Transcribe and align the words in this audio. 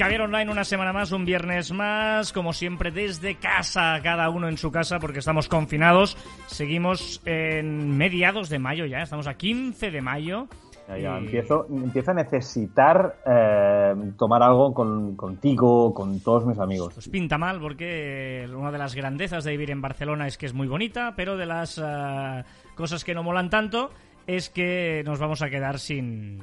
Caviar 0.00 0.22
Online 0.22 0.50
una 0.50 0.64
semana 0.64 0.94
más, 0.94 1.12
un 1.12 1.26
viernes 1.26 1.72
más, 1.72 2.32
como 2.32 2.54
siempre 2.54 2.90
desde 2.90 3.34
casa, 3.34 4.00
cada 4.02 4.30
uno 4.30 4.48
en 4.48 4.56
su 4.56 4.70
casa 4.70 4.98
porque 4.98 5.18
estamos 5.18 5.46
confinados. 5.46 6.16
Seguimos 6.46 7.20
en 7.26 7.98
mediados 7.98 8.48
de 8.48 8.58
mayo 8.58 8.86
ya, 8.86 9.02
estamos 9.02 9.26
a 9.26 9.34
15 9.34 9.90
de 9.90 10.00
mayo. 10.00 10.46
Ya, 10.88 10.96
ya, 10.96 11.18
empiezo, 11.18 11.66
empiezo 11.68 12.12
a 12.12 12.14
necesitar 12.14 13.16
eh, 13.26 13.94
tomar 14.16 14.42
algo 14.42 14.72
con, 14.72 15.16
contigo, 15.16 15.92
con 15.92 16.18
todos 16.20 16.46
mis 16.46 16.58
amigos. 16.58 16.94
Pues 16.94 17.10
pinta 17.10 17.36
mal 17.36 17.60
porque 17.60 18.48
una 18.56 18.72
de 18.72 18.78
las 18.78 18.94
grandezas 18.94 19.44
de 19.44 19.50
vivir 19.50 19.70
en 19.70 19.82
Barcelona 19.82 20.26
es 20.26 20.38
que 20.38 20.46
es 20.46 20.54
muy 20.54 20.66
bonita, 20.66 21.12
pero 21.14 21.36
de 21.36 21.44
las 21.44 21.76
eh, 21.76 22.42
cosas 22.74 23.04
que 23.04 23.12
no 23.12 23.22
molan 23.22 23.50
tanto 23.50 23.90
es 24.26 24.48
que 24.48 25.02
nos 25.04 25.18
vamos 25.18 25.42
a 25.42 25.50
quedar 25.50 25.78
sin... 25.78 26.40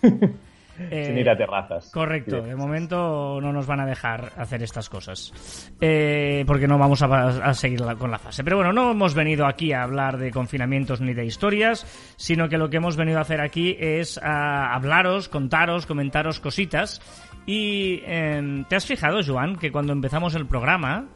Eh, 0.78 1.06
Sin 1.06 1.18
ir 1.18 1.30
a 1.30 1.36
terrazas. 1.36 1.90
Correcto, 1.92 2.42
de 2.42 2.56
momento 2.56 3.40
no 3.40 3.52
nos 3.52 3.66
van 3.66 3.80
a 3.80 3.86
dejar 3.86 4.32
hacer 4.36 4.62
estas 4.62 4.88
cosas. 4.88 5.72
Eh, 5.80 6.44
porque 6.46 6.66
no 6.66 6.78
vamos 6.78 7.02
a, 7.02 7.54
seguir 7.54 7.82
con 7.98 8.10
la 8.10 8.18
fase. 8.18 8.42
Pero 8.42 8.56
bueno, 8.56 8.72
no 8.72 8.90
hemos 8.90 9.14
venido 9.14 9.46
aquí 9.46 9.72
a 9.72 9.82
hablar 9.82 10.18
de 10.18 10.30
confinamientos 10.30 11.00
ni 11.00 11.14
de 11.14 11.24
historias, 11.24 11.86
sino 12.16 12.48
que 12.48 12.58
lo 12.58 12.70
que 12.70 12.78
hemos 12.78 12.96
venido 12.96 13.18
a 13.18 13.22
hacer 13.22 13.40
aquí 13.40 13.76
es 13.78 14.18
a 14.18 14.74
hablaros, 14.74 15.28
contaros, 15.28 15.86
comentaros 15.86 16.40
cositas. 16.40 17.00
Y 17.46 18.02
em, 18.06 18.64
¿te 18.64 18.76
has 18.76 18.86
fijado, 18.86 19.20
Joan, 19.24 19.56
que 19.56 19.70
cuando 19.70 19.92
empezamos 19.92 20.34
el 20.34 20.46
programa 20.46 21.08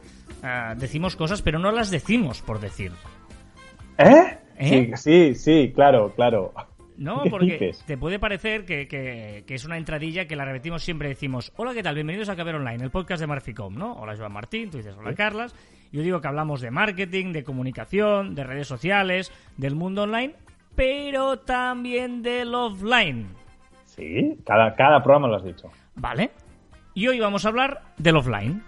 ah, 0.43 0.75
decimos 0.77 1.15
cosas, 1.15 1.41
pero 1.41 1.59
no 1.59 1.71
las 1.71 1.89
decimos 1.89 2.41
por 2.41 2.59
decir? 2.59 2.91
¿Eh? 3.97 4.37
¿Eh? 4.57 4.91
Sí, 4.95 5.33
sí, 5.33 5.35
sí, 5.35 5.71
claro, 5.73 6.13
claro. 6.15 6.53
No, 6.99 7.23
porque 7.29 7.73
te 7.85 7.97
puede 7.97 8.19
parecer 8.19 8.65
que, 8.65 9.45
es 9.47 9.65
una 9.65 9.77
entradilla 9.77 10.27
que 10.27 10.35
la 10.35 10.43
repetimos 10.43 10.83
siempre. 10.83 11.07
Decimos, 11.07 11.53
hola, 11.55 11.73
¿qué 11.73 11.81
tal? 11.81 11.95
Bienvenidos 11.95 12.27
a 12.27 12.35
Caber 12.35 12.55
Online, 12.55 12.83
el 12.83 12.91
podcast 12.91 13.21
de 13.21 13.27
Marficom, 13.27 13.73
¿no? 13.73 13.93
Hola, 13.93 14.17
Joan 14.17 14.33
Martín, 14.33 14.69
tú 14.69 14.77
dices, 14.77 14.97
hola, 14.99 15.13
Carlas. 15.15 15.55
Yo 15.93 16.01
digo 16.01 16.19
que 16.19 16.27
hablamos 16.27 16.59
de 16.59 16.71
marketing, 16.71 17.31
de 17.31 17.45
comunicación, 17.45 18.35
de 18.35 18.43
redes 18.43 18.67
sociales, 18.67 19.31
del 19.55 19.75
mundo 19.75 20.03
online, 20.03 20.33
pero 20.75 21.39
también 21.39 22.21
del 22.21 22.53
offline. 22.53 23.29
Sí, 23.85 24.37
cada, 24.45 24.75
cada 24.75 25.01
programa 25.01 25.29
lo 25.29 25.37
has 25.37 25.45
dicho. 25.45 25.71
Vale. 25.95 26.31
Y 26.95 27.07
hoy 27.07 27.21
vamos 27.21 27.45
a 27.45 27.47
hablar 27.47 27.81
del 27.97 28.17
offline. 28.17 28.61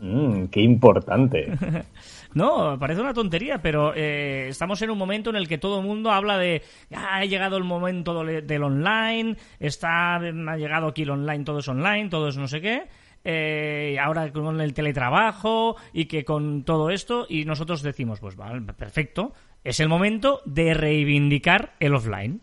Mmm, 0.00 0.46
qué 0.46 0.62
importante. 0.62 1.52
No, 2.34 2.78
parece 2.78 3.00
una 3.00 3.14
tontería, 3.14 3.62
pero 3.62 3.94
eh, 3.94 4.48
estamos 4.48 4.82
en 4.82 4.90
un 4.90 4.98
momento 4.98 5.30
en 5.30 5.36
el 5.36 5.48
que 5.48 5.58
todo 5.58 5.80
el 5.80 5.86
mundo 5.86 6.10
habla 6.10 6.36
de 6.36 6.62
ah, 6.92 7.18
ha 7.18 7.24
llegado 7.24 7.56
el 7.56 7.64
momento 7.64 8.24
del 8.24 8.62
online, 8.62 9.36
está 9.60 10.16
ha 10.16 10.56
llegado 10.56 10.88
aquí 10.88 11.02
el 11.02 11.10
online, 11.10 11.44
todo 11.44 11.60
es 11.60 11.68
online, 11.68 12.08
todo 12.08 12.28
es 12.28 12.36
no 12.36 12.48
sé 12.48 12.60
qué. 12.60 12.88
Eh, 13.26 13.96
ahora 14.02 14.30
con 14.32 14.60
el 14.60 14.74
teletrabajo 14.74 15.76
y 15.94 16.04
que 16.04 16.26
con 16.26 16.64
todo 16.64 16.90
esto 16.90 17.24
y 17.26 17.46
nosotros 17.46 17.80
decimos 17.80 18.20
pues 18.20 18.36
vale, 18.36 18.60
perfecto 18.74 19.32
es 19.62 19.80
el 19.80 19.88
momento 19.88 20.42
de 20.44 20.74
reivindicar 20.74 21.74
el 21.80 21.94
offline 21.94 22.42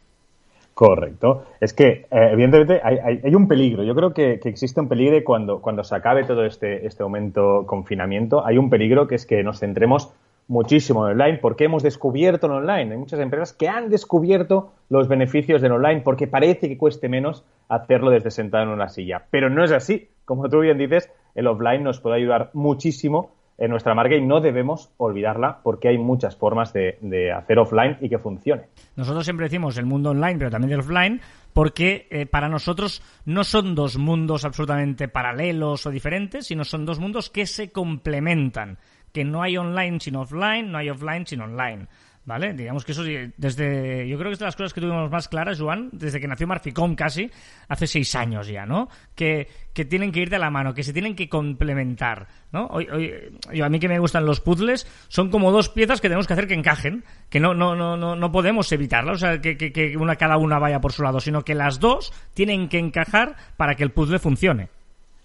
Correcto. 0.74 1.46
Es 1.60 1.74
que, 1.74 2.08
eh, 2.10 2.30
evidentemente, 2.32 2.82
hay, 2.84 3.36
un 3.36 3.48
peligro. 3.48 3.84
Yo 3.84 3.94
creo 3.94 4.14
que, 4.14 4.40
existe 4.44 4.80
un 4.80 4.88
peligro 4.88 5.24
cuando, 5.24 5.62
cuando 5.62 5.84
se 5.84 5.96
acabe 5.96 6.24
todo 6.24 6.46
este, 6.46 6.86
este 6.86 7.04
momento 7.04 7.66
confinamiento. 7.68 8.46
Hay 8.46 8.58
un 8.58 8.70
peligro 8.70 9.08
que 9.08 9.16
es 9.16 9.26
que 9.26 9.44
nos 9.44 9.60
centremos 9.60 10.14
muchísimo 10.48 11.08
en 11.08 11.14
online 11.14 11.38
porque 11.38 11.66
hemos 11.66 11.84
descubierto 11.84 12.48
el 12.48 12.54
online. 12.54 12.92
Hay 12.94 12.98
muchas 12.98 13.20
empresas 13.20 13.54
que 13.54 13.70
han 13.70 13.90
descubierto 13.90 14.72
los 14.90 15.08
beneficios 15.08 15.62
del 15.62 15.72
online 15.72 16.02
porque 16.02 16.28
parece 16.28 16.68
que 16.68 16.78
cueste 16.78 17.10
menos 17.10 17.46
hacerlo 17.70 18.10
desde 18.10 18.32
sentado 18.32 18.64
en 18.64 18.70
una 18.70 18.90
silla. 18.90 19.26
Pero 19.32 19.50
no 19.50 19.64
es 19.64 19.72
así. 19.72 20.10
Como 20.26 20.50
tú 20.50 20.60
bien 20.60 20.78
dices, 20.78 21.10
el 21.36 21.48
offline 21.48 21.84
nos 21.84 22.00
puede 22.00 22.18
ayudar 22.18 22.50
muchísimo 22.54 23.32
en 23.62 23.70
nuestra 23.70 23.94
marca 23.94 24.16
y 24.16 24.22
no 24.22 24.42
debemos 24.42 24.90
olvidarla 24.98 25.60
porque 25.62 25.90
hay 25.90 26.00
muchas 26.00 26.36
formas 26.36 26.74
de, 26.74 27.32
hacer 27.32 27.60
offline 27.60 27.96
y 28.02 28.10
que 28.10 28.18
funcione. 28.18 28.64
Nosotros 28.96 29.24
siempre 29.24 29.46
decimos 29.46 29.78
el 29.78 29.86
mundo 29.86 30.10
online, 30.10 30.40
pero 30.40 30.50
también 30.50 30.74
el 30.74 30.80
offline, 30.80 31.22
porque 31.54 32.08
eh, 32.10 32.26
para 32.26 32.50
nosotros 32.50 33.04
no 33.26 33.44
son 33.44 33.76
dos 33.76 34.00
mundos 34.00 34.46
absolutamente 34.46 35.08
paralelos 35.08 35.86
o 35.86 35.92
diferentes, 35.92 36.48
sino 36.48 36.64
son 36.64 36.88
dos 36.88 37.00
mundos 37.00 37.30
que 37.30 37.46
se 37.46 37.72
complementan, 37.72 38.80
que 39.14 39.24
no 39.24 39.44
hay 39.44 39.58
online 39.58 40.00
sin 40.00 40.16
offline, 40.16 40.72
no 40.72 40.80
hay 40.80 40.90
offline 40.90 41.28
sin 41.28 41.42
online. 41.42 41.88
¿Vale? 42.24 42.54
Digamos 42.54 42.86
que 42.86 42.92
eso 42.92 43.04
desde. 43.36 44.08
Yo 44.08 44.16
creo 44.20 44.30
que 44.30 44.34
es 44.34 44.40
de 44.40 44.46
las 44.46 44.56
cosas 44.56 44.74
que 44.74 44.80
tuvimos 44.80 45.10
más 45.10 45.28
claras, 45.28 45.60
Juan, 45.60 45.90
desde 45.92 46.20
que 46.20 46.28
nació 46.28 46.46
Marficom 46.46 46.94
casi, 46.94 47.32
hace 47.68 47.88
seis 47.88 48.14
años 48.14 48.48
ya, 48.48 48.64
¿no? 48.64 48.90
Que, 49.16 49.48
que 49.74 49.86
tienen 49.86 50.12
que 50.12 50.20
ir 50.20 50.30
de 50.30 50.38
la 50.38 50.52
mano, 50.52 50.76
que 50.76 50.84
se 50.84 50.94
tienen 50.94 51.16
que 51.16 51.28
complementar, 51.28 52.28
¿no? 52.52 52.68
Hoy, 52.68 52.88
yo, 53.52 53.66
a 53.66 53.70
mí 53.70 53.80
que 53.80 53.90
me 53.90 53.98
gustan 53.98 54.28
los 54.28 54.40
puzzles, 54.40 54.86
son 55.08 55.32
como 55.32 55.52
dos 55.52 55.70
piezas 55.70 56.00
que 56.00 56.10
tenemos 56.10 56.28
que 56.28 56.34
hacer 56.34 56.48
que 56.48 56.54
encajen, 56.54 57.04
que 57.28 57.40
no, 57.40 57.56
no, 57.56 57.76
no, 57.76 57.98
no, 57.98 58.16
no 58.16 58.32
podemos 58.32 58.72
evitarla, 58.72 59.14
o 59.14 59.18
sea, 59.18 59.42
que, 59.42 59.58
que, 59.58 59.74
que 59.74 59.98
una, 59.98 60.16
cada 60.16 60.38
una 60.38 60.60
vaya 60.60 60.80
por 60.80 60.94
su 60.94 61.02
lado, 61.02 61.20
sino 61.20 61.44
que 61.44 61.56
las 61.56 61.80
dos 61.80 62.14
tienen 62.36 62.70
que 62.70 62.78
encajar 62.78 63.36
para 63.58 63.74
que 63.74 63.84
el 63.84 63.92
puzzle 63.92 64.20
funcione. 64.20 64.70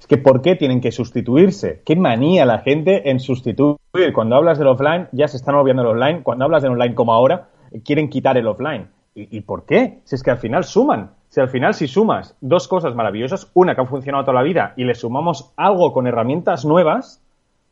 Que 0.09 0.19
¿por 0.19 0.43
qué 0.43 0.55
tienen 0.55 0.81
que 0.81 0.93
sustituirse? 0.93 1.83
¿Qué 1.85 1.97
manía 1.97 2.45
la 2.47 2.59
gente 2.61 3.11
en 3.11 3.19
sustituir? 3.21 3.79
Cuando 4.15 4.37
hablas 4.37 4.59
del 4.59 4.69
offline, 4.69 5.09
ya 5.13 5.27
se 5.27 5.37
están 5.37 5.55
olvidando 5.55 5.83
el 5.83 5.89
online. 5.89 6.23
Cuando 6.23 6.45
hablas 6.45 6.63
del 6.63 6.73
online 6.73 6.95
como 6.95 7.13
ahora, 7.13 7.49
quieren 7.85 8.09
quitar 8.09 8.37
el 8.37 8.47
offline. 8.47 8.89
¿Y, 9.19 9.41
por 9.41 9.65
qué? 9.65 10.01
Si 10.05 10.15
es 10.15 10.23
que 10.23 10.31
al 10.31 10.37
final 10.37 10.65
suman. 10.65 11.13
Si 11.29 11.41
al 11.41 11.49
final 11.49 11.73
si 11.73 11.89
sumas 11.89 12.37
dos 12.43 12.69
cosas 12.69 12.95
maravillosas, 12.95 13.51
una 13.55 13.75
que 13.75 13.81
ha 13.81 13.87
funcionado 13.87 14.25
toda 14.25 14.35
la 14.35 14.43
vida 14.43 14.75
y 14.77 14.85
le 14.85 14.95
sumamos 14.95 15.53
algo 15.57 15.95
con 15.95 16.07
herramientas 16.07 16.67
nuevas, 16.67 17.23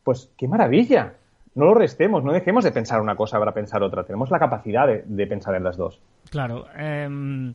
pues 0.03 0.33
qué 0.37 0.47
maravilla. 0.47 1.13
No 1.53 1.65
lo 1.65 1.75
restemos, 1.75 2.23
no 2.23 2.33
dejemos 2.33 2.63
de 2.63 2.71
pensar 2.71 2.99
una 2.99 3.15
cosa 3.15 3.37
para 3.37 3.53
pensar 3.53 3.83
otra. 3.83 4.03
Tenemos 4.03 4.31
la 4.31 4.39
capacidad 4.39 4.87
de, 4.87 5.27
pensar 5.27 5.53
en 5.53 5.63
las 5.63 5.77
dos. 5.77 6.01
Claro. 6.31 6.65
Em, 6.75 7.53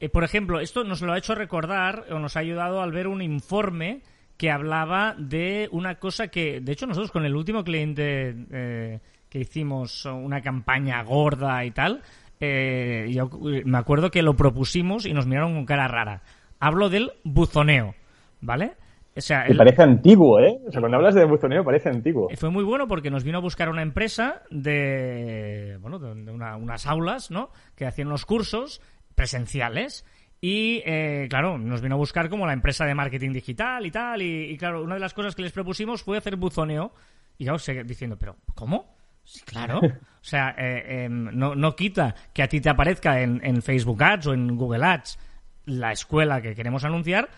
eh, 0.00 0.10
por 0.10 0.22
ejemplo, 0.22 0.60
esto 0.60 0.84
nos 0.84 1.00
lo 1.00 1.14
ha 1.14 1.18
hecho 1.18 1.34
recordar 1.34 2.04
o 2.12 2.18
nos 2.18 2.36
ha 2.36 2.40
ayudado 2.40 2.82
al 2.82 2.92
ver 2.92 3.08
un 3.08 3.22
informe 3.22 4.02
que 4.40 4.50
hablaba 4.50 5.14
de 5.18 5.68
una 5.70 5.96
cosa 5.96 6.28
que, 6.28 6.62
de 6.62 6.72
hecho, 6.72 6.86
nosotros 6.86 7.12
con 7.12 7.26
el 7.26 7.36
último 7.36 7.62
cliente 7.62 8.34
eh, 8.50 8.98
que 9.28 9.40
hicimos 9.40 10.06
una 10.06 10.40
campaña 10.40 11.02
gorda 11.02 11.62
y 11.62 11.72
tal, 11.72 12.00
eh, 12.40 13.04
yo 13.10 13.28
me 13.66 13.76
acuerdo 13.76 14.10
que 14.10 14.22
lo 14.22 14.36
propusimos 14.36 15.04
y 15.04 15.12
nos 15.12 15.26
miraron 15.26 15.52
con 15.52 15.66
cara 15.66 15.88
rara. 15.88 16.22
Hablo 16.58 16.88
del 16.88 17.12
buzoneo, 17.22 17.94
¿vale? 18.40 18.72
O 19.14 19.20
sea, 19.20 19.44
parece 19.58 19.82
antiguo, 19.82 20.40
¿eh? 20.40 20.58
O 20.66 20.72
sea, 20.72 20.80
cuando 20.80 20.96
hablas 20.96 21.16
de 21.16 21.26
buzoneo 21.26 21.62
parece 21.62 21.90
antiguo. 21.90 22.30
Fue 22.34 22.48
muy 22.48 22.64
bueno 22.64 22.88
porque 22.88 23.10
nos 23.10 23.24
vino 23.24 23.36
a 23.36 23.42
buscar 23.42 23.68
una 23.68 23.82
empresa 23.82 24.40
de, 24.50 25.76
bueno, 25.82 25.98
de 25.98 26.32
unas 26.32 26.86
aulas, 26.86 27.30
¿no? 27.30 27.50
Que 27.76 27.84
hacían 27.84 28.08
los 28.08 28.24
cursos 28.24 28.80
presenciales 29.14 30.06
y 30.40 30.82
eh, 30.86 31.26
claro, 31.28 31.58
nos 31.58 31.82
vino 31.82 31.96
a 31.96 31.98
buscar 31.98 32.30
como 32.30 32.46
la 32.46 32.54
empresa 32.54 32.86
de 32.86 32.94
marketing 32.94 33.32
digital 33.32 33.84
y 33.84 33.90
tal. 33.90 34.22
Y, 34.22 34.56
claro, 34.56 34.82
una 34.82 34.94
de 34.94 35.00
las 35.00 35.12
cosas 35.12 35.34
que 35.34 35.42
les 35.42 35.52
propusimos 35.52 36.02
fue 36.02 36.16
hacer 36.16 36.36
buzoneo. 36.36 36.92
Y 37.36 37.44
yo 37.44 37.58
seguí 37.58 37.82
diciendo, 37.82 38.16
¿pero 38.18 38.36
cómo? 38.54 38.96
Sí, 39.24 39.40
claro. 39.44 39.80
O 40.20 40.22
sea, 40.22 40.54
eh, 40.58 41.04
em, 41.04 41.30
no, 41.32 41.54
no, 41.54 41.74
quita 41.74 42.14
que 42.34 42.42
a 42.42 42.46
ti 42.46 42.60
te 42.60 42.68
aparezca 42.68 43.22
en, 43.22 43.40
en, 43.42 43.62
Facebook 43.62 44.02
Ads 44.02 44.26
o 44.26 44.34
en 44.34 44.54
Google 44.54 44.84
Ads 44.84 45.18
la 45.64 45.92
escuela 45.92 46.42
que 46.42 46.54
queremos 46.54 46.84
anunciar, 46.84 47.30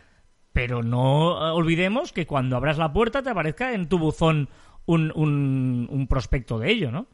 pero 0.53 0.83
no 0.83 1.55
olvidemos 1.55 2.13
que 2.13 2.27
cuando 2.27 2.57
abras 2.57 2.79
la 2.79 2.93
puerta 2.93 3.23
te 3.23 3.31
aparezca 3.31 3.73
en 3.73 3.89
tu 3.89 4.01
buzón 4.01 4.49
un, 4.85 5.13
un, 5.15 5.87
un 5.89 6.09
prospecto 6.09 6.59
de 6.59 6.73
ello, 6.73 6.91
¿no? 6.91 7.07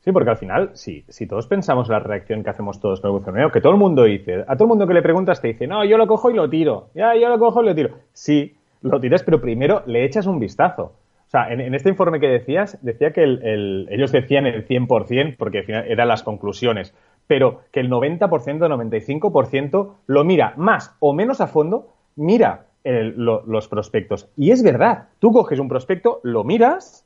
Sí, 0.00 0.12
porque 0.12 0.30
al 0.30 0.38
final, 0.38 0.70
si, 0.74 1.04
si 1.08 1.26
todos 1.26 1.46
pensamos 1.46 1.88
la 1.88 1.98
reacción 1.98 2.42
que 2.42 2.50
hacemos 2.50 2.80
todos 2.80 3.00
con 3.00 3.38
el 3.38 3.52
que 3.52 3.60
todo 3.60 3.72
el 3.72 3.78
mundo 3.78 4.04
dice, 4.04 4.44
a 4.48 4.54
todo 4.54 4.64
el 4.64 4.68
mundo 4.68 4.86
que 4.86 4.94
le 4.94 5.02
preguntas 5.02 5.42
te 5.42 5.48
dice, 5.48 5.66
no, 5.66 5.84
yo 5.84 5.98
lo 5.98 6.06
cojo 6.06 6.30
y 6.30 6.34
lo 6.34 6.48
tiro, 6.48 6.88
ya, 6.94 7.14
yo 7.14 7.28
lo 7.28 7.38
cojo 7.38 7.62
y 7.62 7.66
lo 7.66 7.74
tiro. 7.74 7.90
Sí, 8.12 8.54
lo 8.80 8.98
tiras, 8.98 9.22
pero 9.22 9.40
primero 9.40 9.82
le 9.86 10.04
echas 10.04 10.26
un 10.26 10.38
vistazo. 10.38 10.94
O 11.26 11.30
sea, 11.30 11.52
en, 11.52 11.74
este 11.74 11.90
informe 11.90 12.18
que 12.18 12.26
decías, 12.26 12.78
decía 12.82 13.12
que 13.12 13.22
el, 13.22 13.86
ellos 13.90 14.10
decían 14.10 14.46
el 14.46 14.66
100%, 14.66 15.36
porque 15.36 15.64
eran 15.68 16.08
las 16.08 16.24
conclusiones, 16.24 16.92
pero 17.28 17.60
que 17.70 17.78
el 17.78 17.88
90%, 17.88 18.18
95% 18.18 19.94
lo 20.06 20.24
mira 20.24 20.54
más 20.56 20.96
o 20.98 21.12
menos 21.12 21.40
a 21.40 21.46
fondo, 21.46 21.92
mira 22.16 22.66
los 22.82 23.68
prospectos. 23.68 24.28
Y 24.36 24.50
es 24.50 24.62
verdad, 24.64 25.08
tú 25.20 25.30
coges 25.30 25.60
un 25.60 25.68
prospecto, 25.68 26.20
lo 26.24 26.42
miras, 26.42 26.99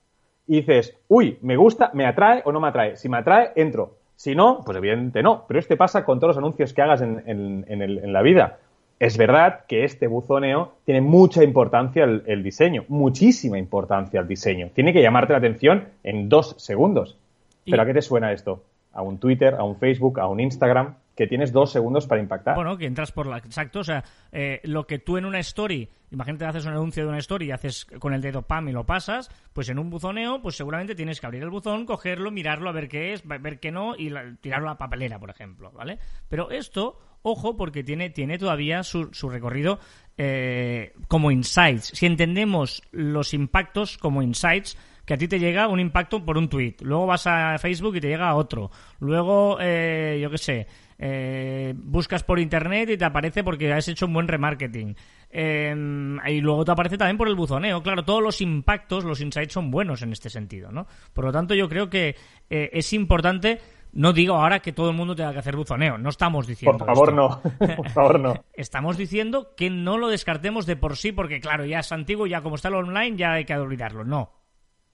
y 0.46 0.56
dices, 0.56 0.96
uy, 1.08 1.38
me 1.42 1.56
gusta, 1.56 1.90
me 1.94 2.06
atrae 2.06 2.42
o 2.44 2.52
no 2.52 2.60
me 2.60 2.68
atrae. 2.68 2.96
Si 2.96 3.08
me 3.08 3.18
atrae, 3.18 3.52
entro. 3.56 3.96
Si 4.16 4.34
no, 4.34 4.62
pues 4.64 4.76
evidente 4.76 5.22
no. 5.22 5.44
Pero 5.48 5.58
este 5.58 5.76
pasa 5.76 6.04
con 6.04 6.20
todos 6.20 6.36
los 6.36 6.38
anuncios 6.38 6.72
que 6.72 6.82
hagas 6.82 7.00
en, 7.02 8.12
la 8.12 8.22
vida. 8.22 8.58
Es 9.00 9.16
verdad 9.16 9.64
que 9.66 9.84
este 9.84 10.06
buzoneo 10.06 10.74
tiene 10.84 11.00
mucha 11.00 11.42
importancia 11.42 12.04
el, 12.04 12.42
diseño, 12.42 12.84
muchísima 12.88 13.58
importancia 13.58 14.20
el 14.20 14.28
diseño. 14.28 14.70
Tiene 14.72 14.92
que 14.92 15.02
llamarte 15.02 15.32
la 15.32 15.38
atención 15.38 15.88
en 16.04 16.28
dos 16.28 16.54
segundos. 16.58 17.16
¿Pero 17.64 17.82
a 17.82 17.86
qué 17.86 17.94
te 17.94 18.02
suena 18.02 18.32
esto? 18.32 18.62
¿A 18.92 19.02
un 19.02 19.18
Twitter, 19.18 19.54
a 19.54 19.64
un 19.64 19.76
Facebook, 19.76 20.20
a 20.20 20.28
un 20.28 20.38
Instagram? 20.38 20.94
Que 21.14 21.26
tienes 21.26 21.52
dos 21.52 21.70
segundos 21.70 22.06
para 22.06 22.20
impactar. 22.20 22.56
Bueno, 22.56 22.76
que 22.76 22.86
entras 22.86 23.12
por 23.12 23.26
la... 23.26 23.38
Exacto, 23.38 23.80
o 23.80 23.84
sea, 23.84 24.04
eh, 24.32 24.60
lo 24.64 24.86
que 24.86 24.98
tú 24.98 25.16
en 25.16 25.24
una 25.24 25.38
story, 25.38 25.88
imagínate 26.10 26.44
haces 26.44 26.66
un 26.66 26.72
anuncio 26.72 27.04
de 27.04 27.08
una 27.08 27.18
story 27.18 27.46
y 27.46 27.50
haces 27.52 27.86
con 27.98 28.14
el 28.14 28.20
dedo 28.20 28.42
pam 28.42 28.68
y 28.68 28.72
lo 28.72 28.84
pasas, 28.84 29.30
pues 29.52 29.68
en 29.68 29.78
un 29.78 29.90
buzoneo, 29.90 30.42
pues 30.42 30.56
seguramente 30.56 30.94
tienes 30.94 31.20
que 31.20 31.26
abrir 31.26 31.42
el 31.42 31.50
buzón, 31.50 31.86
cogerlo, 31.86 32.30
mirarlo, 32.30 32.68
a 32.68 32.72
ver 32.72 32.88
qué 32.88 33.12
es, 33.12 33.26
ver 33.26 33.60
qué 33.60 33.70
no 33.70 33.94
y 33.96 34.12
tirarlo 34.40 34.68
a 34.68 34.72
la 34.72 34.78
papelera, 34.78 35.18
por 35.18 35.30
ejemplo, 35.30 35.70
¿vale? 35.72 35.98
Pero 36.28 36.50
esto, 36.50 36.98
ojo, 37.22 37.56
porque 37.56 37.84
tiene, 37.84 38.10
tiene 38.10 38.38
todavía 38.38 38.82
su, 38.82 39.10
su 39.12 39.28
recorrido 39.28 39.78
eh, 40.16 40.92
como 41.08 41.30
insights. 41.30 41.92
Si 41.94 42.06
entendemos 42.06 42.82
los 42.92 43.34
impactos 43.34 43.98
como 43.98 44.22
insights, 44.22 44.76
que 45.04 45.14
a 45.14 45.18
ti 45.18 45.28
te 45.28 45.38
llega 45.38 45.68
un 45.68 45.80
impacto 45.80 46.24
por 46.24 46.38
un 46.38 46.48
tweet, 46.48 46.76
luego 46.80 47.06
vas 47.06 47.26
a 47.26 47.58
Facebook 47.58 47.96
y 47.96 48.00
te 48.00 48.08
llega 48.08 48.34
otro, 48.34 48.70
luego, 49.00 49.58
eh, 49.60 50.18
yo 50.22 50.30
qué 50.30 50.38
sé, 50.38 50.66
eh, 50.98 51.74
buscas 51.76 52.22
por 52.22 52.38
internet 52.38 52.90
y 52.90 52.96
te 52.96 53.04
aparece 53.04 53.44
porque 53.44 53.72
has 53.72 53.88
hecho 53.88 54.06
un 54.06 54.14
buen 54.14 54.28
remarketing. 54.28 54.96
Em, 55.30 56.18
y 56.26 56.40
luego 56.40 56.64
te 56.64 56.70
aparece 56.70 56.96
también 56.96 57.18
por 57.18 57.28
el 57.28 57.34
buzoneo. 57.34 57.82
Claro, 57.82 58.04
todos 58.04 58.22
los 58.22 58.40
impactos, 58.40 59.04
los 59.04 59.20
insights 59.20 59.52
son 59.52 59.70
buenos 59.70 60.02
en 60.02 60.12
este 60.12 60.30
sentido, 60.30 60.70
¿no? 60.70 60.86
Por 61.12 61.24
lo 61.24 61.32
tanto, 61.32 61.54
yo 61.54 61.68
creo 61.68 61.90
que 61.90 62.14
eh, 62.48 62.70
es 62.72 62.92
importante. 62.92 63.60
No 63.94 64.12
digo 64.12 64.34
ahora 64.34 64.58
que 64.58 64.72
todo 64.72 64.90
el 64.90 64.96
mundo 64.96 65.14
tenga 65.14 65.32
que 65.32 65.38
hacer 65.38 65.54
buzoneo, 65.54 65.98
no 65.98 66.08
estamos 66.08 66.48
diciendo. 66.48 66.78
Por 66.78 66.86
favor, 66.86 67.12
no. 67.12 67.40
Por 67.76 67.88
favor, 67.90 68.18
no. 68.20 68.34
estamos 68.54 68.96
diciendo 68.96 69.54
que 69.56 69.70
no 69.70 69.98
lo 69.98 70.08
descartemos 70.08 70.66
de 70.66 70.74
por 70.74 70.96
sí, 70.96 71.12
porque 71.12 71.40
claro, 71.40 71.64
ya 71.64 71.78
es 71.78 71.92
antiguo, 71.92 72.26
ya 72.26 72.42
como 72.42 72.56
está 72.56 72.68
el 72.68 72.74
online, 72.74 73.16
ya 73.16 73.32
hay 73.32 73.44
que 73.44 73.56
olvidarlo. 73.56 74.04
No. 74.04 74.30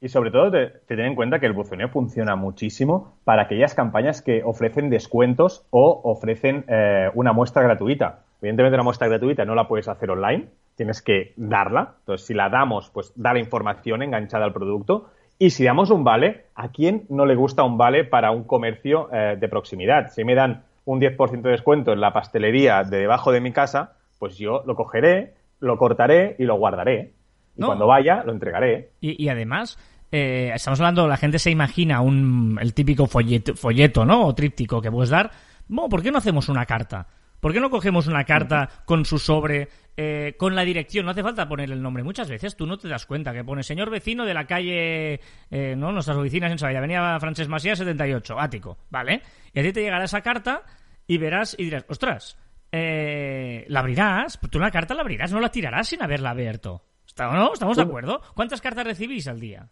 Y 0.02 0.08
sobre 0.08 0.30
todo, 0.30 0.50
te, 0.50 0.66
ten 0.86 1.00
en 1.00 1.14
cuenta 1.14 1.40
que 1.40 1.46
el 1.46 1.54
buzoneo 1.54 1.88
funciona 1.88 2.36
muchísimo 2.36 3.18
para 3.24 3.42
aquellas 3.42 3.74
campañas 3.74 4.22
que 4.22 4.42
ofrecen 4.44 4.90
descuentos 4.90 5.66
o 5.70 6.00
ofrecen 6.04 6.64
eh, 6.68 7.10
una 7.14 7.32
muestra 7.32 7.62
gratuita. 7.62 8.24
Evidentemente, 8.40 8.74
una 8.74 8.84
muestra 8.84 9.08
gratuita 9.08 9.44
no 9.44 9.54
la 9.54 9.68
puedes 9.68 9.88
hacer 9.88 10.10
online, 10.10 10.48
tienes 10.74 11.02
que 11.02 11.34
darla. 11.36 11.96
Entonces, 12.00 12.26
si 12.26 12.34
la 12.34 12.48
damos, 12.48 12.90
pues 12.90 13.12
da 13.16 13.32
la 13.32 13.40
información 13.40 14.02
enganchada 14.02 14.44
al 14.44 14.52
producto. 14.52 15.10
Y 15.42 15.48
si 15.48 15.64
damos 15.64 15.88
un 15.88 16.04
vale, 16.04 16.44
¿a 16.54 16.68
quién 16.68 17.06
no 17.08 17.24
le 17.24 17.34
gusta 17.34 17.64
un 17.64 17.78
vale 17.78 18.04
para 18.04 18.30
un 18.30 18.44
comercio 18.44 19.08
eh, 19.10 19.38
de 19.40 19.48
proximidad? 19.48 20.10
Si 20.12 20.22
me 20.22 20.34
dan 20.34 20.64
un 20.84 21.00
10% 21.00 21.40
de 21.40 21.50
descuento 21.52 21.94
en 21.94 22.00
la 22.02 22.12
pastelería 22.12 22.84
de 22.84 22.98
debajo 22.98 23.32
de 23.32 23.40
mi 23.40 23.50
casa, 23.50 23.94
pues 24.18 24.36
yo 24.36 24.62
lo 24.66 24.76
cogeré, 24.76 25.32
lo 25.58 25.78
cortaré 25.78 26.36
y 26.38 26.44
lo 26.44 26.56
guardaré. 26.56 27.14
Y 27.56 27.62
cuando 27.62 27.86
vaya, 27.86 28.22
lo 28.22 28.32
entregaré. 28.32 28.90
Y, 29.00 29.30
además, 29.30 29.78
eh, 30.12 30.52
estamos 30.54 30.78
hablando, 30.78 31.08
la 31.08 31.16
gente 31.16 31.38
se 31.38 31.50
imagina 31.50 32.02
un, 32.02 32.58
el 32.60 32.74
típico 32.74 33.06
folleto, 33.06 33.54
folleto, 33.54 34.04
¿no? 34.04 34.26
O 34.26 34.34
tríptico 34.34 34.82
que 34.82 34.90
puedes 34.90 35.08
dar. 35.08 35.30
Bueno, 35.68 35.88
¿por 35.88 36.02
qué 36.02 36.10
no 36.10 36.18
hacemos 36.18 36.50
una 36.50 36.66
carta? 36.66 37.06
¿Por 37.40 37.52
qué 37.52 37.60
no 37.60 37.70
cogemos 37.70 38.06
una 38.06 38.24
carta 38.24 38.68
con 38.84 39.04
su 39.04 39.18
sobre, 39.18 39.68
eh, 39.96 40.34
con 40.38 40.54
la 40.54 40.62
dirección? 40.62 41.04
No 41.04 41.12
hace 41.12 41.22
falta 41.22 41.48
poner 41.48 41.70
el 41.70 41.82
nombre. 41.82 42.02
Muchas 42.02 42.28
veces 42.28 42.56
tú 42.56 42.66
no 42.66 42.78
te 42.78 42.88
das 42.88 43.06
cuenta 43.06 43.32
que 43.32 43.44
pone 43.44 43.62
señor 43.62 43.90
vecino 43.90 44.24
de 44.24 44.34
la 44.34 44.46
calle, 44.46 45.20
eh, 45.50 45.74
¿no? 45.76 45.92
Nuestras 45.92 46.16
oficinas 46.16 46.52
en 46.52 46.58
Sabella, 46.58 46.78
Avenida 46.78 47.18
Francés 47.18 47.48
Masía 47.48 47.74
78, 47.74 48.38
ático, 48.38 48.78
¿vale? 48.90 49.22
Y 49.52 49.60
a 49.60 49.62
ti 49.62 49.72
te 49.72 49.82
llegará 49.82 50.04
esa 50.04 50.20
carta 50.20 50.62
y 51.06 51.18
verás 51.18 51.56
y 51.58 51.64
dirás, 51.64 51.84
ostras, 51.88 52.38
¿la 52.70 53.80
abrirás? 53.80 54.36
Pues 54.36 54.50
tú 54.50 54.58
la 54.58 54.70
carta 54.70 54.94
la 54.94 55.00
abrirás, 55.00 55.32
no 55.32 55.40
la 55.40 55.50
tirarás 55.50 55.88
sin 55.88 56.02
haberla 56.02 56.30
abierto. 56.30 56.84
¿No? 57.18 57.52
¿Estamos 57.52 57.76
de 57.76 57.82
acuerdo? 57.82 58.22
¿Cuántas 58.34 58.60
cartas 58.60 58.84
recibís 58.84 59.26
al 59.28 59.40
día? 59.40 59.68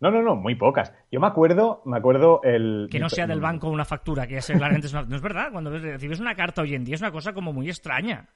No, 0.00 0.10
no, 0.10 0.22
no, 0.22 0.34
muy 0.34 0.54
pocas. 0.54 0.94
Yo 1.12 1.20
me 1.20 1.26
acuerdo, 1.26 1.82
me 1.84 1.98
acuerdo 1.98 2.40
el... 2.42 2.88
Que 2.90 2.98
no 2.98 3.10
sea 3.10 3.26
del 3.26 3.40
banco 3.40 3.68
una 3.68 3.84
factura, 3.84 4.26
que 4.26 4.40
sé, 4.40 4.54
claramente 4.54 4.86
es 4.86 4.94
No 4.94 5.14
es 5.14 5.22
verdad, 5.22 5.52
cuando 5.52 5.70
recibes 5.70 6.20
una 6.20 6.34
carta 6.34 6.62
hoy 6.62 6.74
en 6.74 6.84
día 6.84 6.94
es 6.94 7.02
una 7.02 7.12
cosa 7.12 7.34
como 7.34 7.52
muy 7.52 7.68
extraña. 7.68 8.26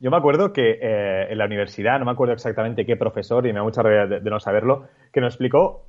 Yo 0.00 0.10
me 0.10 0.16
acuerdo 0.16 0.54
que 0.54 0.78
eh, 0.80 1.26
en 1.30 1.38
la 1.38 1.44
universidad, 1.44 1.98
no 1.98 2.06
me 2.06 2.12
acuerdo 2.12 2.32
exactamente 2.32 2.86
qué 2.86 2.96
profesor, 2.96 3.46
y 3.46 3.52
me 3.52 3.58
da 3.58 3.62
mucha 3.62 3.82
rabia 3.82 4.06
de, 4.06 4.30
no 4.30 4.40
saberlo, 4.40 4.88
que 5.12 5.20
nos 5.20 5.34
explicó, 5.34 5.84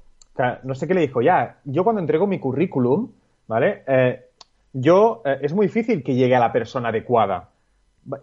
no 0.63 0.75
sé 0.75 0.87
qué 0.87 0.93
le 0.93 1.01
dijo, 1.01 1.21
ya, 1.21 1.59
yo 1.63 1.85
cuando 1.85 2.01
entrego 2.01 2.27
mi 2.27 2.39
currículum, 2.39 3.11
¿vale? 3.47 3.83
Eh, 3.87 4.25
yo, 4.73 5.21
eh, 5.25 5.39
es 5.41 5.53
muy 5.53 5.67
difícil 5.67 6.03
que 6.03 6.15
llegue 6.15 6.35
a 6.35 6.39
la 6.39 6.51
persona 6.51 6.89
adecuada. 6.89 7.49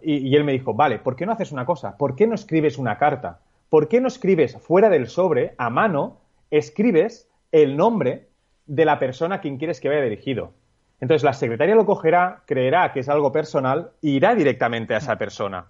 y, 0.02 0.34
él 0.36 0.44
me 0.44 0.52
dijo, 0.52 0.74
vale, 0.74 0.98
¿por 0.98 1.16
qué 1.16 1.24
no 1.24 1.32
haces 1.32 1.52
una 1.52 1.64
cosa? 1.64 1.96
¿Por 1.96 2.14
qué 2.14 2.26
no 2.26 2.34
escribes 2.34 2.78
una 2.78 2.98
carta? 2.98 3.40
¿Por 3.70 3.88
qué 3.88 4.00
no 4.00 4.08
escribes 4.08 4.56
fuera 4.58 4.88
del 4.88 5.08
sobre, 5.08 5.54
a 5.58 5.68
mano, 5.68 6.20
escribes 6.50 7.28
el 7.52 7.76
nombre 7.76 8.28
de 8.66 8.84
la 8.84 8.98
persona 8.98 9.36
a 9.36 9.40
quien 9.40 9.58
quieres 9.58 9.80
que 9.80 9.88
vaya 9.88 10.02
dirigido. 10.02 10.52
Entonces 11.00 11.24
la 11.24 11.32
secretaria 11.32 11.74
lo 11.74 11.86
cogerá, 11.86 12.42
creerá 12.46 12.92
que 12.92 13.00
es 13.00 13.08
algo 13.08 13.32
personal 13.32 13.90
e 14.02 14.10
irá 14.10 14.34
directamente 14.34 14.94
a 14.94 14.98
esa 14.98 15.16
persona. 15.16 15.66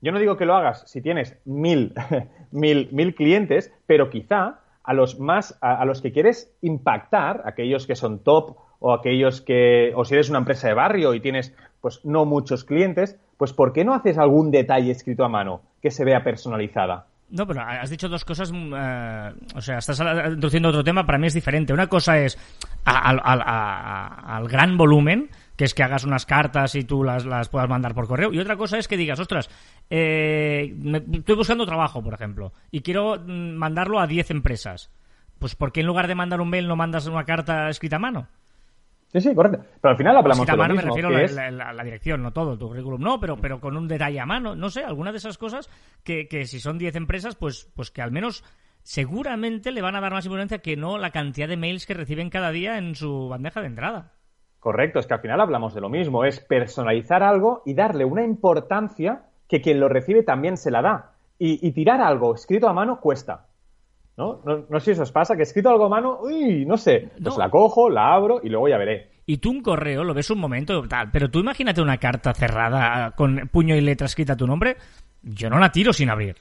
Yo 0.00 0.12
no 0.12 0.18
digo 0.18 0.36
que 0.36 0.46
lo 0.46 0.54
hagas 0.54 0.88
si 0.88 1.02
tienes 1.02 1.36
mil, 1.44 1.92
mil, 2.52 2.88
mil 2.92 3.14
clientes, 3.14 3.72
pero 3.86 4.10
quizá 4.10 4.60
a 4.88 4.94
los 4.94 5.18
más, 5.20 5.58
a, 5.60 5.84
los 5.84 6.00
que 6.00 6.12
quieres 6.12 6.56
impactar, 6.62 7.42
aquellos 7.44 7.86
que 7.86 7.94
son 7.94 8.20
top 8.20 8.56
o 8.78 8.94
aquellos 8.94 9.42
que, 9.42 9.92
o 9.94 10.04
si 10.06 10.14
eres 10.14 10.30
una 10.30 10.38
empresa 10.38 10.68
de 10.68 10.74
barrio 10.74 11.12
y 11.12 11.20
tienes 11.20 11.54
pues 11.82 12.04
no 12.06 12.24
muchos 12.24 12.64
clientes, 12.64 13.20
pues 13.36 13.52
¿por 13.52 13.74
qué 13.74 13.84
no 13.84 13.92
haces 13.92 14.16
algún 14.16 14.50
detalle 14.50 14.90
escrito 14.90 15.24
a 15.24 15.28
mano 15.28 15.60
que 15.82 15.90
se 15.90 16.04
vea 16.04 16.24
personalizada? 16.24 17.06
No, 17.30 17.46
pero 17.46 17.60
has 17.60 17.90
dicho 17.90 18.08
dos 18.08 18.24
cosas, 18.24 18.50
eh, 18.54 19.32
o 19.54 19.60
sea, 19.60 19.78
estás 19.78 20.00
introduciendo 20.00 20.70
otro 20.70 20.82
tema, 20.82 21.04
para 21.04 21.18
mí 21.18 21.26
es 21.26 21.34
diferente. 21.34 21.74
Una 21.74 21.86
cosa 21.86 22.18
es 22.18 22.38
al 22.84 24.48
gran 24.48 24.78
volumen, 24.78 25.28
que 25.54 25.64
es 25.64 25.74
que 25.74 25.82
hagas 25.82 26.04
unas 26.04 26.24
cartas 26.24 26.74
y 26.74 26.84
tú 26.84 27.04
las, 27.04 27.26
las 27.26 27.50
puedas 27.50 27.68
mandar 27.68 27.94
por 27.94 28.06
correo, 28.06 28.32
y 28.32 28.38
otra 28.38 28.56
cosa 28.56 28.78
es 28.78 28.88
que 28.88 28.96
digas, 28.96 29.20
ostras, 29.20 29.50
eh, 29.90 30.74
estoy 31.12 31.34
buscando 31.34 31.66
trabajo, 31.66 32.02
por 32.02 32.14
ejemplo, 32.14 32.52
y 32.70 32.80
quiero 32.80 33.18
mm, 33.18 33.56
mandarlo 33.56 34.00
a 34.00 34.06
10 34.06 34.30
empresas. 34.30 34.90
Pues 35.38 35.54
¿por 35.54 35.70
qué 35.70 35.80
en 35.80 35.86
lugar 35.86 36.08
de 36.08 36.14
mandar 36.14 36.40
un 36.40 36.48
mail 36.48 36.66
no 36.66 36.76
mandas 36.76 37.06
una 37.06 37.24
carta 37.24 37.68
escrita 37.68 37.96
a 37.96 38.00
mano? 38.00 38.28
Sí, 39.12 39.20
sí, 39.20 39.34
correcto. 39.34 39.64
Pero 39.80 39.92
al 39.92 39.96
final 39.96 40.16
hablamos 40.16 40.46
de 40.46 40.52
lo 40.52 40.58
mano 40.58 40.74
me 40.74 40.82
refiero 40.82 41.08
a 41.08 41.72
la, 41.72 41.84
dirección, 41.84 42.22
no 42.22 42.32
todo, 42.32 42.58
tu 42.58 42.68
currículum 42.68 43.00
no, 43.00 43.18
pero, 43.18 43.36
pero 43.38 43.58
con 43.58 43.76
un 43.76 43.88
detalle 43.88 44.20
a 44.20 44.26
mano, 44.26 44.54
no 44.54 44.68
sé, 44.68 44.84
alguna 44.84 45.12
de 45.12 45.18
esas 45.18 45.38
cosas 45.38 45.70
que, 46.04 46.28
que 46.28 46.44
si 46.44 46.60
son 46.60 46.76
10 46.76 46.96
empresas, 46.96 47.34
pues, 47.34 47.72
pues 47.74 47.90
que 47.90 48.02
al 48.02 48.12
menos 48.12 48.44
seguramente 48.82 49.72
le 49.72 49.82
van 49.82 49.96
a 49.96 50.00
dar 50.00 50.12
más 50.12 50.26
importancia 50.26 50.58
que 50.58 50.76
no 50.76 50.98
la 50.98 51.10
cantidad 51.10 51.48
de 51.48 51.56
mails 51.56 51.86
que 51.86 51.94
reciben 51.94 52.28
cada 52.28 52.50
día 52.50 52.76
en 52.76 52.94
su 52.94 53.28
bandeja 53.28 53.60
de 53.60 53.66
entrada. 53.68 54.12
Correcto, 54.60 54.98
es 54.98 55.06
que 55.06 55.14
al 55.14 55.20
final 55.20 55.40
hablamos 55.40 55.74
de 55.74 55.80
lo 55.80 55.88
mismo, 55.88 56.24
es 56.24 56.40
personalizar 56.40 57.22
algo 57.22 57.62
y 57.64 57.74
darle 57.74 58.04
una 58.04 58.24
importancia 58.24 59.22
que 59.48 59.62
quien 59.62 59.80
lo 59.80 59.88
recibe 59.88 60.22
también 60.22 60.56
se 60.56 60.70
la 60.70 60.82
da. 60.82 61.12
Y, 61.38 61.66
y 61.66 61.72
tirar 61.72 62.00
algo 62.00 62.34
escrito 62.34 62.68
a 62.68 62.72
mano 62.72 63.00
cuesta. 63.00 63.46
¿No? 64.18 64.40
¿no? 64.44 64.80
sé 64.80 64.86
si 64.86 64.90
eso 64.90 65.02
os 65.04 65.12
pasa, 65.12 65.36
que 65.36 65.42
he 65.42 65.44
escrito 65.44 65.70
algo 65.70 65.86
a 65.86 65.88
mano, 65.88 66.18
uy, 66.20 66.66
no 66.66 66.76
sé, 66.76 67.08
pues 67.22 67.38
la 67.38 67.48
cojo, 67.48 67.88
la 67.88 68.12
abro 68.12 68.40
y 68.42 68.48
luego 68.48 68.68
ya 68.68 68.76
veré. 68.76 69.10
Y 69.24 69.38
tú 69.38 69.50
un 69.50 69.62
correo 69.62 70.02
lo 70.02 70.12
ves 70.12 70.30
un 70.30 70.40
momento, 70.40 70.82
tal, 70.88 71.10
pero 71.12 71.30
tú 71.30 71.38
imagínate 71.38 71.80
una 71.80 71.98
carta 71.98 72.34
cerrada 72.34 73.12
con 73.12 73.48
puño 73.52 73.76
y 73.76 73.80
letra 73.80 74.06
escrita 74.06 74.36
tu 74.36 74.46
nombre, 74.46 74.76
yo 75.22 75.48
no 75.48 75.60
la 75.60 75.70
tiro 75.70 75.92
sin 75.92 76.10
abrir. 76.10 76.34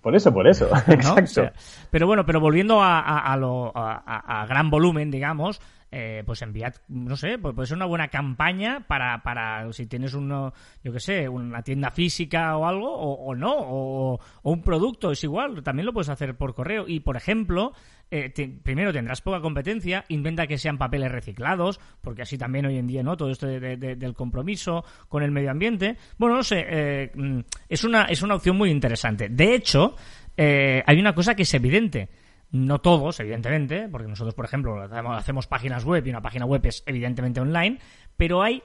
Por 0.00 0.14
eso, 0.14 0.32
por 0.32 0.46
eso. 0.46 0.68
Exacto. 0.86 1.50
pero 1.90 2.06
bueno, 2.06 2.24
pero 2.24 2.40
volviendo 2.40 2.80
a, 2.80 3.36
lo, 3.36 3.72
a, 3.74 4.46
gran 4.48 4.70
volumen, 4.70 5.10
digamos, 5.10 5.60
eh, 5.94 6.22
pues 6.24 6.40
enviad, 6.40 6.74
no 6.88 7.16
sé, 7.16 7.36
pues 7.36 7.54
puede 7.54 7.66
ser 7.66 7.76
una 7.76 7.84
buena 7.84 8.08
campaña 8.08 8.86
para, 8.88 9.22
para 9.22 9.70
si 9.74 9.86
tienes 9.86 10.14
uno, 10.14 10.54
yo 10.82 10.90
qué 10.90 11.00
sé, 11.00 11.28
una 11.28 11.62
tienda 11.62 11.90
física 11.90 12.56
o 12.56 12.66
algo, 12.66 12.90
o, 12.90 13.34
no, 13.34 13.54
o, 13.54 14.18
un 14.42 14.62
producto, 14.62 15.10
es 15.10 15.22
igual, 15.22 15.62
también 15.62 15.84
lo 15.84 15.92
puedes 15.92 16.08
hacer 16.08 16.34
por 16.34 16.54
correo. 16.54 16.86
Y, 16.88 17.00
por 17.00 17.18
ejemplo, 17.18 17.74
eh, 18.10 18.32
primero 18.62 18.90
tendrás 18.90 19.20
poca 19.20 19.42
competencia, 19.42 20.06
inventa 20.08 20.46
que 20.46 20.56
sean 20.56 20.78
papeles 20.78 21.12
reciclados, 21.12 21.78
porque 22.00 22.22
así 22.22 22.38
también 22.38 22.64
hoy 22.64 22.78
en 22.78 22.86
día, 22.86 23.02
¿no? 23.02 23.18
Todo 23.18 23.30
esto 23.30 23.46
del 23.46 24.14
compromiso 24.14 24.86
con 25.10 25.22
el 25.22 25.30
medio 25.30 25.50
ambiente. 25.50 25.98
Bueno, 26.16 26.36
no 26.36 26.42
sé, 26.42 26.64
eh, 26.68 27.12
mm, 27.14 27.40
es, 27.68 27.84
una, 27.84 28.04
es 28.04 28.22
una 28.22 28.36
opción 28.36 28.56
muy 28.56 28.70
interesante. 28.70 29.28
De 29.28 29.54
hecho, 29.54 29.94
hay 30.38 30.98
una 30.98 31.14
cosa 31.14 31.34
que 31.34 31.42
es 31.42 31.52
evidente 31.52 32.08
no 32.52 32.80
todos, 32.80 33.18
evidentemente, 33.20 33.88
porque 33.88 34.08
nosotros, 34.08 34.34
por 34.34 34.44
ejemplo, 34.44 34.80
hacemos 35.14 35.46
páginas 35.46 35.84
web 35.84 36.06
y 36.06 36.10
una 36.10 36.22
página 36.22 36.44
web 36.44 36.64
es 36.66 36.82
evidentemente 36.86 37.40
online, 37.40 37.78
pero 38.16 38.42
hay 38.42 38.62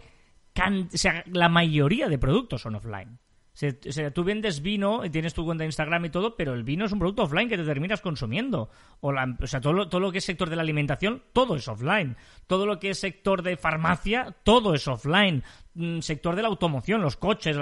o 0.60 0.98
sea, 0.98 1.24
la 1.28 1.50
mayoría 1.50 2.10
de 2.10 2.18
productos 2.18 2.62
son 2.62 2.76
offline. 2.76 3.20
O 3.58 3.92
sea, 3.92 4.12
tú 4.12 4.24
vendes 4.24 4.62
vino 4.62 5.04
y 5.04 5.10
tienes 5.10 5.34
tu 5.34 5.44
cuenta 5.44 5.64
de 5.64 5.70
Instagram 5.70 6.06
y 6.06 6.10
todo, 6.10 6.36
pero 6.36 6.54
el 6.54 6.64
vino 6.64 6.86
es 6.86 6.92
un 6.92 7.00
producto 7.00 7.24
offline 7.24 7.50
que 7.50 7.58
te 7.58 7.64
terminas 7.64 8.02
consumiendo. 8.02 8.70
O, 9.00 9.12
o 9.12 9.48
sea, 9.48 9.60
todo 9.60 9.74
lo, 9.74 9.90
todo 9.90 10.00
lo 10.00 10.12
que 10.12 10.20
es 10.20 10.26
sector 10.26 10.48
de 10.50 10.56
la 10.56 10.62
alimentación, 10.62 11.24
todo 11.34 11.56
es 11.56 11.68
offline. 11.68 12.16
Todo 12.46 12.68
lo 12.68 12.78
que 12.78 12.92
es 12.92 13.00
sector 13.00 13.42
de 13.42 13.58
farmacia, 13.58 14.36
todo 14.44 14.76
es 14.76 14.88
offline. 14.88 15.44
Mm, 15.74 16.02
sector 16.02 16.36
de 16.36 16.44
la 16.44 16.50
automoción, 16.50 17.02
los 17.02 17.18
coches, 17.18 17.58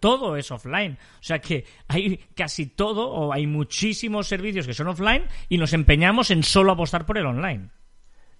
todo 0.00 0.36
es 0.36 0.50
offline. 0.50 0.98
O 1.20 1.22
sea 1.22 1.38
que 1.38 1.66
hay 1.88 2.16
casi 2.34 2.66
todo, 2.66 3.10
o 3.10 3.32
hay 3.32 3.46
muchísimos 3.46 4.26
servicios 4.26 4.66
que 4.66 4.74
son 4.74 4.88
offline 4.88 5.24
y 5.50 5.58
nos 5.58 5.74
empeñamos 5.74 6.30
en 6.30 6.42
solo 6.42 6.72
apostar 6.72 7.04
por 7.04 7.18
el 7.18 7.26
online 7.26 7.68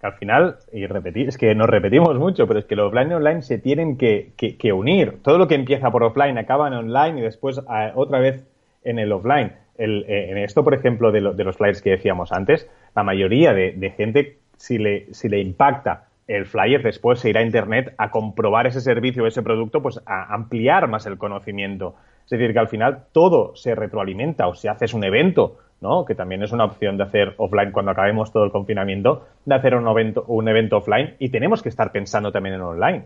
que 0.00 0.06
al 0.06 0.14
final, 0.14 0.56
y 0.72 0.86
repetir, 0.86 1.28
es 1.28 1.36
que 1.36 1.54
nos 1.54 1.68
repetimos 1.68 2.18
mucho, 2.18 2.46
pero 2.46 2.58
es 2.58 2.64
que 2.64 2.74
los 2.74 2.88
offline 2.88 3.10
y 3.10 3.14
online 3.14 3.42
se 3.42 3.58
tienen 3.58 3.98
que, 3.98 4.32
unir. 4.72 5.18
Todo 5.22 5.36
lo 5.36 5.46
que 5.46 5.54
empieza 5.54 5.90
por 5.90 6.02
offline 6.02 6.38
acaba 6.38 6.68
en 6.68 6.74
online 6.74 7.20
y 7.20 7.22
después 7.22 7.60
otra 7.94 8.18
vez 8.18 8.46
en 8.82 8.98
el 8.98 9.12
offline. 9.12 9.52
Eh, 9.76 10.30
en 10.30 10.38
esto, 10.38 10.64
por 10.64 10.74
ejemplo, 10.74 11.12
de, 11.12 11.20
los 11.20 11.56
flyers 11.56 11.82
que 11.82 11.90
decíamos 11.90 12.32
antes, 12.32 12.68
la 12.94 13.02
mayoría 13.02 13.52
de, 13.52 13.92
gente, 13.96 14.38
si 14.56 14.78
le, 14.78 15.12
si 15.12 15.28
le 15.28 15.40
impacta 15.40 16.06
el 16.26 16.46
flyer, 16.46 16.82
después 16.82 17.18
se 17.18 17.28
irá 17.28 17.40
a 17.40 17.44
Internet 17.44 17.94
a 17.98 18.10
comprobar 18.10 18.66
ese 18.66 18.80
servicio 18.80 19.24
o 19.24 19.26
ese 19.26 19.42
producto, 19.42 19.82
pues 19.82 20.00
a 20.06 20.32
ampliar 20.32 20.88
más 20.88 21.04
el 21.06 21.18
conocimiento. 21.18 21.96
Es 22.24 22.30
decir, 22.30 22.52
que 22.52 22.58
al 22.58 22.68
final 22.68 23.06
todo 23.12 23.54
se 23.56 23.74
retroalimenta 23.74 24.46
o 24.46 24.54
si 24.54 24.68
haces 24.68 24.94
un 24.94 25.04
evento 25.04 25.58
¿no? 25.80 26.04
que 26.04 26.14
también 26.14 26.42
es 26.42 26.52
una 26.52 26.64
opción 26.64 26.96
de 26.96 27.04
hacer 27.04 27.34
offline 27.38 27.72
cuando 27.72 27.92
acabemos 27.92 28.32
todo 28.32 28.44
el 28.44 28.50
confinamiento, 28.50 29.26
de 29.44 29.54
hacer 29.54 29.74
un 29.74 29.88
evento, 29.88 30.24
un 30.28 30.48
evento 30.48 30.78
offline 30.78 31.14
y 31.18 31.30
tenemos 31.30 31.62
que 31.62 31.68
estar 31.68 31.92
pensando 31.92 32.30
también 32.30 32.56
en 32.56 32.62
online. 32.62 33.04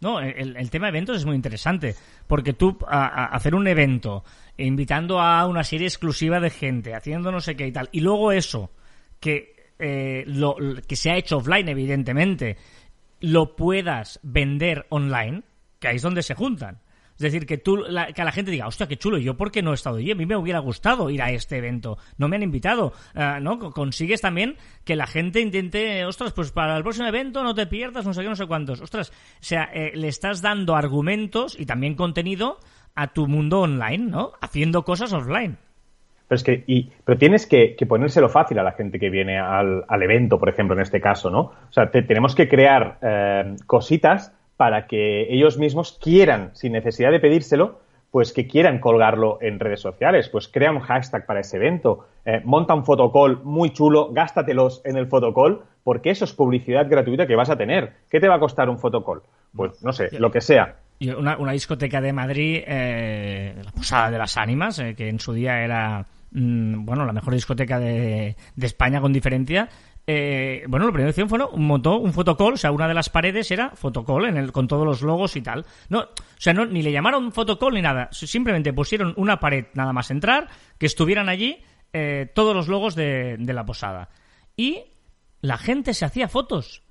No, 0.00 0.18
el, 0.18 0.56
el 0.56 0.70
tema 0.70 0.86
de 0.86 0.90
eventos 0.90 1.18
es 1.18 1.24
muy 1.24 1.36
interesante, 1.36 1.94
porque 2.26 2.54
tú 2.54 2.76
a, 2.88 3.26
hacer 3.26 3.54
un 3.54 3.68
evento, 3.68 4.24
invitando 4.56 5.20
a 5.20 5.46
una 5.46 5.62
serie 5.62 5.86
exclusiva 5.86 6.40
de 6.40 6.50
gente, 6.50 6.94
haciendo 6.94 7.30
no 7.30 7.40
sé 7.40 7.54
qué 7.54 7.68
y 7.68 7.72
tal, 7.72 7.88
y 7.92 8.00
luego 8.00 8.32
eso, 8.32 8.72
que, 9.20 9.54
eh, 9.78 10.24
lo, 10.26 10.56
que 10.88 10.96
se 10.96 11.12
ha 11.12 11.16
hecho 11.16 11.36
offline, 11.36 11.68
evidentemente, 11.68 12.56
lo 13.20 13.54
puedas 13.54 14.18
vender 14.24 14.86
online, 14.88 15.44
que 15.78 15.86
ahí 15.86 15.96
es 15.96 16.02
donde 16.02 16.24
se 16.24 16.34
juntan. 16.34 16.80
Es 17.14 17.20
decir, 17.20 17.46
que, 17.46 17.58
tú, 17.58 17.76
la, 17.76 18.12
que 18.12 18.22
a 18.22 18.24
la 18.24 18.32
gente 18.32 18.50
diga, 18.50 18.66
hostia, 18.66 18.86
qué 18.86 18.96
chulo, 18.96 19.18
¿yo 19.18 19.36
por 19.36 19.50
qué 19.50 19.62
no 19.62 19.70
he 19.70 19.74
estado 19.74 19.96
allí? 19.96 20.10
A 20.10 20.14
mí 20.14 20.26
me 20.26 20.36
hubiera 20.36 20.58
gustado 20.58 21.10
ir 21.10 21.22
a 21.22 21.30
este 21.30 21.58
evento, 21.58 21.98
no 22.18 22.28
me 22.28 22.36
han 22.36 22.42
invitado, 22.42 22.92
ah, 23.14 23.38
¿no? 23.40 23.58
Consigues 23.58 24.20
también 24.20 24.56
que 24.84 24.96
la 24.96 25.06
gente 25.06 25.40
intente, 25.40 26.04
ostras, 26.04 26.32
pues 26.32 26.50
para 26.52 26.76
el 26.76 26.82
próximo 26.82 27.06
evento 27.06 27.42
no 27.42 27.54
te 27.54 27.66
pierdas, 27.66 28.04
no 28.04 28.14
sé 28.14 28.22
qué, 28.22 28.28
no 28.28 28.36
sé 28.36 28.46
cuántos. 28.46 28.80
Ostras, 28.80 29.10
o 29.10 29.44
sea, 29.44 29.70
eh, 29.72 29.92
le 29.94 30.08
estás 30.08 30.42
dando 30.42 30.74
argumentos 30.74 31.58
y 31.58 31.66
también 31.66 31.94
contenido 31.94 32.58
a 32.94 33.12
tu 33.12 33.26
mundo 33.26 33.60
online, 33.60 34.10
¿no? 34.10 34.32
Haciendo 34.40 34.84
cosas 34.84 35.12
offline. 35.12 35.58
Pero 36.28 36.36
es 36.36 36.44
que, 36.44 36.64
y, 36.66 36.90
pero 37.04 37.18
tienes 37.18 37.46
que, 37.46 37.76
ponérselo 37.86 38.28
fácil 38.28 38.58
a 38.58 38.62
la 38.62 38.72
gente 38.72 38.98
que 38.98 39.10
viene 39.10 39.38
al, 39.38 39.84
evento, 40.02 40.38
por 40.38 40.48
ejemplo, 40.48 40.74
en 40.74 40.80
este 40.80 41.00
caso, 41.00 41.30
¿no? 41.30 41.40
O 41.40 41.72
sea, 41.72 41.90
tenemos 41.90 42.34
que 42.34 42.48
crear 42.48 42.98
eh, 43.02 43.56
cositas 43.66 44.34
para 44.62 44.86
que 44.86 45.26
ellos 45.28 45.58
mismos 45.58 45.98
quieran, 46.00 46.52
sin 46.54 46.70
necesidad 46.70 47.10
de 47.10 47.18
pedírselo, 47.18 47.80
pues 48.12 48.32
que 48.32 48.46
quieran 48.46 48.78
colgarlo 48.78 49.38
en 49.40 49.58
redes 49.58 49.80
sociales, 49.80 50.28
pues 50.28 50.46
crea 50.46 50.70
un 50.70 50.78
hashtag 50.78 51.26
para 51.26 51.40
ese 51.40 51.56
evento, 51.56 52.06
eh, 52.24 52.40
monta 52.44 52.72
un 52.72 52.84
fotocall 52.84 53.40
muy 53.42 53.72
chulo, 53.72 54.12
gástatelos 54.12 54.80
en 54.84 54.96
el 54.96 55.08
fotocall, 55.08 55.62
porque 55.82 56.10
eso 56.10 56.24
es 56.24 56.32
publicidad 56.32 56.88
gratuita 56.88 57.26
que 57.26 57.34
vas 57.34 57.50
a 57.50 57.56
tener. 57.56 57.94
¿Qué 58.08 58.20
te 58.20 58.28
va 58.28 58.36
a 58.36 58.38
costar 58.38 58.70
un 58.70 58.78
fotocall? 58.78 59.22
Pues 59.52 59.82
no 59.82 59.92
sé, 59.92 60.16
lo 60.16 60.30
que 60.30 60.40
sea. 60.40 60.76
Una, 61.00 61.36
una 61.38 61.50
discoteca 61.50 62.00
de 62.00 62.12
Madrid, 62.12 62.62
eh, 62.64 63.56
la 63.64 63.72
Posada 63.72 64.12
de 64.12 64.18
las 64.18 64.36
Ánimas, 64.36 64.78
eh, 64.78 64.94
que 64.94 65.08
en 65.08 65.18
su 65.18 65.32
día 65.32 65.58
era, 65.64 66.06
mm, 66.30 66.84
bueno, 66.84 67.04
la 67.04 67.12
mejor 67.12 67.34
discoteca 67.34 67.80
de, 67.80 68.36
de 68.54 68.66
España 68.66 69.00
con 69.00 69.12
diferencia, 69.12 69.68
eh, 70.06 70.64
bueno, 70.68 70.86
la 70.86 70.92
primera 70.92 71.10
opción 71.10 71.28
fue 71.28 71.44
un 71.44 71.64
montó 71.64 71.98
un 71.98 72.12
fotocall, 72.12 72.54
o 72.54 72.56
sea, 72.56 72.72
una 72.72 72.88
de 72.88 72.94
las 72.94 73.08
paredes 73.08 73.50
era 73.50 73.70
fotocall 73.70 74.26
en 74.26 74.36
el, 74.36 74.50
con 74.50 74.66
todos 74.66 74.84
los 74.84 75.02
logos 75.02 75.36
y 75.36 75.42
tal. 75.42 75.64
No, 75.88 76.00
o 76.00 76.08
sea, 76.38 76.52
no, 76.52 76.66
ni 76.66 76.82
le 76.82 76.90
llamaron 76.90 77.32
fotocall 77.32 77.74
ni 77.74 77.82
nada, 77.82 78.08
simplemente 78.12 78.72
pusieron 78.72 79.14
una 79.16 79.38
pared 79.38 79.66
nada 79.74 79.92
más 79.92 80.10
entrar, 80.10 80.48
que 80.78 80.86
estuvieran 80.86 81.28
allí 81.28 81.62
eh, 81.92 82.30
todos 82.34 82.54
los 82.54 82.68
logos 82.68 82.96
de, 82.96 83.38
la 83.38 83.64
posada. 83.64 84.08
Y 84.56 84.82
la 85.40 85.56
gente 85.56 85.94
se 85.94 86.04
hacía 86.04 86.28
fotos. 86.28 86.82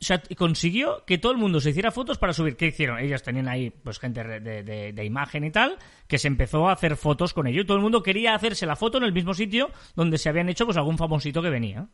O 0.00 0.04
sea, 0.04 0.22
consiguió 0.36 1.04
que 1.06 1.16
todo 1.16 1.32
el 1.32 1.38
mundo 1.38 1.58
se 1.58 1.70
hiciera 1.70 1.90
fotos 1.90 2.18
para 2.18 2.34
subir. 2.34 2.56
¿Qué 2.56 2.66
hicieron? 2.66 2.98
Ellos 2.98 3.22
tenían 3.22 3.48
ahí, 3.48 3.70
pues, 3.70 3.98
gente 3.98 4.22
de, 4.22 4.92
de, 4.92 5.04
imagen 5.04 5.44
y 5.44 5.50
tal, 5.50 5.78
que 6.06 6.18
se 6.18 6.28
empezó 6.28 6.68
a 6.68 6.72
hacer 6.72 6.96
fotos 6.96 7.32
con 7.32 7.46
ello. 7.46 7.62
Y 7.62 7.66
todo 7.66 7.78
el 7.78 7.82
mundo 7.82 8.02
quería 8.02 8.34
hacerse 8.34 8.66
la 8.66 8.76
foto 8.76 8.98
en 8.98 9.04
el 9.04 9.12
mismo 9.12 9.32
sitio 9.32 9.70
donde 9.94 10.18
se 10.18 10.28
habían 10.28 10.50
hecho, 10.50 10.66
pues, 10.66 10.76
algún 10.76 10.98
famosito 10.98 11.40
que 11.42 11.50
venía. 11.50 11.88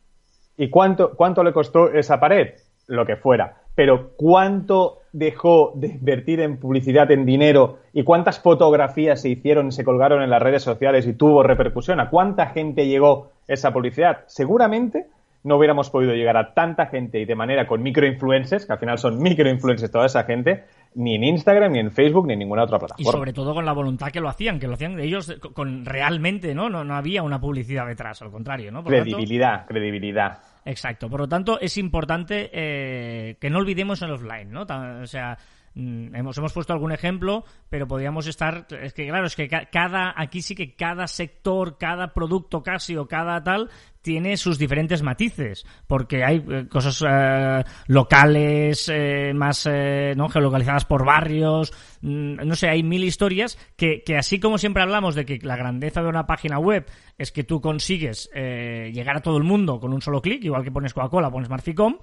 ¿Y 0.57 0.69
cuánto, 0.69 1.15
cuánto 1.15 1.43
le 1.43 1.53
costó 1.53 1.91
esa 1.91 2.19
pared? 2.19 2.55
Lo 2.87 3.05
que 3.05 3.15
fuera. 3.15 3.57
Pero 3.75 4.11
¿cuánto 4.15 4.99
dejó 5.13 5.71
de 5.75 5.87
invertir 5.87 6.39
en 6.41 6.57
publicidad, 6.57 7.09
en 7.11 7.25
dinero? 7.25 7.79
¿Y 7.91 8.03
cuántas 8.03 8.39
fotografías 8.39 9.21
se 9.21 9.29
hicieron, 9.29 9.71
se 9.71 9.83
colgaron 9.83 10.21
en 10.21 10.29
las 10.29 10.41
redes 10.41 10.63
sociales 10.63 11.07
y 11.07 11.13
tuvo 11.13 11.43
repercusión? 11.43 11.99
¿A 11.99 12.09
cuánta 12.09 12.47
gente 12.47 12.87
llegó 12.87 13.31
esa 13.47 13.73
publicidad? 13.73 14.25
Seguramente 14.27 15.07
no 15.43 15.57
hubiéramos 15.57 15.89
podido 15.89 16.13
llegar 16.13 16.37
a 16.37 16.53
tanta 16.53 16.85
gente 16.85 17.19
y 17.19 17.25
de 17.25 17.35
manera 17.35 17.67
con 17.67 17.83
microinfluencers, 17.83 18.65
que 18.65 18.73
al 18.73 18.79
final 18.79 18.97
son 18.97 19.21
microinfluencers 19.21 19.91
toda 19.91 20.05
esa 20.05 20.23
gente, 20.23 20.63
ni 20.95 21.15
en 21.15 21.23
Instagram, 21.23 21.71
ni 21.71 21.79
en 21.79 21.91
Facebook, 21.91 22.27
ni 22.27 22.33
en 22.33 22.39
ninguna 22.39 22.63
otra 22.63 22.79
plataforma. 22.79 23.09
Y 23.09 23.11
sobre 23.11 23.33
todo 23.33 23.53
con 23.53 23.65
la 23.65 23.73
voluntad 23.73 24.11
que 24.11 24.19
lo 24.19 24.29
hacían, 24.29 24.59
que 24.59 24.67
lo 24.67 24.73
hacían 24.73 24.99
ellos 24.99 25.35
con 25.53 25.85
realmente, 25.85 26.53
¿no? 26.53 26.69
No, 26.69 26.83
no 26.83 26.95
había 26.95 27.23
una 27.23 27.39
publicidad 27.39 27.87
detrás, 27.87 28.21
al 28.21 28.31
contrario, 28.31 28.71
¿no? 28.71 28.83
credibilidad, 28.83 29.65
credibilidad. 29.65 30.39
Exacto. 30.65 31.09
Por 31.09 31.21
lo 31.21 31.27
tanto, 31.27 31.59
es 31.59 31.77
importante 31.77 32.49
eh, 32.53 33.35
que 33.39 33.49
no 33.49 33.59
olvidemos 33.59 34.01
el 34.01 34.11
offline, 34.11 34.51
¿no? 34.51 34.65
O 35.01 35.07
sea, 35.07 35.37
hemos, 35.75 36.37
hemos 36.37 36.53
puesto 36.53 36.73
algún 36.73 36.91
ejemplo, 36.91 37.45
pero 37.69 37.87
podríamos 37.87 38.27
estar. 38.27 38.67
Es 38.81 38.93
que, 38.93 39.07
claro, 39.07 39.27
es 39.27 39.35
que 39.35 39.47
cada. 39.47 40.13
Aquí 40.15 40.41
sí 40.41 40.55
que 40.55 40.75
cada 40.75 41.07
sector, 41.07 41.77
cada 41.77 42.13
producto 42.13 42.63
casi 42.63 42.95
o 42.95 43.07
cada 43.07 43.43
tal 43.43 43.69
tiene 44.03 44.35
sus 44.35 44.59
diferentes 44.59 45.01
matices, 45.01 45.65
porque 45.87 46.23
hay 46.23 46.43
eh, 46.49 46.67
cosas 46.69 47.03
eh, 47.07 47.63
locales, 47.87 48.91
eh, 48.93 49.31
más 49.33 49.67
¿no? 50.15 50.27
geolocalizadas 50.27 50.85
por 50.85 51.05
barrios, 51.05 51.71
mm, 52.01 52.45
no 52.45 52.55
sé, 52.55 52.67
hay 52.67 52.83
mil 52.83 53.03
historias 53.05 53.57
que, 53.77 54.03
que, 54.03 54.17
así 54.17 54.41
como 54.41 54.57
siempre 54.57 54.83
hablamos 54.83 55.15
de 55.15 55.25
que 55.25 55.39
la 55.41 55.55
grandeza 55.55 56.01
de 56.01 56.09
una 56.09 56.27
página 56.27 56.59
web 56.59 56.85
es 57.17 57.31
que 57.31 57.45
tú 57.45 57.61
consigues 57.61 58.29
llegar 58.33 59.17
a 59.17 59.21
todo 59.21 59.37
el 59.37 59.43
mundo 59.43 59.79
con 59.79 59.93
un 59.93 60.01
solo 60.01 60.21
clic, 60.21 60.43
igual 60.43 60.63
que 60.63 60.71
pones 60.71 60.93
Coca-Cola, 60.93 61.31
pones 61.31 61.49
Marficom, 61.49 61.97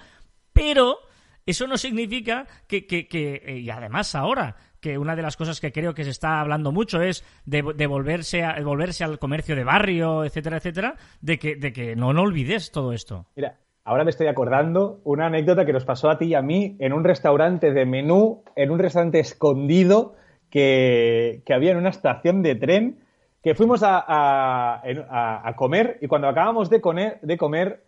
pero 0.53 1.01
eso 1.47 1.67
no 1.67 1.77
significa 1.77 2.47
que, 2.67 2.87
eh, 2.89 3.59
y 3.59 3.71
además 3.71 4.15
ahora, 4.15 4.57
que 4.81 4.99
una 4.99 5.17
de 5.17 5.23
las 5.23 5.37
cosas 5.37 5.61
que 5.61 5.73
creo 5.73 5.95
que 5.95 6.05
se 6.05 6.11
está 6.11 6.41
hablando 6.41 6.73
mucho 6.73 7.01
es 7.03 7.25
de, 7.45 7.63
volverse, 7.87 8.43
a, 8.45 8.61
volverse 8.63 9.05
al 9.05 9.19
comercio 9.19 9.55
de 9.55 9.65
barrio, 9.65 10.25
etcétera, 10.25 10.59
etcétera, 10.59 10.95
de 11.21 11.39
que, 11.39 11.57
de 11.57 11.73
que 11.73 11.97
no, 11.97 12.13
no 12.13 12.23
olvides 12.23 12.71
todo 12.71 12.93
esto. 12.93 13.27
Mira, 13.37 13.59
ahora 13.85 14.05
me 14.05 14.11
estoy 14.11 14.29
acordando 14.29 15.01
una 15.05 15.27
anécdota 15.27 15.65
que 15.65 15.73
nos 15.73 15.85
pasó 15.85 16.09
a 16.11 16.19
ti 16.19 16.27
y 16.27 16.35
a 16.35 16.43
mí 16.43 16.77
en 16.79 16.93
un 16.93 17.05
restaurante 17.05 17.73
de 17.73 17.85
menú, 17.85 18.43
en 18.57 18.71
un 18.71 18.79
restaurante 18.79 19.21
escondido 19.21 20.15
que, 20.51 21.43
que 21.45 21.55
había 21.55 21.73
en 21.73 21.79
una 21.79 21.91
estación 21.91 22.43
de 22.43 22.55
tren, 22.55 23.01
que 23.43 23.55
fuimos 23.55 23.83
a, 23.83 23.99
a, 24.07 25.49
a 25.49 25.57
comer 25.57 25.99
y 26.03 26.09
cuando 26.09 26.29
acabamos 26.29 26.69
de 26.69 26.81
comer 26.81 27.85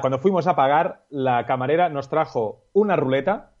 cuando 0.00 0.18
fuimos 0.18 0.46
a 0.46 0.56
pagar, 0.56 1.02
la 1.10 1.46
camarera 1.46 1.88
nos 1.88 2.08
trajo 2.08 2.64
una 2.72 2.96
ruleta 2.96 3.52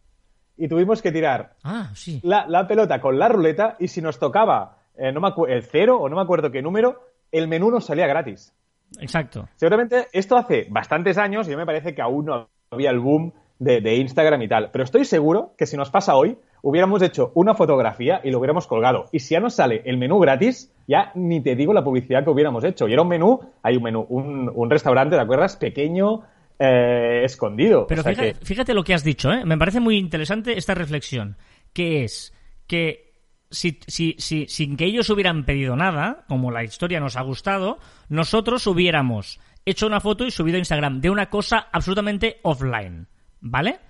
y 0.56 0.68
tuvimos 0.68 1.00
que 1.02 1.12
tirar 1.12 1.54
ah, 1.64 1.92
la, 2.22 2.66
pelota 2.66 3.00
con 3.00 3.18
la 3.18 3.28
ruleta 3.28 3.76
y 3.78 3.88
si 3.88 4.02
nos 4.02 4.18
tocaba 4.18 4.78
eh, 4.96 5.12
no 5.12 5.46
el 5.46 5.62
cero 5.62 5.98
o 5.98 6.08
no 6.08 6.16
me 6.16 6.22
acuerdo 6.22 6.50
qué 6.50 6.62
número, 6.62 7.00
el 7.32 7.48
menú 7.48 7.70
nos 7.70 7.86
salía 7.86 8.06
gratis. 8.06 8.52
Exacto. 8.98 9.48
Seguramente 9.54 10.08
esto 10.12 10.36
hace 10.36 10.66
bastantes 10.68 11.16
años 11.16 11.48
y 11.48 11.56
me 11.56 11.64
parece 11.64 11.94
que 11.94 12.02
aún 12.02 12.26
no 12.26 12.48
había 12.70 12.90
el 12.90 12.98
boom 12.98 13.32
de, 13.60 13.96
Instagram 13.96 14.42
y 14.42 14.48
tal. 14.48 14.70
Pero 14.72 14.84
estoy 14.84 15.04
seguro 15.04 15.54
que 15.56 15.66
si 15.66 15.76
nos 15.76 15.90
pasa 15.90 16.16
hoy, 16.16 16.38
hubiéramos 16.62 17.02
hecho 17.02 17.32
una 17.34 17.54
fotografía 17.54 18.20
y 18.24 18.30
lo 18.30 18.38
hubiéramos 18.38 18.66
colgado. 18.66 19.06
Y 19.12 19.20
si 19.20 19.34
ya 19.34 19.40
nos 19.40 19.54
sale 19.54 19.82
el 19.84 19.98
menú 19.98 20.18
gratis, 20.18 20.72
ya 20.86 21.12
ni 21.14 21.40
te 21.40 21.56
digo 21.56 21.72
la 21.72 21.84
publicidad 21.84 22.24
que 22.24 22.30
hubiéramos 22.30 22.64
hecho. 22.64 22.88
Y 22.88 22.92
era 22.92 23.02
un 23.02 23.08
menú, 23.08 23.40
hay 23.62 23.76
un 23.76 23.82
menú, 23.82 24.06
un, 24.08 24.70
restaurante, 24.70 25.16
¿te 25.16 25.22
acuerdas? 25.22 25.56
Pequeño, 25.56 26.22
eh, 26.58 27.22
escondido. 27.24 27.86
Pero 27.86 28.02
fíjate, 28.42 28.74
lo 28.74 28.84
que 28.84 28.94
has 28.94 29.04
dicho, 29.04 29.32
¿eh? 29.32 29.44
Me 29.44 29.58
parece 29.58 29.80
muy 29.80 29.96
interesante 29.96 30.56
esta 30.56 30.74
reflexión, 30.74 31.36
que 31.72 32.04
es 32.04 32.34
que 32.66 33.10
si, 33.50 33.80
si, 33.86 34.14
si, 34.18 34.46
sin 34.46 34.76
que 34.76 34.84
ellos 34.84 35.10
hubieran 35.10 35.44
pedido 35.44 35.76
nada, 35.76 36.24
como 36.28 36.50
la 36.50 36.62
historia 36.62 37.00
nos 37.00 37.16
ha 37.16 37.22
gustado, 37.22 37.78
nosotros 38.08 38.66
hubiéramos 38.66 39.40
hecho 39.64 39.86
una 39.86 40.00
foto 40.00 40.24
y 40.24 40.30
subido 40.30 40.56
a 40.56 40.60
Instagram 40.60 41.00
de 41.00 41.10
una 41.10 41.30
cosa 41.30 41.68
absolutamente 41.72 42.38
offline. 42.42 43.08
¿Vale? 43.40 43.80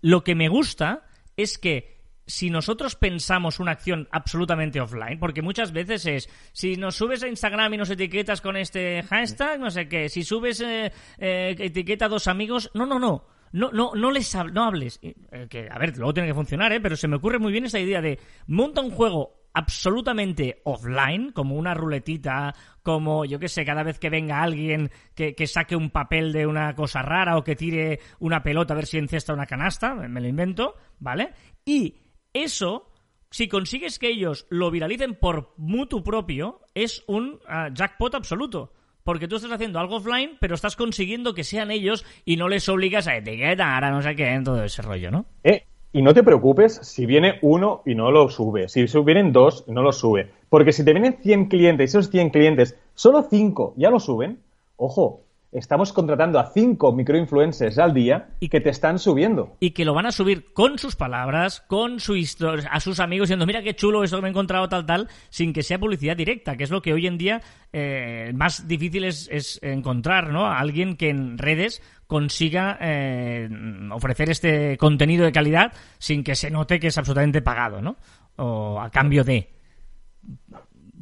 Lo 0.00 0.24
que 0.24 0.34
me 0.34 0.48
gusta 0.48 1.06
es 1.36 1.58
que 1.58 1.91
si 2.32 2.48
nosotros 2.48 2.96
pensamos 2.96 3.60
una 3.60 3.72
acción 3.72 4.08
absolutamente 4.10 4.80
offline, 4.80 5.18
porque 5.18 5.42
muchas 5.42 5.70
veces 5.70 6.06
es, 6.06 6.30
si 6.52 6.76
nos 6.76 6.96
subes 6.96 7.22
a 7.22 7.28
Instagram 7.28 7.74
y 7.74 7.76
nos 7.76 7.90
etiquetas 7.90 8.40
con 8.40 8.56
este 8.56 9.02
hashtag, 9.02 9.60
no 9.60 9.70
sé 9.70 9.86
qué, 9.86 10.08
si 10.08 10.24
subes 10.24 10.62
eh, 10.62 10.90
eh, 11.18 11.54
etiqueta 11.58 12.06
a 12.06 12.08
dos 12.08 12.28
amigos, 12.28 12.70
no, 12.72 12.86
no, 12.86 12.98
no. 12.98 13.26
No, 13.52 13.70
no, 13.70 13.92
no 13.94 14.10
les 14.10 14.34
no 14.50 14.64
hables. 14.64 14.98
Eh, 15.02 15.14
que, 15.50 15.68
a 15.70 15.78
ver, 15.78 15.94
luego 15.98 16.14
tiene 16.14 16.30
que 16.30 16.34
funcionar, 16.34 16.72
¿eh? 16.72 16.80
Pero 16.80 16.96
se 16.96 17.06
me 17.06 17.16
ocurre 17.16 17.38
muy 17.38 17.52
bien 17.52 17.66
esa 17.66 17.78
idea 17.78 18.00
de 18.00 18.18
monta 18.46 18.80
un 18.80 18.90
juego 18.90 19.42
absolutamente 19.52 20.62
offline, 20.64 21.32
como 21.32 21.56
una 21.56 21.74
ruletita, 21.74 22.54
como 22.82 23.26
yo 23.26 23.38
qué 23.38 23.48
sé, 23.48 23.66
cada 23.66 23.82
vez 23.82 23.98
que 23.98 24.08
venga 24.08 24.42
alguien 24.42 24.90
que, 25.14 25.34
que, 25.34 25.46
saque 25.46 25.76
un 25.76 25.90
papel 25.90 26.32
de 26.32 26.46
una 26.46 26.74
cosa 26.74 27.02
rara 27.02 27.36
o 27.36 27.44
que 27.44 27.56
tire 27.56 28.00
una 28.20 28.42
pelota 28.42 28.72
a 28.72 28.76
ver 28.76 28.86
si 28.86 28.96
encesta 28.96 29.34
una 29.34 29.44
canasta, 29.44 29.92
me 29.94 30.22
lo 30.22 30.28
invento, 30.28 30.76
¿vale? 30.98 31.34
Y 31.66 32.01
eso, 32.32 32.88
si 33.30 33.48
consigues 33.48 33.98
que 33.98 34.08
ellos 34.08 34.46
lo 34.50 34.70
viralicen 34.70 35.14
por 35.14 35.52
mutuo 35.56 36.02
propio, 36.02 36.60
es 36.74 37.04
un 37.06 37.40
ah, 37.46 37.68
jackpot 37.72 38.14
absoluto. 38.14 38.72
Porque 39.04 39.26
tú 39.26 39.36
estás 39.36 39.50
haciendo 39.50 39.80
algo 39.80 39.96
offline, 39.96 40.36
pero 40.40 40.54
estás 40.54 40.76
consiguiendo 40.76 41.34
que 41.34 41.42
sean 41.42 41.70
ellos 41.70 42.04
y 42.24 42.36
no 42.36 42.48
les 42.48 42.68
obligas 42.68 43.08
a 43.08 43.16
etiquetar, 43.16 43.84
a 43.84 43.90
no 43.90 44.00
sé 44.00 44.14
qué, 44.14 44.28
en 44.28 44.44
todo 44.44 44.62
ese 44.62 44.80
rollo, 44.82 45.10
¿no? 45.10 45.26
Eh, 45.42 45.64
y 45.92 46.02
no 46.02 46.14
te 46.14 46.22
preocupes 46.22 46.76
si 46.82 47.04
viene 47.04 47.38
uno 47.42 47.82
y 47.84 47.94
no 47.94 48.10
lo 48.10 48.28
sube, 48.28 48.68
si 48.68 48.84
vienen 49.04 49.32
dos 49.32 49.66
no 49.68 49.82
lo 49.82 49.92
sube. 49.92 50.30
Porque 50.48 50.72
si 50.72 50.84
te 50.84 50.92
vienen 50.92 51.18
100 51.20 51.46
clientes 51.46 51.94
y 51.94 51.98
esos 51.98 52.10
100 52.10 52.30
clientes, 52.30 52.78
solo 52.94 53.26
5 53.28 53.74
ya 53.76 53.90
lo 53.90 53.98
suben, 53.98 54.40
ojo, 54.76 55.21
estamos 55.52 55.92
contratando 55.92 56.38
a 56.38 56.50
cinco 56.50 56.92
microinfluencers 56.92 57.78
al 57.78 57.92
día 57.92 58.30
y 58.40 58.48
que 58.48 58.60
te 58.60 58.70
están 58.70 58.98
subiendo. 58.98 59.56
Y 59.60 59.72
que 59.72 59.84
lo 59.84 59.92
van 59.92 60.06
a 60.06 60.12
subir 60.12 60.52
con 60.52 60.78
sus 60.78 60.96
palabras, 60.96 61.60
con 61.60 62.00
su 62.00 62.16
historia, 62.16 62.68
a 62.70 62.80
sus 62.80 63.00
amigos, 63.00 63.28
diciendo, 63.28 63.46
mira 63.46 63.62
qué 63.62 63.76
chulo 63.76 64.02
esto 64.02 64.16
que 64.16 64.22
me 64.22 64.28
he 64.28 64.30
encontrado, 64.30 64.68
tal, 64.68 64.86
tal, 64.86 65.08
sin 65.28 65.52
que 65.52 65.62
sea 65.62 65.78
publicidad 65.78 66.16
directa, 66.16 66.56
que 66.56 66.64
es 66.64 66.70
lo 66.70 66.80
que 66.80 66.94
hoy 66.94 67.06
en 67.06 67.18
día 67.18 67.42
eh, 67.72 68.32
más 68.34 68.66
difícil 68.66 69.04
es, 69.04 69.60
encontrar, 69.62 70.32
¿no? 70.32 70.46
A 70.46 70.58
alguien 70.58 70.96
que 70.96 71.10
en 71.10 71.36
redes 71.36 71.82
consiga 72.06 72.78
eh, 72.80 73.48
ofrecer 73.92 74.30
este 74.30 74.76
contenido 74.78 75.24
de 75.24 75.32
calidad 75.32 75.72
sin 75.98 76.24
que 76.24 76.34
se 76.34 76.50
note 76.50 76.80
que 76.80 76.88
es 76.88 76.98
absolutamente 76.98 77.42
pagado, 77.42 77.82
¿no? 77.82 77.96
O 78.36 78.80
a 78.80 78.90
cambio 78.90 79.22
de. 79.22 79.50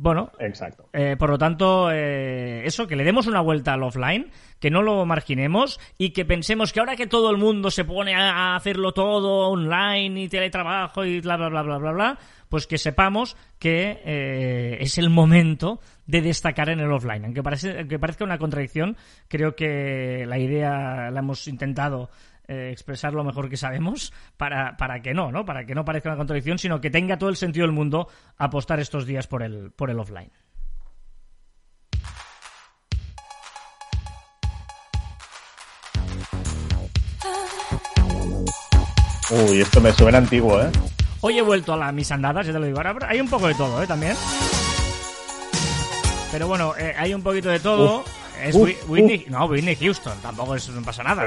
Bueno, 0.03 0.33
exacto. 0.39 0.89
Eh, 0.95 1.17
por 1.19 1.29
lo 1.29 1.37
tanto, 1.37 1.91
eh, 1.93 2.63
eso, 2.65 2.87
que 2.87 2.97
le 2.97 3.05
demos 3.05 3.27
una 3.27 3.43
vuelta 3.43 3.75
al 3.75 3.83
offline, 3.83 4.31
que 4.59 4.71
no 4.71 4.81
lo 4.81 5.05
marginemos 5.05 5.79
y 5.99 6.15
que 6.15 6.25
pensemos 6.25 6.73
que 6.73 6.81
ahora 6.81 6.97
que 6.97 7.07
todo 7.07 7.31
el 7.31 7.37
mundo 7.37 7.71
se 7.71 7.85
pone 7.85 8.15
a 8.15 8.57
hacerlo 8.57 8.93
todo 8.93 9.51
online 9.51 10.23
y 10.23 10.29
teletrabajo 10.31 11.05
y 11.05 11.21
bla, 11.21 11.37
bla, 11.37 11.51
bla, 11.51 11.61
bla, 11.61 11.77
bla, 11.77 11.93
bla, 11.93 12.19
pues 12.49 12.67
que 12.67 12.79
sepamos 12.79 13.37
que 13.59 14.01
eh, 14.03 14.79
es 14.81 14.97
el 14.97 15.11
momento 15.11 15.81
de 16.07 16.23
destacar 16.23 16.71
en 16.71 16.81
el 16.81 16.91
offline. 16.91 17.27
Aunque, 17.27 17.43
parece, 17.43 17.81
aunque 17.81 17.99
parezca 17.99 18.25
una 18.25 18.39
contradicción, 18.39 18.97
creo 19.29 19.55
que 19.55 20.25
la 20.27 20.39
idea 20.39 21.11
la 21.11 21.21
hemos 21.21 21.47
intentado 21.47 22.09
eh, 22.51 22.71
expresar 22.73 23.13
lo 23.13 23.23
mejor 23.23 23.49
que 23.49 23.57
sabemos 23.57 24.13
para, 24.37 24.77
para 24.77 25.01
que 25.01 25.15
no, 25.15 25.31
¿no? 25.31 25.45
Para 25.45 25.65
que 25.65 25.73
no 25.73 25.85
parezca 25.85 26.09
una 26.09 26.17
contradicción, 26.17 26.59
sino 26.59 26.81
que 26.81 26.91
tenga 26.91 27.17
todo 27.17 27.31
el 27.31 27.37
sentido 27.37 27.65
del 27.65 27.75
mundo 27.75 28.09
apostar 28.37 28.81
estos 28.81 29.07
días 29.07 29.29
por 29.29 29.45
el, 29.45 29.71
por 29.71 29.89
el 29.89 30.01
offline. 30.01 30.33
Uy, 39.31 39.61
esto 39.61 39.81
me 39.81 39.93
suena 39.93 40.19
antiguo, 40.19 40.61
¿eh? 40.61 40.73
Hoy 41.21 41.39
he 41.39 41.43
vuelto 41.43 41.75
a 41.75 41.77
la 41.77 41.93
mis 41.93 42.11
andadas, 42.11 42.49
ya 42.49 42.53
te 42.53 42.59
lo 42.59 42.67
digo. 42.67 42.81
Ahora 42.81 43.09
hay 43.09 43.21
un 43.21 43.29
poco 43.29 43.47
de 43.47 43.55
todo, 43.55 43.81
¿eh? 43.81 43.87
También. 43.87 44.17
Pero 46.33 46.49
bueno, 46.49 46.75
eh, 46.77 46.95
hay 46.99 47.15
un 47.15 47.23
poquito 47.23 47.49
de 47.49 47.61
todo. 47.61 48.03
Es 48.43 48.55
Whitney, 48.55 49.27
no, 49.29 49.45
Whitney 49.47 49.77
Houston, 49.77 50.19
tampoco 50.21 50.55
es, 50.55 50.69
no 50.69 50.83
pasa 50.83 51.03
nada. 51.03 51.25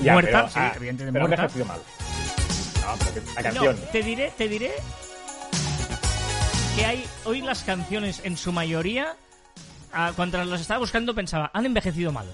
muerta, 0.00 0.48
sí, 0.48 0.60
evidentemente 0.76 1.20
muerta. 1.20 1.48
mal. 1.64 1.80
No, 2.82 3.34
la 3.34 3.42
canción. 3.42 3.76
te 3.92 4.02
diré, 4.02 4.32
te 4.36 4.48
diré 4.48 4.72
que 6.76 6.84
hay 6.84 7.04
hoy 7.24 7.40
las 7.40 7.64
canciones 7.64 8.20
en 8.24 8.36
su 8.36 8.52
mayoría, 8.52 9.16
cuando 10.16 10.44
las 10.44 10.60
estaba 10.60 10.80
buscando 10.80 11.14
pensaba, 11.14 11.50
han 11.52 11.66
envejecido 11.66 12.12
mal. 12.12 12.26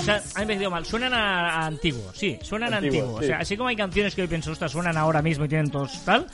O 0.00 0.04
sea, 0.04 0.22
han 0.34 0.42
envejecido 0.42 0.70
mal. 0.70 0.84
Suenan 0.84 1.14
a, 1.14 1.66
antiguo, 1.66 2.12
sí, 2.14 2.38
suenan 2.42 2.74
a 2.74 2.78
antiguo. 2.78 3.14
O 3.14 3.22
sea, 3.22 3.38
así 3.38 3.56
como 3.56 3.68
hay 3.68 3.76
canciones 3.76 4.14
que 4.14 4.22
hoy 4.22 4.28
pienso, 4.28 4.52
ostras, 4.52 4.72
suenan 4.72 4.96
ahora 4.96 5.22
mismo 5.22 5.44
y 5.44 5.48
tienen 5.48 5.70
todos 5.70 6.04
tal, 6.04 6.26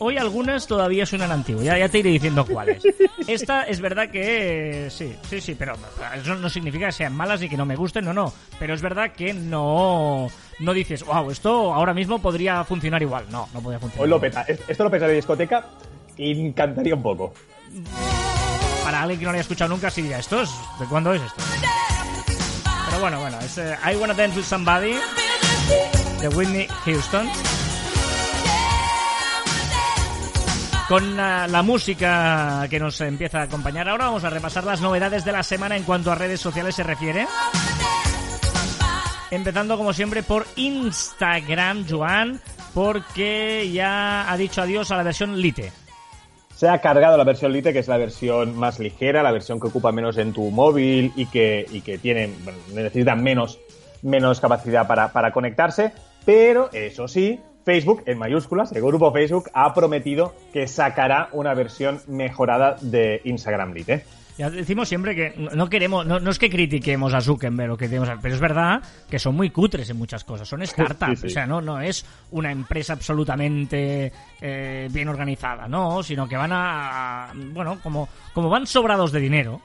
Hoy 0.00 0.16
algunas 0.16 0.66
todavía 0.66 1.04
suenan 1.04 1.32
antiguas, 1.32 1.64
ya, 1.64 1.76
ya 1.76 1.88
te 1.88 1.98
iré 1.98 2.10
diciendo 2.10 2.46
cuáles. 2.46 2.82
Esta 3.26 3.64
es 3.64 3.80
verdad 3.80 4.10
que 4.10 4.88
sí, 4.90 5.16
sí, 5.28 5.40
sí, 5.40 5.56
pero 5.58 5.74
eso 6.14 6.34
no 6.36 6.48
significa 6.48 6.86
que 6.86 6.92
sean 6.92 7.16
malas 7.16 7.42
y 7.42 7.48
que 7.48 7.56
no 7.56 7.66
me 7.66 7.74
gusten, 7.74 8.04
no, 8.04 8.14
no. 8.14 8.32
Pero 8.58 8.74
es 8.74 8.82
verdad 8.82 9.12
que 9.12 9.34
no, 9.34 10.28
no 10.60 10.72
dices, 10.72 11.04
wow, 11.04 11.30
esto 11.30 11.74
ahora 11.74 11.94
mismo 11.94 12.20
podría 12.20 12.62
funcionar 12.64 13.02
igual. 13.02 13.24
No, 13.30 13.48
no 13.52 13.60
podría 13.60 13.80
funcionar. 13.80 14.04
Hoy 14.04 14.08
lo 14.08 14.20
peta. 14.20 14.46
Esto 14.68 14.84
lo 14.84 14.90
peta 14.90 15.08
de 15.08 15.14
discoteca 15.14 15.66
y 16.16 16.46
encantaría 16.46 16.94
un 16.94 17.02
poco. 17.02 17.34
Para 18.84 19.02
alguien 19.02 19.18
que 19.18 19.24
no 19.24 19.32
lo 19.32 19.34
haya 19.34 19.42
escuchado 19.42 19.68
nunca, 19.68 19.90
sí 19.90 20.02
diría, 20.02 20.18
¿esto 20.20 20.42
es? 20.42 20.50
¿De 20.78 20.86
cuándo 20.86 21.12
es 21.12 21.22
esto? 21.22 21.42
Pero 22.86 23.00
bueno, 23.00 23.20
bueno, 23.20 23.38
es 23.40 23.58
eh, 23.58 23.76
I 23.92 23.96
Wanna 23.96 24.14
Dance 24.14 24.38
With 24.38 24.46
Somebody 24.46 24.94
de 26.20 26.28
Whitney 26.28 26.66
Houston. 26.84 27.28
Con 30.88 31.18
la, 31.18 31.62
música 31.62 32.66
que 32.70 32.80
nos 32.80 32.98
empieza 33.02 33.40
a 33.40 33.42
acompañar 33.42 33.90
ahora, 33.90 34.06
vamos 34.06 34.24
a 34.24 34.30
repasar 34.30 34.64
las 34.64 34.80
novedades 34.80 35.22
de 35.22 35.32
la 35.32 35.42
semana 35.42 35.76
en 35.76 35.82
cuanto 35.82 36.10
a 36.10 36.14
redes 36.14 36.40
sociales 36.40 36.74
se 36.74 36.82
refiere. 36.82 37.26
Empezando 39.30 39.76
como 39.76 39.92
siempre 39.92 40.22
por 40.22 40.46
Instagram, 40.56 41.84
Joan, 41.86 42.40
porque 42.72 43.70
ya 43.70 44.32
ha 44.32 44.36
dicho 44.38 44.62
adiós 44.62 44.90
a 44.90 44.96
la 44.96 45.02
versión 45.02 45.38
Lite. 45.38 45.70
Se 46.54 46.70
ha 46.70 46.80
cargado 46.80 47.18
la 47.18 47.24
versión 47.24 47.52
Lite, 47.52 47.74
que 47.74 47.80
es 47.80 47.88
la 47.88 47.98
versión 47.98 48.56
más 48.56 48.78
ligera, 48.78 49.22
la 49.22 49.30
versión 49.30 49.60
que 49.60 49.66
ocupa 49.66 49.92
menos 49.92 50.16
en 50.16 50.32
tu 50.32 50.50
móvil 50.50 51.12
y 51.16 51.26
que, 51.26 51.66
y 51.70 51.82
que 51.82 51.98
tiene, 51.98 52.30
necesita 52.72 53.14
menos, 53.14 53.58
menos 54.00 54.40
capacidad 54.40 54.86
para, 54.86 55.12
para 55.12 55.32
conectarse. 55.32 55.92
Pero 56.24 56.70
eso 56.72 57.08
sí, 57.08 57.38
Facebook, 57.68 58.02
en 58.06 58.16
mayúsculas, 58.16 58.72
el 58.72 58.80
grupo 58.80 59.12
Facebook 59.12 59.50
ha 59.52 59.74
prometido 59.74 60.34
que 60.54 60.66
sacará 60.66 61.28
una 61.32 61.52
versión 61.52 62.00
mejorada 62.06 62.78
de 62.80 63.20
Instagram 63.24 63.74
Lite. 63.74 64.04
Ya 64.38 64.48
decimos 64.48 64.88
siempre 64.88 65.14
que 65.14 65.34
no 65.36 65.68
queremos, 65.68 66.06
no, 66.06 66.30
es 66.30 66.38
que 66.38 66.48
critiquemos 66.48 67.12
a 67.12 67.20
Zuckerberg 67.20 67.72
o 67.72 67.76
que 67.76 67.88
tenemos, 67.88 68.08
pero 68.22 68.34
es 68.34 68.40
verdad 68.40 68.80
que 69.10 69.18
son 69.18 69.36
muy 69.36 69.50
cutres 69.50 69.90
en 69.90 69.98
muchas 69.98 70.24
cosas, 70.24 70.48
son 70.48 70.66
startups, 70.66 71.24
o 71.24 71.28
sea, 71.28 71.44
no, 71.44 71.60
no 71.60 71.78
es 71.78 72.06
una 72.30 72.50
empresa 72.50 72.94
absolutamente 72.94 74.10
eh, 74.40 74.88
bien 74.90 75.08
organizada, 75.08 75.68
no, 75.68 76.02
sino 76.02 76.26
que 76.26 76.38
van 76.38 76.52
a, 76.54 77.34
bueno, 77.52 77.80
como, 77.82 78.08
como 78.32 78.48
van 78.48 78.66
sobrados 78.66 79.12
de 79.12 79.20
dinero, 79.20 79.60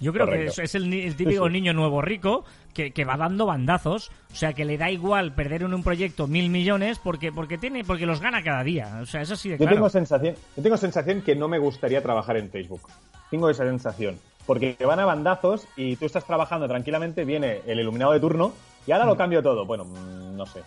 yo 0.00 0.12
creo 0.12 0.26
que 0.26 0.46
es, 0.46 0.74
el, 0.74 1.14
típico 1.16 1.48
niño 1.48 1.72
nuevo 1.72 2.00
rico 2.00 2.44
que, 2.72 3.04
va 3.04 3.16
dando 3.16 3.46
bandazos, 3.46 4.10
o 4.32 4.34
sea 4.34 4.54
que 4.54 4.64
le 4.64 4.78
da 4.78 4.90
igual 4.90 5.32
perder 5.34 5.62
en 5.62 5.74
un 5.74 5.82
proyecto 5.82 6.26
mil 6.26 6.48
millones 6.48 6.98
porque 6.98 7.30
porque 7.32 7.58
tiene 7.58 7.84
porque 7.84 8.06
los 8.06 8.20
gana 8.20 8.42
cada 8.42 8.64
día, 8.64 9.00
o 9.02 9.06
sea 9.06 9.20
es 9.20 9.30
así 9.30 9.50
de 9.50 9.56
claro. 9.58 9.70
Yo 9.70 9.76
tengo 9.76 9.90
sensación, 9.90 10.34
yo 10.56 10.62
tengo 10.62 10.76
sensación 10.76 11.22
que 11.22 11.36
no 11.36 11.48
me 11.48 11.58
gustaría 11.58 12.02
trabajar 12.02 12.36
en 12.36 12.50
Facebook. 12.50 12.82
Tengo 13.30 13.50
esa 13.50 13.64
sensación 13.64 14.18
porque 14.46 14.76
van 14.84 14.98
a 15.00 15.04
bandazos 15.04 15.66
y 15.76 15.96
tú 15.96 16.06
estás 16.06 16.24
trabajando 16.24 16.66
tranquilamente, 16.66 17.24
viene 17.24 17.60
el 17.66 17.80
iluminado 17.80 18.12
de 18.12 18.20
turno 18.20 18.52
y 18.86 18.92
ahora 18.92 19.04
lo 19.04 19.14
mm. 19.14 19.18
cambio 19.18 19.42
todo. 19.42 19.66
Bueno, 19.66 19.84
mm, 19.84 20.36
no 20.36 20.46
sé. 20.46 20.62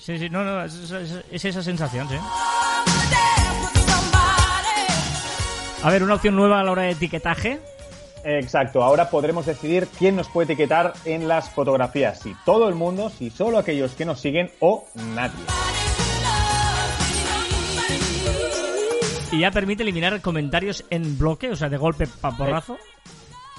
Sí, 0.00 0.18
sí, 0.18 0.30
no, 0.30 0.44
no, 0.44 0.64
es, 0.64 0.90
es 1.30 1.44
esa 1.44 1.62
sensación, 1.62 2.08
sí. 2.08 2.16
A 5.82 5.90
ver, 5.90 6.02
una 6.02 6.14
opción 6.14 6.34
nueva 6.34 6.60
a 6.60 6.64
la 6.64 6.72
hora 6.72 6.82
de 6.82 6.90
etiquetaje. 6.90 7.60
Exacto, 8.24 8.82
ahora 8.82 9.10
podremos 9.10 9.46
decidir 9.46 9.88
quién 9.98 10.16
nos 10.16 10.28
puede 10.28 10.52
etiquetar 10.52 10.92
en 11.04 11.28
las 11.28 11.50
fotografías, 11.50 12.20
si 12.20 12.34
todo 12.44 12.68
el 12.68 12.74
mundo, 12.74 13.10
si 13.10 13.30
solo 13.30 13.58
aquellos 13.58 13.94
que 13.94 14.04
nos 14.04 14.20
siguen 14.20 14.50
o 14.60 14.86
nadie. 15.14 15.44
Y 19.30 19.40
ya 19.40 19.50
permite 19.50 19.82
eliminar 19.82 20.20
comentarios 20.22 20.84
en 20.90 21.18
bloque, 21.18 21.50
o 21.50 21.56
sea, 21.56 21.68
de 21.68 21.76
golpe 21.76 22.06
pa 22.06 22.36
porrazo. 22.36 22.78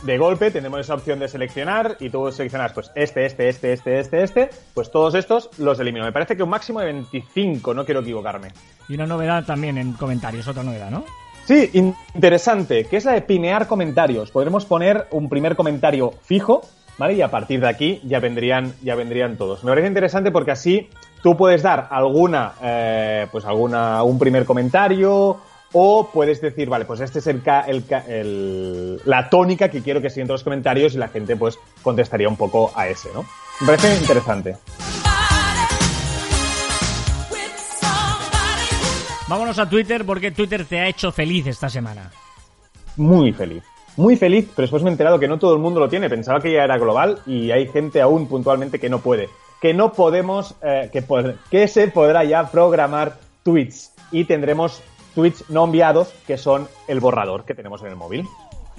De 0.04 0.18
golpe 0.18 0.50
tenemos 0.50 0.80
esa 0.80 0.96
opción 0.96 1.20
de 1.20 1.28
seleccionar 1.28 1.98
y 2.00 2.10
tú 2.10 2.32
seleccionas 2.32 2.72
pues 2.72 2.90
este, 2.96 3.26
este, 3.26 3.50
este, 3.50 3.74
este, 3.74 4.00
este, 4.00 4.24
este, 4.24 4.50
pues 4.74 4.90
todos 4.90 5.14
estos 5.14 5.50
los 5.60 5.80
elimino. 5.80 6.06
Me 6.06 6.12
parece 6.12 6.38
que 6.38 6.44
un 6.44 6.50
máximo 6.50 6.80
de 6.80 6.88
25, 6.88 7.74
no 7.74 7.86
quiero 7.86 8.00
equivocarme. 8.00 8.50
Y 8.88 8.96
una 8.96 9.06
novedad 9.06 9.46
también 9.46 9.78
en 9.78 9.94
comentarios, 9.94 10.48
otra 10.48 10.64
novedad, 10.64 10.90
¿no? 10.90 11.04
Sí, 11.50 11.72
interesante, 11.74 12.86
que 12.86 12.98
es 12.98 13.06
la 13.06 13.14
de 13.14 13.24
pinear 13.24 13.66
comentarios. 13.66 14.30
Podremos 14.30 14.66
poner 14.66 15.08
un 15.10 15.30
primer 15.30 15.56
comentario 15.56 16.14
fijo 16.22 16.62
¿vale? 17.00 17.16
Y 17.16 17.24
a 17.24 17.32
partir 17.32 17.60
de 17.60 17.68
aquí 17.68 18.00
ya 18.04 18.20
vendrían, 18.20 18.76
ya 18.84 18.94
vendrían 18.94 19.36
todos. 19.36 19.64
Me 19.64 19.72
parece 19.72 19.88
interesante 19.88 20.30
porque 20.30 20.52
así 20.52 20.92
tú 21.24 21.36
puedes 21.36 21.64
dar 21.64 21.88
alguna, 21.90 22.54
eh, 22.62 23.26
pues 23.32 23.46
alguna, 23.46 24.04
un 24.04 24.20
primer 24.20 24.46
comentario 24.46 25.38
o 25.74 26.10
puedes 26.14 26.40
decir, 26.40 26.70
vale, 26.70 26.86
pues 26.86 27.00
este 27.00 27.18
es 27.18 27.26
el, 27.26 27.42
el, 27.68 27.84
el, 28.08 29.02
la 29.06 29.28
tónica 29.28 29.70
que 29.70 29.82
quiero 29.82 30.02
que 30.02 30.12
sigan 30.12 30.28
los 30.28 30.44
comentarios 30.44 30.94
y 30.94 31.00
la 31.00 31.08
gente 31.08 31.36
pues 31.36 31.58
contestaría 31.82 32.30
un 32.30 32.38
poco 32.38 32.72
a 32.76 32.88
ese, 32.88 33.10
¿no? 33.12 33.26
Me 33.62 33.66
parece 33.66 33.96
interesante. 33.96 34.58
Vámonos 39.30 39.60
a 39.60 39.70
Twitter 39.70 40.06
porque 40.08 40.32
Twitter 40.32 40.66
te 40.66 40.80
ha 40.80 40.88
hecho 40.88 41.12
feliz 41.12 41.46
esta 41.46 41.70
semana. 41.70 42.10
Muy 42.98 43.32
feliz. 43.32 43.64
Muy 43.96 44.16
feliz, 44.16 44.50
pero 44.56 44.64
después 44.64 44.82
me 44.82 44.90
he 44.90 44.92
enterado 44.92 45.20
que 45.20 45.28
no 45.28 45.38
todo 45.38 45.54
el 45.54 45.60
mundo 45.60 45.80
lo 45.80 45.88
tiene. 45.88 46.10
Pensaba 46.10 46.40
que 46.40 46.52
ya 46.52 46.64
era 46.64 46.80
global 46.80 47.20
y 47.28 47.52
hay 47.52 47.68
gente 47.68 48.02
aún 48.02 48.28
puntualmente 48.28 48.80
que 48.80 48.90
no 48.90 49.02
puede. 49.02 49.30
Que 49.62 49.72
no 49.72 49.94
podemos, 49.94 50.56
eh, 50.64 50.90
que, 50.92 51.04
que 51.52 51.68
se 51.68 51.90
podrá 51.90 52.24
ya 52.24 52.50
programar 52.50 53.20
tweets 53.44 53.94
y 54.12 54.24
tendremos 54.24 54.82
tweets 55.14 55.48
no 55.50 55.66
enviados 55.66 56.12
que 56.26 56.40
son 56.40 56.68
el 56.88 57.00
borrador 57.00 57.46
que 57.46 57.54
tenemos 57.54 57.84
en 57.84 57.90
el 57.90 57.96
móvil. 57.98 58.28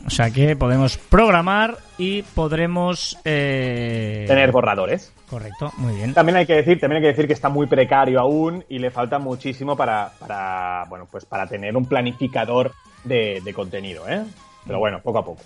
O 0.07 0.11
sea 0.11 0.31
que 0.31 0.57
podemos 0.57 0.97
programar 0.97 1.77
y 1.99 2.23
podremos 2.23 3.19
eh... 3.25 4.25
tener 4.27 4.51
borradores. 4.51 5.13
Correcto, 5.29 5.73
muy 5.77 5.95
bien. 5.95 6.15
También 6.15 6.37
hay 6.37 6.47
que 6.47 6.55
decir, 6.55 6.81
también 6.81 6.97
hay 6.97 7.03
que 7.03 7.15
decir 7.15 7.27
que 7.27 7.35
está 7.35 7.49
muy 7.49 7.67
precario 7.67 8.19
aún 8.19 8.65
y 8.69 8.79
le 8.79 8.91
falta 8.91 9.19
muchísimo 9.19 9.77
para, 9.77 10.11
para 10.19 10.85
bueno, 10.89 11.07
pues 11.11 11.25
para 11.25 11.47
tener 11.47 11.77
un 11.77 11.87
planificador 11.87 12.73
de, 13.05 13.41
de 13.45 13.55
contenido, 13.55 14.09
¿eh? 14.09 14.25
Pero 14.67 14.79
bueno, 14.79 15.01
poco 15.03 15.19
a 15.19 15.25
poco. 15.25 15.43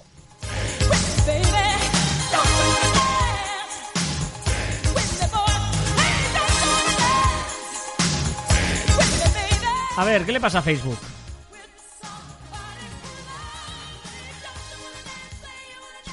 A 9.96 10.04
ver, 10.04 10.24
¿qué 10.24 10.32
le 10.32 10.40
pasa 10.40 10.58
a 10.58 10.62
Facebook? 10.62 10.98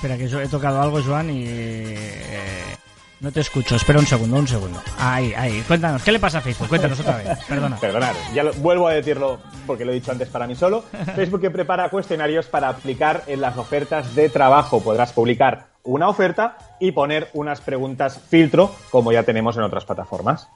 Espera, 0.01 0.17
que 0.17 0.25
he 0.25 0.47
tocado 0.47 0.81
algo, 0.81 0.99
Joan, 0.99 1.29
y... 1.29 1.43
Eh, 1.45 2.75
no 3.19 3.31
te 3.31 3.41
escucho. 3.41 3.75
Espera 3.75 3.99
un 3.99 4.07
segundo, 4.07 4.35
un 4.35 4.47
segundo. 4.47 4.81
Ahí, 4.97 5.31
ahí. 5.37 5.63
Cuéntanos, 5.67 6.01
¿qué 6.01 6.11
le 6.11 6.17
pasa 6.19 6.39
a 6.39 6.41
Facebook? 6.41 6.69
Cuéntanos 6.69 6.99
otra 6.99 7.17
vez. 7.17 7.37
Perdona. 7.47 7.77
Perdonad, 7.77 8.15
ya 8.33 8.41
lo, 8.41 8.51
vuelvo 8.53 8.87
a 8.87 8.93
decirlo 8.93 9.39
porque 9.67 9.85
lo 9.85 9.91
he 9.91 9.93
dicho 9.93 10.11
antes 10.11 10.27
para 10.29 10.47
mí 10.47 10.55
solo. 10.55 10.83
Facebook 11.15 11.41
que 11.41 11.51
prepara 11.51 11.87
cuestionarios 11.89 12.47
para 12.47 12.69
aplicar 12.69 13.21
en 13.27 13.41
las 13.41 13.57
ofertas 13.57 14.15
de 14.15 14.29
trabajo. 14.29 14.81
Podrás 14.81 15.13
publicar 15.13 15.67
una 15.83 16.09
oferta 16.09 16.57
y 16.79 16.93
poner 16.93 17.29
unas 17.33 17.61
preguntas 17.61 18.19
filtro, 18.27 18.73
como 18.89 19.11
ya 19.11 19.21
tenemos 19.21 19.55
en 19.55 19.61
otras 19.61 19.85
plataformas. 19.85 20.47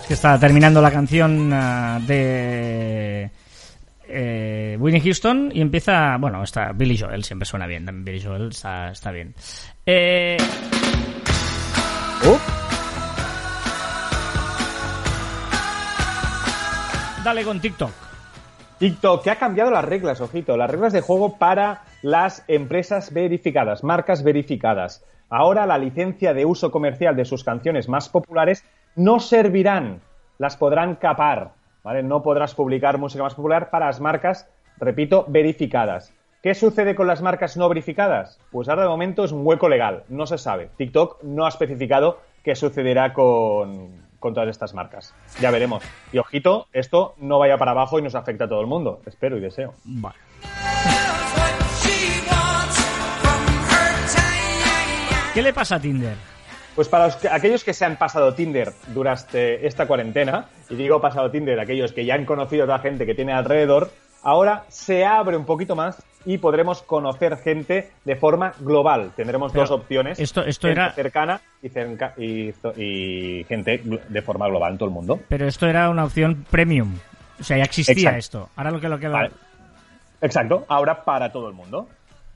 Es 0.00 0.06
que 0.06 0.14
está 0.14 0.40
terminando 0.40 0.80
la 0.80 0.90
canción 0.90 1.52
uh, 1.52 2.00
de 2.00 3.30
eh, 4.08 4.76
Winnie 4.78 5.00
Houston 5.00 5.50
y 5.52 5.60
empieza. 5.60 6.16
Bueno, 6.18 6.42
está 6.42 6.72
Billy 6.72 6.98
Joel, 6.98 7.24
siempre 7.24 7.46
suena 7.46 7.66
bien. 7.66 8.04
Billy 8.04 8.22
Joel 8.22 8.48
está, 8.48 8.90
está 8.90 9.10
bien. 9.10 9.34
Eh... 9.86 10.36
Uh. 12.24 12.38
Dale 17.24 17.44
con 17.44 17.60
TikTok. 17.60 17.90
TikTok, 18.78 19.22
que 19.22 19.30
ha 19.30 19.36
cambiado 19.36 19.70
las 19.70 19.84
reglas, 19.84 20.20
ojito, 20.20 20.56
las 20.56 20.68
reglas 20.68 20.92
de 20.92 21.00
juego 21.00 21.38
para 21.38 21.84
las 22.02 22.44
empresas 22.48 23.12
verificadas, 23.14 23.82
marcas 23.82 24.22
verificadas. 24.22 25.04
Ahora 25.30 25.64
la 25.64 25.78
licencia 25.78 26.34
de 26.34 26.44
uso 26.44 26.70
comercial 26.70 27.16
de 27.16 27.24
sus 27.24 27.44
canciones 27.44 27.88
más 27.88 28.08
populares 28.08 28.64
no 28.94 29.20
servirán, 29.20 30.00
las 30.38 30.56
podrán 30.56 30.96
capar. 30.96 31.52
¿Vale? 31.84 32.02
No 32.02 32.22
podrás 32.22 32.54
publicar 32.54 32.98
música 32.98 33.22
más 33.22 33.34
popular 33.34 33.70
para 33.70 33.86
las 33.86 34.00
marcas, 34.00 34.48
repito, 34.78 35.24
verificadas. 35.28 36.12
¿Qué 36.42 36.54
sucede 36.54 36.94
con 36.94 37.06
las 37.06 37.22
marcas 37.22 37.56
no 37.56 37.68
verificadas? 37.68 38.40
Pues 38.50 38.68
ahora 38.68 38.82
de 38.82 38.88
momento 38.88 39.24
es 39.24 39.32
un 39.32 39.46
hueco 39.46 39.68
legal, 39.68 40.02
no 40.08 40.26
se 40.26 40.36
sabe. 40.36 40.70
TikTok 40.76 41.22
no 41.22 41.46
ha 41.46 41.48
especificado 41.48 42.18
qué 42.42 42.54
sucederá 42.54 43.12
con, 43.14 43.92
con 44.18 44.34
todas 44.34 44.50
estas 44.50 44.74
marcas. 44.74 45.14
Ya 45.40 45.50
veremos. 45.50 45.84
Y 46.12 46.18
ojito, 46.18 46.66
esto 46.72 47.14
no 47.18 47.38
vaya 47.38 47.56
para 47.56 47.70
abajo 47.70 47.98
y 47.98 48.02
nos 48.02 48.14
afecta 48.14 48.44
a 48.44 48.48
todo 48.48 48.60
el 48.60 48.66
mundo. 48.66 49.00
Espero 49.06 49.38
y 49.38 49.40
deseo. 49.40 49.74
Vale. 49.84 50.16
¿Qué 55.34 55.42
le 55.42 55.52
pasa 55.52 55.76
a 55.76 55.80
Tinder? 55.80 56.33
Pues 56.74 56.88
para 56.88 57.06
los 57.06 57.16
que, 57.16 57.28
aquellos 57.28 57.62
que 57.62 57.72
se 57.72 57.84
han 57.84 57.96
pasado 57.96 58.34
Tinder 58.34 58.72
durante 58.88 59.66
esta 59.66 59.86
cuarentena, 59.86 60.46
y 60.68 60.74
digo 60.74 61.00
pasado 61.00 61.30
Tinder, 61.30 61.58
aquellos 61.60 61.92
que 61.92 62.04
ya 62.04 62.14
han 62.14 62.24
conocido 62.24 62.64
a 62.64 62.66
la 62.66 62.78
gente 62.80 63.06
que 63.06 63.14
tiene 63.14 63.32
alrededor, 63.32 63.90
ahora 64.22 64.64
se 64.68 65.04
abre 65.04 65.36
un 65.36 65.44
poquito 65.44 65.76
más 65.76 66.02
y 66.24 66.38
podremos 66.38 66.82
conocer 66.82 67.36
gente 67.36 67.90
de 68.04 68.16
forma 68.16 68.54
global. 68.58 69.12
Tendremos 69.14 69.52
Pero 69.52 69.62
dos 69.66 69.70
opciones. 69.70 70.18
esto- 70.18 70.42
esto 70.44 70.66
gente 70.66 70.80
era- 70.80 70.92
cercana 70.92 71.40
y, 71.62 71.68
cerca- 71.68 72.14
y, 72.16 72.52
y 72.76 73.44
gente 73.44 73.80
de 74.08 74.22
forma 74.22 74.48
global 74.48 74.72
en 74.72 74.78
todo 74.78 74.88
el 74.88 74.94
mundo. 74.94 75.20
Pero 75.28 75.46
esto 75.46 75.66
era 75.68 75.90
una 75.90 76.04
opción 76.04 76.44
premium. 76.50 76.94
O 77.38 77.44
sea, 77.44 77.56
ya 77.58 77.64
existía 77.64 77.94
Exacto. 77.94 78.18
esto. 78.18 78.48
Ahora 78.56 78.70
lo 78.72 78.80
que 78.80 78.88
lo 78.88 78.98
que 78.98 79.08
Vale. 79.08 79.30
Exacto, 80.20 80.64
ahora 80.68 81.04
para 81.04 81.30
todo 81.30 81.48
el 81.48 81.54
mundo. 81.54 81.86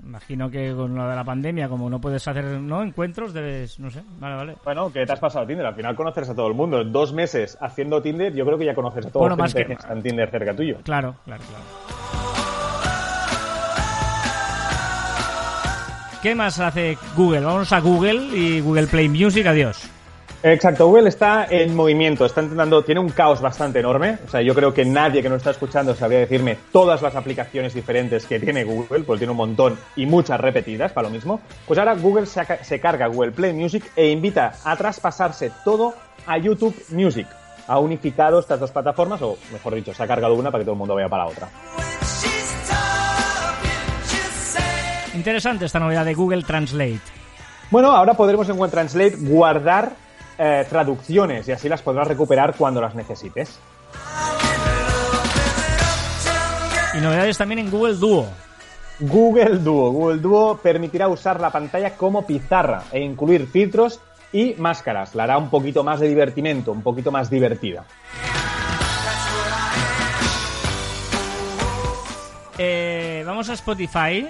Imagino 0.05 0.51
que 0.51 0.73
con 0.75 0.95
lo 0.95 1.09
de 1.09 1.15
la 1.17 1.25
pandemia, 1.25 1.69
como 1.69 1.91
no 1.91 2.01
puedes 2.01 2.27
hacer 2.27 2.45
no 2.45 2.83
encuentros, 2.83 3.33
debes, 3.33 3.79
no 3.81 3.91
sé. 3.91 4.03
Vale, 4.19 4.37
vale. 4.37 4.55
Bueno, 4.65 4.93
que 4.93 5.05
te 5.05 5.13
has 5.13 5.19
pasado 5.21 5.47
Tinder. 5.47 5.67
Al 5.67 5.75
final 5.75 5.95
conoces 5.97 6.29
a 6.29 6.35
todo 6.35 6.47
el 6.49 6.55
mundo. 6.55 6.81
En 6.81 6.93
dos 6.93 7.13
meses 7.13 7.59
haciendo 7.61 8.01
Tinder, 8.01 8.33
yo 8.35 8.45
creo 8.47 8.59
que 8.59 8.65
ya 8.65 8.75
conoces 8.75 9.07
a 9.07 9.11
Bueno, 9.11 9.37
la 9.37 9.43
más 9.43 9.53
gente 9.53 9.69
que- 9.69 9.75
que 9.77 9.81
está 9.83 9.93
en 9.93 10.03
Tinder 10.03 10.31
cerca 10.31 10.55
tuyo. 10.55 10.79
Claro, 10.85 11.17
claro, 11.25 11.43
claro. 11.49 11.65
¿Qué 16.23 16.35
más 16.35 16.59
hace 16.59 16.99
Google? 17.17 17.41
Vamos 17.43 17.73
a 17.73 17.79
Google 17.81 18.37
y 18.37 18.61
Google 18.61 18.89
Play 18.89 19.09
Music, 19.09 19.47
adiós. 19.47 19.89
Exacto, 20.40 20.87
Google 20.87 21.09
está 21.09 21.46
en 21.51 21.74
movimiento, 21.74 22.24
está 22.24 22.42
intentando, 22.42 22.85
tiene 22.85 23.01
un 23.01 23.09
caos 23.09 23.40
bastante 23.40 23.81
enorme. 23.81 24.18
O 24.24 24.31
sea, 24.31 24.40
yo 24.40 24.55
creo 24.55 24.72
que 24.72 24.85
nadie 24.85 25.20
que 25.20 25.29
nos 25.29 25.38
está 25.38 25.51
escuchando 25.51 25.96
sabría 25.96 26.20
decirme 26.20 26.57
todas 26.70 27.03
las 27.03 27.16
aplicaciones 27.16 27.74
diferentes 27.74 28.24
que 28.24 28.38
tiene 28.38 28.62
Google, 28.62 29.03
pues 29.03 29.18
tiene 29.18 29.33
un 29.33 29.37
montón 29.37 29.77
y 29.96 30.07
muchas 30.07 30.40
repetidas 30.40 30.92
para 30.92 31.09
lo 31.09 31.12
mismo. 31.12 31.40
Pues 31.66 31.77
ahora 31.81 31.96
Google 31.96 32.27
se 32.27 32.81
carga 32.81 33.09
Google 33.09 33.33
Play 33.33 33.53
Music 33.53 33.90
e 33.96 34.11
invita 34.11 34.53
a 34.64 34.77
traspasarse 34.77 35.51
todo 35.64 35.94
a 36.24 36.38
YouTube 36.38 36.77
Music. 36.90 37.27
Ha 37.66 37.81
unificado 37.81 38.38
estas 38.38 38.61
dos 38.61 38.70
plataformas, 38.70 39.20
o 39.22 39.37
mejor 39.53 39.74
dicho, 39.74 39.92
se 39.92 40.03
ha 40.03 40.07
cargado 40.07 40.35
una 40.35 40.53
para 40.53 40.61
que 40.61 40.66
todo 40.66 40.74
el 40.74 40.79
mundo 40.79 40.94
vaya 40.94 41.09
para 41.09 41.24
la 41.24 41.31
otra. 41.31 41.48
Interesante 45.14 45.64
esta 45.64 45.81
novedad 45.81 46.05
de 46.05 46.14
Google 46.14 46.44
Translate. 46.44 47.01
Bueno, 47.72 47.90
ahora 47.90 48.14
podremos 48.14 48.48
en 48.48 48.57
Google 48.57 48.70
Translate 48.70 49.16
guardar 49.18 49.90
eh, 50.38 50.64
traducciones 50.68 51.48
y 51.48 51.53
así 51.53 51.68
las 51.68 51.83
podrás 51.83 52.07
recuperar 52.07 52.55
cuando 52.57 52.81
las 52.81 52.94
necesites. 52.94 53.59
Y 56.94 57.01
novedades 57.01 57.37
también 57.37 57.59
en 57.59 57.70
Google 57.70 57.94
Duo. 57.94 58.27
Google 59.01 59.59
Duo. 59.59 59.90
Google 59.90 60.20
Duo 60.20 60.57
permitirá 60.59 61.09
usar 61.09 61.40
la 61.40 61.51
pantalla 61.51 61.96
como 61.96 62.27
pizarra 62.27 62.85
e 62.92 63.01
incluir 63.01 63.46
filtros 63.46 64.01
y 64.33 64.55
máscaras. 64.59 65.14
La 65.14 65.24
hará 65.24 65.38
un 65.38 65.51
poquito 65.51 65.85
más 65.85 66.01
de 66.01 66.09
divertimento, 66.09 66.72
un 66.72 66.83
poquito 66.83 67.11
más 67.11 67.31
divertida. 67.31 67.85
Eh, 72.59 73.22
vamos 73.24 73.48
a 73.48 73.53
Spotify 73.53 74.27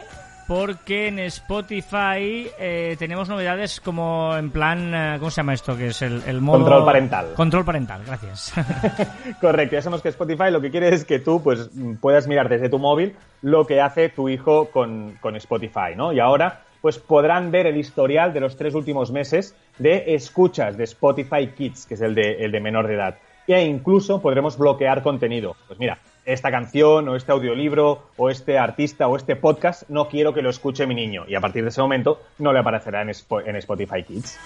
porque 0.48 1.08
en 1.08 1.18
Spotify 1.18 2.50
eh, 2.58 2.96
tenemos 2.98 3.28
novedades 3.28 3.82
como 3.82 4.34
en 4.34 4.50
plan, 4.50 4.94
eh, 4.94 5.16
¿cómo 5.18 5.30
se 5.30 5.42
llama 5.42 5.52
esto? 5.52 5.76
Que 5.76 5.88
es 5.88 6.00
el, 6.00 6.22
el 6.26 6.40
modo... 6.40 6.60
Control 6.60 6.84
parental. 6.86 7.34
Control 7.34 7.64
parental, 7.66 8.02
gracias. 8.06 8.54
Correcto, 9.42 9.76
ya 9.76 9.82
sabemos 9.82 10.00
que 10.00 10.08
Spotify 10.08 10.50
lo 10.50 10.62
que 10.62 10.70
quiere 10.70 10.88
es 10.88 11.04
que 11.04 11.18
tú 11.18 11.42
pues 11.42 11.68
puedas 12.00 12.26
mirar 12.26 12.48
desde 12.48 12.70
tu 12.70 12.78
móvil 12.78 13.14
lo 13.42 13.66
que 13.66 13.82
hace 13.82 14.08
tu 14.08 14.30
hijo 14.30 14.70
con, 14.70 15.18
con 15.20 15.36
Spotify, 15.36 15.94
¿no? 15.94 16.14
Y 16.14 16.18
ahora 16.18 16.62
pues 16.80 16.98
podrán 16.98 17.50
ver 17.50 17.66
el 17.66 17.76
historial 17.76 18.32
de 18.32 18.40
los 18.40 18.56
tres 18.56 18.74
últimos 18.74 19.12
meses 19.12 19.54
de 19.78 20.14
escuchas 20.14 20.78
de 20.78 20.84
Spotify 20.84 21.48
Kids, 21.48 21.84
que 21.84 21.94
es 21.94 22.00
el 22.00 22.14
de, 22.14 22.44
el 22.44 22.52
de 22.52 22.60
menor 22.60 22.86
de 22.86 22.94
edad. 22.94 23.18
E 23.46 23.64
incluso 23.64 24.22
podremos 24.22 24.56
bloquear 24.56 25.02
contenido. 25.02 25.56
Pues 25.66 25.78
mira, 25.78 25.98
esta 26.32 26.50
canción 26.50 27.08
o 27.08 27.16
este 27.16 27.32
audiolibro 27.32 28.02
o 28.16 28.30
este 28.30 28.58
artista 28.58 29.08
o 29.08 29.16
este 29.16 29.34
podcast 29.36 29.88
no 29.88 30.08
quiero 30.08 30.32
que 30.34 30.42
lo 30.42 30.50
escuche 30.50 30.86
mi 30.86 30.94
niño. 30.94 31.24
Y 31.26 31.34
a 31.34 31.40
partir 31.40 31.62
de 31.62 31.70
ese 31.70 31.80
momento 31.80 32.20
no 32.38 32.52
le 32.52 32.58
aparecerá 32.58 33.02
en, 33.02 33.08
Spo- 33.08 33.42
en 33.46 33.56
Spotify 33.56 34.02
Kids. 34.04 34.38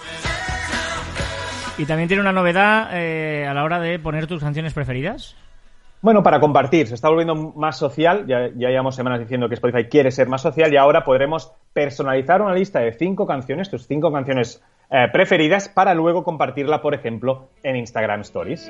y 1.77 1.85
también 1.85 2.07
tiene 2.07 2.21
una 2.21 2.31
novedad 2.31 2.89
eh, 2.93 3.45
a 3.47 3.53
la 3.53 3.63
hora 3.63 3.79
de 3.79 3.99
poner 3.99 4.27
tus 4.27 4.41
canciones 4.41 4.73
preferidas. 4.73 5.35
Bueno, 6.01 6.21
para 6.21 6.39
compartir, 6.39 6.87
se 6.87 6.95
está 6.95 7.07
volviendo 7.09 7.33
más 7.55 7.77
social, 7.77 8.25
ya, 8.27 8.49
ya 8.55 8.69
llevamos 8.69 8.95
semanas 8.95 9.19
diciendo 9.21 9.47
que 9.47 9.55
Spotify 9.55 9.85
quiere 9.85 10.11
ser 10.11 10.27
más 10.27 10.41
social 10.41 10.73
y 10.73 10.77
ahora 10.77 11.05
podremos 11.05 11.51
personalizar 11.71 12.41
una 12.41 12.53
lista 12.53 12.79
de 12.79 12.91
cinco 12.91 13.25
canciones, 13.25 13.69
tus 13.69 13.87
cinco 13.87 14.11
canciones 14.11 14.61
eh, 14.89 15.07
preferidas, 15.13 15.69
para 15.69 15.93
luego 15.93 16.23
compartirla, 16.23 16.81
por 16.81 16.93
ejemplo, 16.93 17.47
en 17.63 17.77
Instagram 17.77 18.21
Stories. 18.21 18.69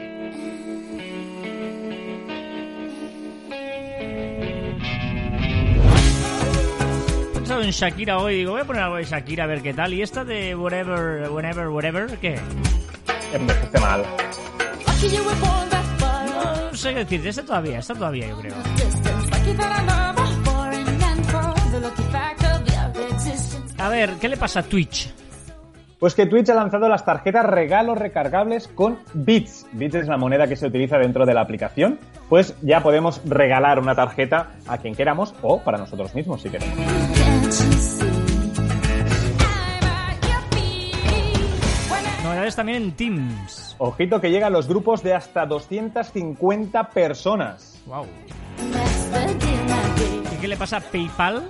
Shakira 7.72 8.18
hoy, 8.20 8.38
digo, 8.38 8.52
voy 8.52 8.62
a 8.62 8.66
poner 8.66 8.84
algo 8.84 8.98
de 8.98 9.06
Shakira 9.06 9.46
a 9.46 9.48
ver 9.48 9.62
qué 9.62 9.74
tal. 9.74 9.94
¿Y 9.94 10.02
esta 10.02 10.24
de 10.24 10.56
Whatever, 10.56 11.30
Whenever, 11.30 11.68
Whatever, 11.70 12.18
qué? 12.18 12.40
Envejece 13.34 13.80
mal. 13.80 14.04
No 16.72 16.78
sé 16.78 16.94
qué 16.94 17.00
decir, 17.00 17.28
esta 17.28 17.44
todavía, 17.44 17.80
esta 17.80 17.94
todavía 17.94 18.28
yo 18.28 18.40
creo. 18.40 18.56
A 23.78 23.90
ver, 23.90 24.12
¿qué 24.20 24.30
le 24.30 24.38
pasa 24.38 24.62
a 24.62 24.64
Twitch? 24.64 25.14
Pues 26.00 26.16
que 26.16 26.26
Twitch 26.26 26.50
ha 26.50 26.56
lanzado 26.56 26.90
las 26.90 27.06
tarjetas 27.06 27.46
regalos 27.46 27.98
recargables 27.98 28.68
con 28.68 29.00
Bits. 29.14 29.66
Bits 29.72 29.96
es 29.96 30.08
la 30.10 30.18
moneda 30.18 30.48
que 30.48 30.58
se 30.58 30.68
utiliza 30.68 30.98
dentro 30.98 31.26
de 31.26 31.34
la 31.34 31.40
aplicación. 31.40 31.98
Pues 32.28 32.56
ya 32.62 32.84
podemos 32.84 33.22
regalar 33.24 33.80
una 33.80 33.96
tarjeta 33.96 34.52
a 34.68 34.80
quien 34.80 34.96
queramos 34.96 35.34
o 35.42 35.62
para 35.62 35.78
nosotros 35.78 36.14
mismos 36.14 36.42
si 36.42 36.50
queremos. 36.50 37.23
Novedades 42.24 42.56
también 42.56 42.84
en 42.84 42.92
Teams. 42.94 43.76
Ojito 43.80 44.22
que 44.22 44.30
llegan 44.32 44.54
los 44.54 44.68
grupos 44.68 45.04
de 45.04 45.14
hasta 45.14 45.46
250 45.46 46.90
personas. 46.90 47.82
Wow. 47.86 48.06
¿Y 50.32 50.36
qué 50.38 50.48
le 50.48 50.56
pasa 50.58 50.78
a 50.78 50.82
PayPal? 50.82 51.44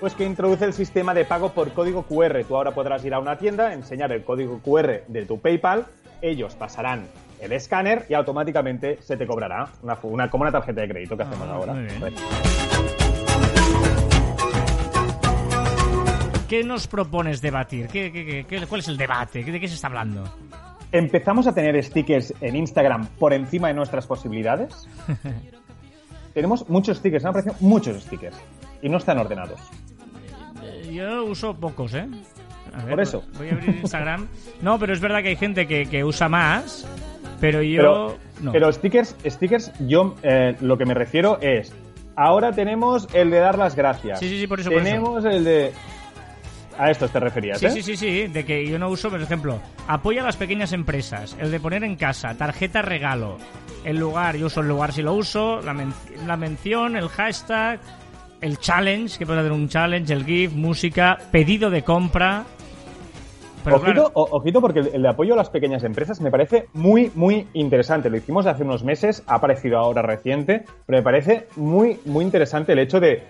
Pues 0.00 0.14
que 0.14 0.24
introduce 0.24 0.64
el 0.64 0.72
sistema 0.72 1.12
de 1.14 1.24
pago 1.24 1.50
por 1.50 1.72
código 1.72 2.02
QR. 2.04 2.44
Tú 2.46 2.56
ahora 2.56 2.72
podrás 2.72 3.04
ir 3.04 3.14
a 3.14 3.18
una 3.20 3.36
tienda, 3.36 3.72
enseñar 3.72 4.12
el 4.12 4.24
código 4.24 4.60
QR 4.60 5.04
de 5.08 5.26
tu 5.26 5.40
PayPal, 5.40 5.86
ellos 6.20 6.54
pasarán 6.54 7.06
el 7.40 7.52
escáner 7.52 8.06
y 8.08 8.14
automáticamente 8.14 8.98
se 9.02 9.16
te 9.16 9.26
cobrará 9.26 9.68
una, 9.82 9.98
una- 10.02 10.30
como 10.30 10.42
una 10.42 10.52
tarjeta 10.52 10.80
de 10.82 10.88
crédito 10.88 11.16
que 11.16 11.22
hacemos 11.24 11.48
Ah, 11.48 11.54
ahora. 11.54 11.72
muy 11.74 11.82
bien. 11.86 12.14
¿Qué 16.52 16.62
nos 16.62 16.86
propones 16.86 17.40
debatir? 17.40 17.86
¿Qué, 17.88 18.12
qué- 18.12 18.44
qué- 18.46 18.66
cuál 18.66 18.82
es 18.82 18.88
el 18.88 18.98
debate? 18.98 19.42
¿De 19.42 19.58
qué 19.58 19.66
se 19.66 19.74
está 19.74 19.86
hablando? 19.86 20.22
¿Empezamos 20.92 21.46
a 21.46 21.54
tener 21.54 21.82
stickers 21.82 22.34
en 22.42 22.56
Instagram 22.56 23.06
por 23.18 23.32
encima 23.32 23.68
de 23.68 23.72
nuestras 23.74 24.06
posibilidades? 24.06 24.86
Tenemos 26.34 26.68
muchos 26.68 26.98
stickers, 26.98 27.24
han 27.24 27.30
aparecido 27.30 27.54
muchos 27.60 28.02
stickers 28.02 28.36
y 28.82 28.90
no 28.90 28.98
están 28.98 29.16
ordenados. 29.16 29.58
Eh, 30.62 30.92
Yo 30.92 31.24
uso 31.24 31.54
pocos, 31.54 31.94
¿eh? 31.94 32.06
Ver, 32.76 32.86
Por 32.90 33.00
eso. 33.00 33.24
Voy 33.38 33.48
a 33.48 33.52
abrir 33.52 33.70
Instagram. 33.76 34.28
No, 34.60 34.78
pero 34.78 34.92
es 34.92 35.00
verdad 35.00 35.22
que 35.22 35.28
hay 35.30 35.36
gente 35.36 35.66
que, 35.66 35.86
que 35.86 36.04
usa 36.04 36.28
más, 36.28 36.86
pero 37.40 37.62
yo 37.62 37.78
Pero, 37.78 38.18
no. 38.42 38.52
pero 38.52 38.70
stickers, 38.70 39.16
stickers, 39.24 39.72
yo 39.86 40.16
eh, 40.22 40.54
lo 40.60 40.76
que 40.76 40.84
me 40.84 40.92
refiero 40.92 41.38
es, 41.40 41.72
ahora 42.14 42.52
tenemos 42.52 43.08
el 43.14 43.30
de 43.30 43.38
dar 43.38 43.56
las 43.56 43.74
gracias. 43.74 44.20
Sí, 44.20 44.28
sí, 44.28 44.38
sí, 44.40 44.46
por 44.46 44.60
eso, 44.60 44.70
por 44.70 44.82
Tenemos 44.82 45.24
el 45.24 45.44
de... 45.44 45.72
A 46.82 46.90
estos 46.90 47.12
te 47.12 47.20
referías, 47.20 47.60
Sí, 47.60 47.66
¿eh? 47.66 47.70
sí, 47.70 47.82
sí, 47.82 47.96
sí, 47.96 48.26
de 48.26 48.44
que 48.44 48.66
yo 48.66 48.76
no 48.76 48.88
uso, 48.88 49.08
por 49.08 49.22
ejemplo, 49.22 49.60
apoya 49.86 50.22
a 50.22 50.24
las 50.24 50.36
pequeñas 50.36 50.72
empresas, 50.72 51.36
el 51.38 51.52
de 51.52 51.60
poner 51.60 51.84
en 51.84 51.94
casa, 51.94 52.34
tarjeta 52.34 52.82
regalo, 52.82 53.36
el 53.84 53.98
lugar, 53.98 54.36
yo 54.36 54.46
uso 54.46 54.62
el 54.62 54.68
lugar 54.68 54.92
si 54.92 55.00
lo 55.02 55.12
uso, 55.14 55.60
la, 55.62 55.74
men- 55.74 55.94
la 56.26 56.36
mención, 56.36 56.96
el 56.96 57.08
hashtag, 57.08 57.78
el 58.40 58.58
challenge, 58.58 59.16
que 59.16 59.26
puedes 59.26 59.40
hacer 59.40 59.52
un 59.52 59.68
challenge, 59.68 60.12
el 60.12 60.24
GIF, 60.24 60.52
música, 60.54 61.18
pedido 61.30 61.70
de 61.70 61.82
compra. 61.84 62.42
Pero 63.62 63.76
ojito, 63.76 63.92
claro, 63.92 64.10
o- 64.14 64.28
ojito, 64.38 64.60
porque 64.60 64.80
el 64.80 64.90
el 64.94 65.02
de 65.02 65.08
apoyo 65.08 65.34
a 65.34 65.36
las 65.36 65.50
pequeñas 65.50 65.84
empresas 65.84 66.20
me 66.20 66.32
parece 66.32 66.66
muy, 66.72 67.12
muy 67.14 67.46
interesante. 67.52 68.10
Lo 68.10 68.16
hicimos 68.16 68.46
hace 68.46 68.64
unos 68.64 68.82
meses, 68.82 69.22
ha 69.28 69.36
aparecido 69.36 69.78
ahora 69.78 70.02
reciente, 70.02 70.64
pero 70.84 70.98
me 70.98 71.02
parece 71.04 71.46
muy, 71.54 72.00
muy 72.06 72.24
interesante 72.24 72.72
el 72.72 72.80
hecho 72.80 72.98
de, 72.98 73.22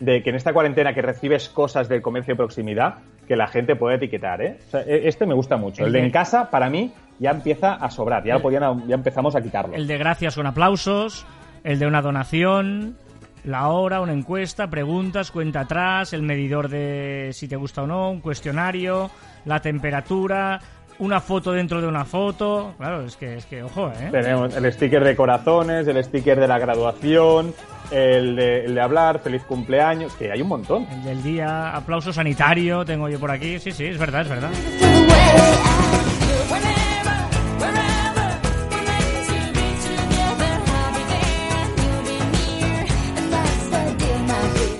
de 0.00 0.22
que 0.22 0.30
en 0.30 0.36
esta 0.36 0.52
cuarentena 0.52 0.94
que 0.94 1.02
recibes 1.02 1.48
cosas 1.48 1.88
del 1.88 2.02
comercio 2.02 2.34
de 2.34 2.36
proximidad, 2.38 2.96
que 3.26 3.36
la 3.36 3.46
gente 3.48 3.76
puede 3.76 3.96
etiquetar, 3.96 4.40
¿eh? 4.42 4.58
O 4.68 4.70
sea, 4.70 4.80
e- 4.82 5.08
este 5.08 5.26
me 5.26 5.34
gusta 5.34 5.56
mucho. 5.56 5.84
El 5.84 5.92
de 5.92 6.00
en 6.00 6.10
casa, 6.10 6.50
para 6.50 6.70
mí, 6.70 6.92
ya 7.18 7.30
empieza 7.32 7.74
a 7.74 7.90
sobrar, 7.90 8.24
ya, 8.24 8.36
El- 8.36 8.42
podían, 8.42 8.86
ya 8.86 8.94
empezamos 8.94 9.34
a 9.36 9.40
quitarlo. 9.40 9.74
el 9.74 9.86
de 9.86 9.98
gracias 9.98 10.34
con 10.36 10.46
aplausos, 10.46 11.26
el 11.64 11.78
de 11.78 11.86
una 11.86 12.00
donación, 12.00 12.96
la 13.44 13.68
hora, 13.68 14.00
una 14.00 14.12
encuesta, 14.12 14.68
preguntas, 14.68 15.30
cuenta 15.30 15.60
atrás, 15.60 16.12
el 16.12 16.22
medidor 16.22 16.68
de 16.68 17.30
si 17.32 17.48
te 17.48 17.56
gusta 17.56 17.82
o 17.82 17.86
no, 17.86 18.10
un 18.10 18.20
cuestionario, 18.20 19.10
la 19.44 19.60
temperatura, 19.60 20.60
una 21.00 21.20
foto 21.20 21.52
dentro 21.52 21.80
de 21.80 21.86
una 21.86 22.04
foto. 22.04 22.74
Claro, 22.76 23.02
es 23.04 23.16
que, 23.16 23.36
es 23.36 23.46
que 23.46 23.62
ojo, 23.62 23.88
¿eh? 24.00 24.08
Tenemos 24.10 24.54
el 24.56 24.72
sticker 24.72 25.02
de 25.04 25.14
corazones, 25.16 25.86
el 25.86 26.02
sticker 26.02 26.38
de 26.40 26.48
la 26.48 26.58
graduación, 26.58 27.54
el 27.90 28.36
de, 28.36 28.64
el 28.64 28.74
de 28.74 28.80
hablar, 28.80 29.20
feliz 29.20 29.42
cumpleaños, 29.44 30.14
que 30.14 30.30
hay 30.30 30.42
un 30.42 30.48
montón. 30.48 30.86
El 30.90 31.04
del 31.04 31.22
día, 31.22 31.74
aplauso 31.74 32.12
sanitario, 32.12 32.84
tengo 32.84 33.08
yo 33.08 33.18
por 33.18 33.30
aquí. 33.30 33.58
Sí, 33.58 33.72
sí, 33.72 33.86
es 33.86 33.98
verdad, 33.98 34.22
es 34.22 34.28
verdad. 34.28 34.50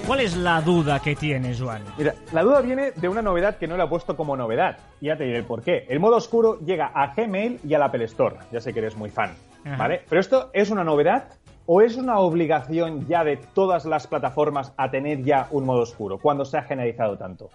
¿Cuál 0.07 0.21
es 0.21 0.37
la 0.37 0.61
duda 0.63 1.01
que 1.01 1.15
tienes, 1.15 1.61
Juan? 1.61 1.83
Mira, 1.97 2.15
la 2.33 2.43
duda 2.43 2.61
viene 2.61 2.93
de 2.93 3.09
una 3.09 3.23
novedad 3.23 3.57
que 3.57 3.69
no 3.69 3.77
la 3.77 3.85
he 3.85 3.89
puesto 3.89 4.17
como 4.17 4.37
novedad. 4.37 4.79
Y 5.01 5.07
ya 5.07 5.17
te 5.17 5.25
diré 5.25 5.43
por 5.45 5.63
qué. 5.63 5.87
El 5.89 6.01
modo 6.01 6.17
oscuro 6.17 6.59
llega 6.59 6.91
a 6.93 7.15
Gmail 7.15 7.61
y 7.63 7.75
a 7.75 7.79
la 7.79 7.85
Apple 7.85 8.05
Store. 8.07 8.37
Ya 8.51 8.61
sé 8.61 8.73
que 8.73 8.81
eres 8.81 8.97
muy 8.97 9.11
fan. 9.11 9.35
Ajá. 9.65 9.77
¿Vale? 9.77 10.03
Pero 10.09 10.21
esto 10.21 10.51
es 10.55 10.71
una 10.71 10.83
novedad 10.83 11.29
o 11.71 11.83
es 11.83 11.97
una 11.99 12.19
obligación 12.19 13.07
ya 13.07 13.25
de 13.25 13.37
todas 13.37 13.85
las 13.85 14.07
plataformas 14.07 14.73
a 14.79 14.91
tener 14.91 15.23
ya 15.23 15.49
un 15.51 15.67
modo 15.67 15.83
oscuro 15.83 16.17
cuando 16.19 16.47
se 16.47 16.57
ha 16.57 16.63
generalizado 16.63 17.19
tanto. 17.19 17.51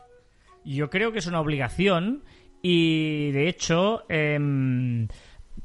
Yo 0.63 0.89
creo 0.91 1.12
que 1.12 1.17
es 1.19 1.26
una 1.28 1.41
obligación 1.41 2.23
y, 2.62 3.32
de 3.32 3.47
hecho, 3.49 4.04
em, 4.10 5.08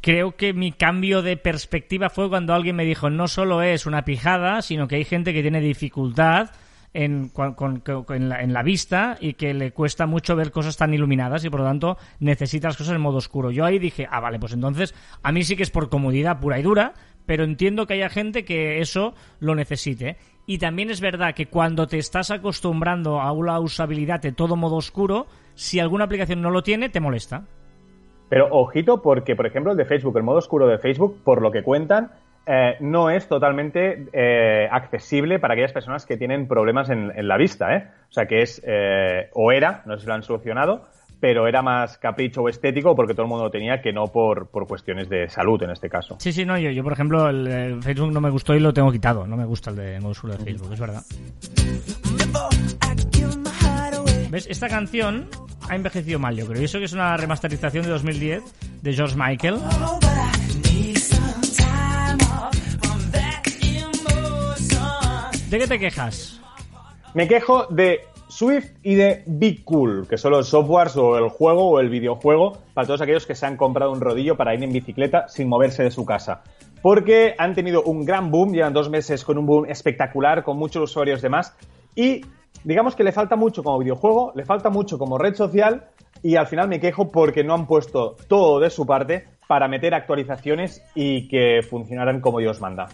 creo 0.01 0.35
que 0.37 0.55
mi 0.55 0.73
cambio 0.73 1.21
de 1.23 1.37
perspectiva 1.37 2.09
fue 2.09 2.29
cuando 2.31 2.55
alguien 2.55 2.75
me 2.75 2.85
dijo 2.85 3.11
no 3.11 3.29
solo 3.29 3.61
es 3.63 3.85
una 3.87 4.05
pijada, 4.05 4.63
sino 4.63 4.89
que 4.89 4.97
hay 4.97 5.05
gente 5.05 5.33
que 5.35 5.43
tiene 5.43 5.61
dificultad 5.61 6.51
en, 6.95 7.29
con- 7.29 7.53
con- 7.55 7.83
en 8.09 8.29
la, 8.31 8.43
en 8.43 8.55
la 8.55 8.63
vista 8.63 9.19
y 9.21 9.35
que 9.35 9.53
le 9.53 9.73
cuesta 9.73 10.07
mucho 10.07 10.35
ver 10.37 10.51
cosas 10.51 10.77
tan 10.79 10.95
iluminadas 10.95 11.45
y 11.45 11.51
por 11.51 11.61
lo 11.61 11.67
tanto 11.67 11.99
necesita 12.19 12.69
las 12.69 12.79
cosas 12.79 12.95
en 12.95 13.03
modo 13.03 13.19
oscuro. 13.19 13.51
Yo 13.51 13.67
ahí 13.67 13.79
dije, 13.79 14.09
ah, 14.11 14.21
vale, 14.21 14.39
pues 14.41 14.55
entonces 14.55 14.95
a 15.23 15.31
mí 15.33 15.45
sí 15.45 15.55
que 15.55 15.63
es 15.65 15.71
por 15.71 15.91
comodidad 15.91 16.41
pura 16.41 16.59
y 16.59 16.63
dura, 16.63 16.95
pero 17.29 17.45
entiendo 17.45 17.87
que 17.87 17.93
haya 17.93 18.09
gente 18.09 18.47
que 18.47 18.81
eso 18.81 19.13
lo 19.39 19.55
necesite. 19.55 20.17
Y 20.47 20.57
también 20.57 20.89
es 20.89 21.03
verdad 21.03 21.35
que 21.35 21.45
cuando 21.45 21.87
te 21.87 21.99
estás 21.99 22.31
acostumbrando 22.31 23.21
a 23.21 23.33
una 23.33 23.61
usabilidad 23.61 24.23
de 24.23 24.33
todo 24.33 24.57
modo 24.57 24.77
oscuro, 24.77 25.27
si 25.53 25.79
alguna 25.79 26.05
aplicación 26.05 26.41
no 26.41 26.51
lo 26.51 26.63
tiene, 26.63 26.89
te 26.89 27.01
molesta. 27.01 27.45
Pero 28.31 28.49
ojito 28.51 29.03
porque, 29.03 29.37
por 29.37 29.47
ejemplo, 29.47 29.73
el 29.73 29.77
de 29.77 29.85
Facebook, 29.85 30.17
el 30.17 30.23
modo 30.23 30.39
oscuro 30.39 30.67
de 30.67 30.79
Facebook, 30.79 31.23
por 31.23 31.43
lo 31.43 31.53
que 31.53 31.63
cuentan, 31.63 32.13
eh, 32.47 32.77
no 32.81 33.11
es 33.11 33.29
totalmente 33.29 34.07
eh, 34.15 34.67
accesible 34.71 35.39
para 35.39 35.53
aquellas 35.53 35.75
personas 35.75 36.07
que 36.07 36.17
tienen 36.17 36.49
problemas 36.49 36.89
en, 36.89 37.13
en 37.15 37.29
la 37.29 37.37
vista. 37.37 37.77
¿eh? 37.77 37.91
O 38.09 38.13
sea 38.13 38.25
que 38.25 38.41
es, 38.41 38.63
eh, 38.67 39.29
o 39.35 39.53
era, 39.53 39.83
no 39.85 39.97
sé 39.97 40.01
si 40.01 40.07
lo 40.07 40.15
han 40.15 40.23
solucionado, 40.23 40.87
pero 41.21 41.47
era 41.49 41.63
más 41.63 41.99
capricho 41.99 42.43
o 42.43 42.49
estético 42.49 42.95
porque 42.95 43.15
todo 43.15 43.23
el 43.23 43.29
mundo 43.29 43.45
lo 43.45 43.51
tenía 43.51 43.81
que 43.81 43.93
no 43.93 44.07
por, 44.07 44.49
por 44.49 44.67
cuestiones 44.67 45.09
de 45.09 45.29
salud 45.29 45.63
en 45.63 45.71
este 45.71 45.89
caso. 45.89 46.17
Sí, 46.21 46.33
sí, 46.33 46.45
no, 46.45 46.59
yo, 46.59 46.71
yo 46.71 46.83
por 46.83 46.93
ejemplo, 46.93 47.29
el, 47.29 47.47
el 47.47 47.83
Facebook 47.83 48.13
no 48.13 48.21
me 48.21 48.31
gustó 48.31 48.55
y 48.55 48.61
lo 48.61 48.73
tengo 48.73 48.93
quitado. 48.93 49.27
No 49.27 49.37
me 49.37 49.45
gusta 49.45 49.71
el 49.71 49.77
de 49.77 49.99
oscuro 49.99 50.37
de 50.37 50.45
Facebook, 50.45 50.73
es 50.73 50.81
verdad. 50.81 51.03
¿Ves? 54.31 54.47
Esta 54.51 54.69
canción 54.69 55.29
ha 55.69 55.75
envejecido 55.75 56.19
mal, 56.19 56.37
yo 56.37 56.47
creo. 56.47 56.61
Y 56.61 56.67
eso 56.67 56.79
que 56.79 56.85
es 56.85 56.93
una 56.93 57.17
remasterización 57.17 57.85
de 57.85 57.91
2010 57.91 58.43
de 58.83 58.93
George 58.93 59.17
Michael. 59.17 59.59
¿De 65.49 65.59
qué 65.59 65.67
te 65.67 65.79
quejas? 65.79 66.41
Me 67.15 67.27
quejo 67.27 67.67
de 67.71 68.01
Swift 68.39 68.71
y 68.85 68.95
de 68.95 69.25
Be 69.27 69.65
Cool, 69.65 70.07
que 70.07 70.17
son 70.17 70.31
los 70.31 70.49
softwares 70.49 70.97
o 70.97 71.19
el 71.19 71.29
juego 71.29 71.71
o 71.71 71.81
el 71.81 71.89
videojuego 71.89 72.57
para 72.73 72.87
todos 72.87 73.01
aquellos 73.01 73.27
que 73.27 73.35
se 73.35 73.45
han 73.45 73.57
comprado 73.57 73.91
un 73.91 74.01
rodillo 74.01 74.37
para 74.37 74.55
ir 74.55 74.63
en 74.63 74.73
bicicleta 74.73 75.27
sin 75.27 75.49
moverse 75.49 75.83
de 75.83 75.91
su 75.91 76.07
casa. 76.07 76.45
Porque 76.81 77.35
han 77.37 77.57
tenido 77.57 77.83
un 77.83 78.05
gran 78.05 78.31
boom, 78.31 78.53
llevan 78.53 78.73
dos 78.73 78.91
meses 78.91 79.25
con 79.25 79.39
un 79.39 79.47
boom 79.47 79.67
espectacular, 79.69 80.45
con 80.45 80.57
muchos 80.57 80.89
usuarios 80.89 81.21
de 81.21 81.29
más, 81.29 81.57
y 81.97 82.21
digamos 82.63 82.95
que 82.95 83.03
le 83.03 83.11
falta 83.11 83.35
mucho 83.35 83.65
como 83.65 83.81
videojuego, 83.81 84.31
le 84.37 84.45
falta 84.45 84.71
mucho 84.71 84.99
como 84.99 85.19
red 85.19 85.35
social, 85.35 85.89
y 86.23 86.37
al 86.37 86.47
final 86.47 86.69
me 86.69 86.79
quejo 86.79 87.11
porque 87.11 87.43
no 87.43 87.55
han 87.55 87.67
puesto 87.67 88.15
todo 88.29 88.61
de 88.61 88.71
su 88.71 88.87
parte 88.87 89.27
para 89.49 89.67
meter 89.67 89.95
actualizaciones 89.95 90.81
y 90.95 91.27
que 91.27 91.63
funcionaran 91.69 92.21
como 92.21 92.39
Dios 92.39 92.61
manda. 92.61 92.87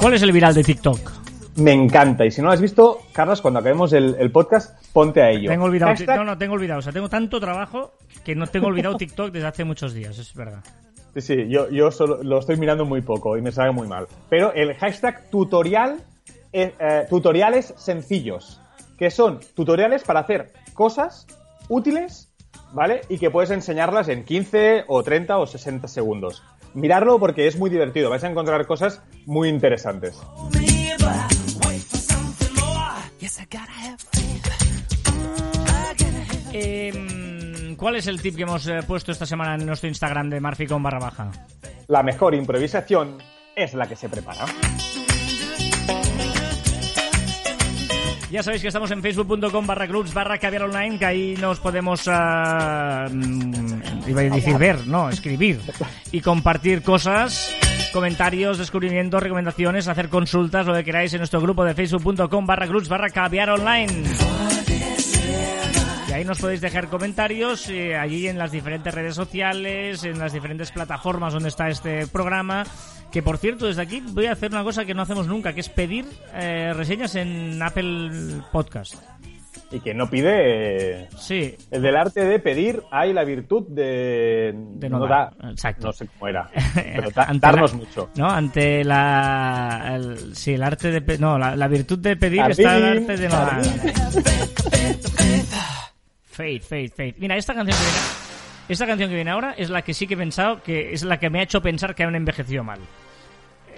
¿Cuál 0.00 0.14
es 0.14 0.22
el 0.22 0.32
viral 0.32 0.54
de 0.54 0.64
TikTok? 0.64 1.25
Me 1.56 1.72
encanta. 1.72 2.26
Y 2.26 2.30
si 2.30 2.40
no 2.40 2.48
lo 2.48 2.52
has 2.52 2.60
visto, 2.60 2.98
Carlos, 3.12 3.40
cuando 3.40 3.60
acabemos 3.60 3.92
el, 3.92 4.30
podcast, 4.30 4.76
ponte 4.92 5.22
a 5.22 5.30
ello. 5.30 5.48
Tengo 5.48 5.64
olvidado. 5.64 5.94
No, 6.16 6.24
no, 6.24 6.38
tengo 6.38 6.54
olvidado. 6.54 6.80
O 6.80 6.82
sea, 6.82 6.92
tengo 6.92 7.08
tanto 7.08 7.40
trabajo 7.40 7.92
que 8.24 8.34
no 8.34 8.46
tengo 8.46 8.66
olvidado 8.66 8.96
TikTok 8.98 9.32
desde 9.32 9.46
hace 9.46 9.64
muchos 9.64 9.94
días, 9.94 10.18
es 10.18 10.34
verdad. 10.34 10.62
Sí, 11.14 11.22
sí, 11.22 11.48
yo, 11.48 11.70
yo 11.70 11.90
solo, 11.90 12.22
lo 12.22 12.38
estoy 12.38 12.58
mirando 12.58 12.84
muy 12.84 13.00
poco 13.00 13.38
y 13.38 13.42
me 13.42 13.52
sale 13.52 13.72
muy 13.72 13.88
mal. 13.88 14.06
Pero 14.28 14.52
el 14.52 14.74
hashtag 14.74 15.30
tutorial, 15.30 15.96
eh, 16.52 16.74
eh, 16.78 17.06
tutoriales 17.08 17.72
sencillos, 17.78 18.60
que 18.98 19.10
son 19.10 19.40
tutoriales 19.54 20.02
para 20.04 20.20
hacer 20.20 20.52
cosas 20.74 21.26
útiles, 21.70 22.28
¿vale? 22.72 23.00
Y 23.08 23.16
que 23.16 23.30
puedes 23.30 23.50
enseñarlas 23.50 24.08
en 24.08 24.24
15 24.24 24.84
o 24.88 25.02
30 25.02 25.38
o 25.38 25.46
60 25.46 25.88
segundos. 25.88 26.42
Mirarlo 26.74 27.18
porque 27.18 27.46
es 27.46 27.56
muy 27.56 27.70
divertido, 27.70 28.10
vais 28.10 28.24
a 28.24 28.28
encontrar 28.28 28.66
cosas 28.66 29.02
muy 29.24 29.48
interesantes. 29.48 30.20
Em, 36.52 37.76
¿Cuál 37.76 37.96
es 37.96 38.06
el 38.06 38.22
tip 38.22 38.36
que 38.36 38.42
hemos 38.42 38.66
eh, 38.66 38.80
puesto 38.86 39.12
esta 39.12 39.26
semana 39.26 39.56
en 39.56 39.66
nuestro 39.66 39.88
Instagram 39.88 40.30
de 40.30 40.40
Marfi 40.40 40.66
con 40.66 40.82
barra 40.82 40.98
baja? 40.98 41.30
La 41.88 42.02
mejor 42.02 42.34
improvisación 42.34 43.18
es 43.54 43.74
la 43.74 43.86
que 43.86 43.96
se 43.96 44.08
prepara. 44.08 44.46
Ya 48.30 48.42
sabéis 48.42 48.62
que 48.62 48.68
estamos 48.68 48.90
en 48.90 49.02
facebook.com 49.02 49.66
barra 49.66 49.86
clubs 49.86 50.12
barra 50.12 50.38
caviar 50.38 50.64
online, 50.64 50.98
que 50.98 51.06
ahí 51.06 51.36
nos 51.40 51.60
podemos, 51.60 52.06
uh, 52.06 52.10
iba 52.10 54.20
a 54.20 54.24
decir 54.24 54.58
ver, 54.58 54.86
no, 54.86 55.08
escribir 55.08 55.60
y 56.10 56.20
compartir 56.20 56.82
cosas, 56.82 57.54
comentarios, 57.96 58.58
descubrimientos, 58.58 59.22
recomendaciones, 59.22 59.88
hacer 59.88 60.10
consultas, 60.10 60.66
lo 60.66 60.74
que 60.74 60.84
queráis 60.84 61.14
en 61.14 61.20
nuestro 61.20 61.40
grupo 61.40 61.64
de 61.64 61.72
facebook.com 61.72 62.44
barra 62.44 62.66
clubs 62.66 62.90
barra 62.90 63.08
caviar 63.08 63.48
online 63.48 64.04
ahí 66.16 66.24
nos 66.24 66.38
podéis 66.38 66.62
dejar 66.62 66.88
comentarios 66.88 67.68
eh, 67.68 67.94
allí 67.94 68.26
en 68.26 68.38
las 68.38 68.50
diferentes 68.50 68.92
redes 68.92 69.14
sociales, 69.14 70.02
en 70.02 70.18
las 70.18 70.32
diferentes 70.32 70.70
plataformas 70.72 71.34
donde 71.34 71.50
está 71.50 71.68
este 71.68 72.06
programa. 72.06 72.64
Que 73.12 73.22
por 73.22 73.36
cierto, 73.38 73.66
desde 73.66 73.82
aquí 73.82 74.00
voy 74.00 74.26
a 74.26 74.32
hacer 74.32 74.50
una 74.50 74.64
cosa 74.64 74.84
que 74.84 74.94
no 74.94 75.02
hacemos 75.02 75.26
nunca, 75.26 75.52
que 75.52 75.60
es 75.60 75.68
pedir 75.68 76.06
eh, 76.34 76.72
reseñas 76.74 77.14
en 77.16 77.62
Apple 77.62 78.40
Podcast. 78.50 78.94
Y 79.70 79.80
que 79.80 79.94
no 79.94 80.08
pide. 80.08 81.08
Sí. 81.18 81.56
El 81.70 81.82
del 81.82 81.96
arte 81.96 82.24
de 82.24 82.38
pedir 82.38 82.82
hay 82.90 83.12
la 83.12 83.24
virtud 83.24 83.66
de. 83.68 84.54
no, 84.88 85.06
dar. 85.06 85.32
Exacto. 85.50 85.88
No 85.88 85.92
sé 85.92 86.06
cómo 86.06 86.28
era. 86.28 86.48
Pero 86.74 87.10
darnos 87.40 87.74
mucho. 87.74 88.10
No, 88.16 88.28
ante 88.28 88.84
la. 88.84 90.00
sí, 90.32 90.54
el 90.54 90.62
arte 90.62 91.00
de. 91.00 91.18
No, 91.18 91.36
la, 91.38 91.68
virtud 91.68 91.98
de 91.98 92.16
pedir 92.16 92.42
está 92.48 92.76
el 92.76 92.84
arte 92.84 93.16
de 93.16 93.28
no 93.28 93.34
dar. 93.34 93.62
Faith, 96.22 96.62
Faith, 96.62 96.94
Faith. 96.94 97.16
Mira, 97.18 97.36
esta 97.36 97.54
canción 97.54 97.76
que 97.76 97.84
viene, 97.84 97.98
esta 98.68 98.86
canción 98.86 99.08
que 99.08 99.14
viene 99.16 99.30
ahora 99.30 99.54
es 99.56 99.70
la 99.70 99.82
que 99.82 99.94
sí 99.94 100.06
que 100.06 100.14
he 100.14 100.18
pensado 100.18 100.62
que 100.62 100.92
es 100.92 101.02
la 101.02 101.18
que 101.18 101.30
me 101.30 101.40
ha 101.40 101.42
hecho 101.42 101.60
pensar 101.60 101.94
que 101.94 102.04
han 102.04 102.14
envejecido 102.14 102.62
mal. 102.62 102.78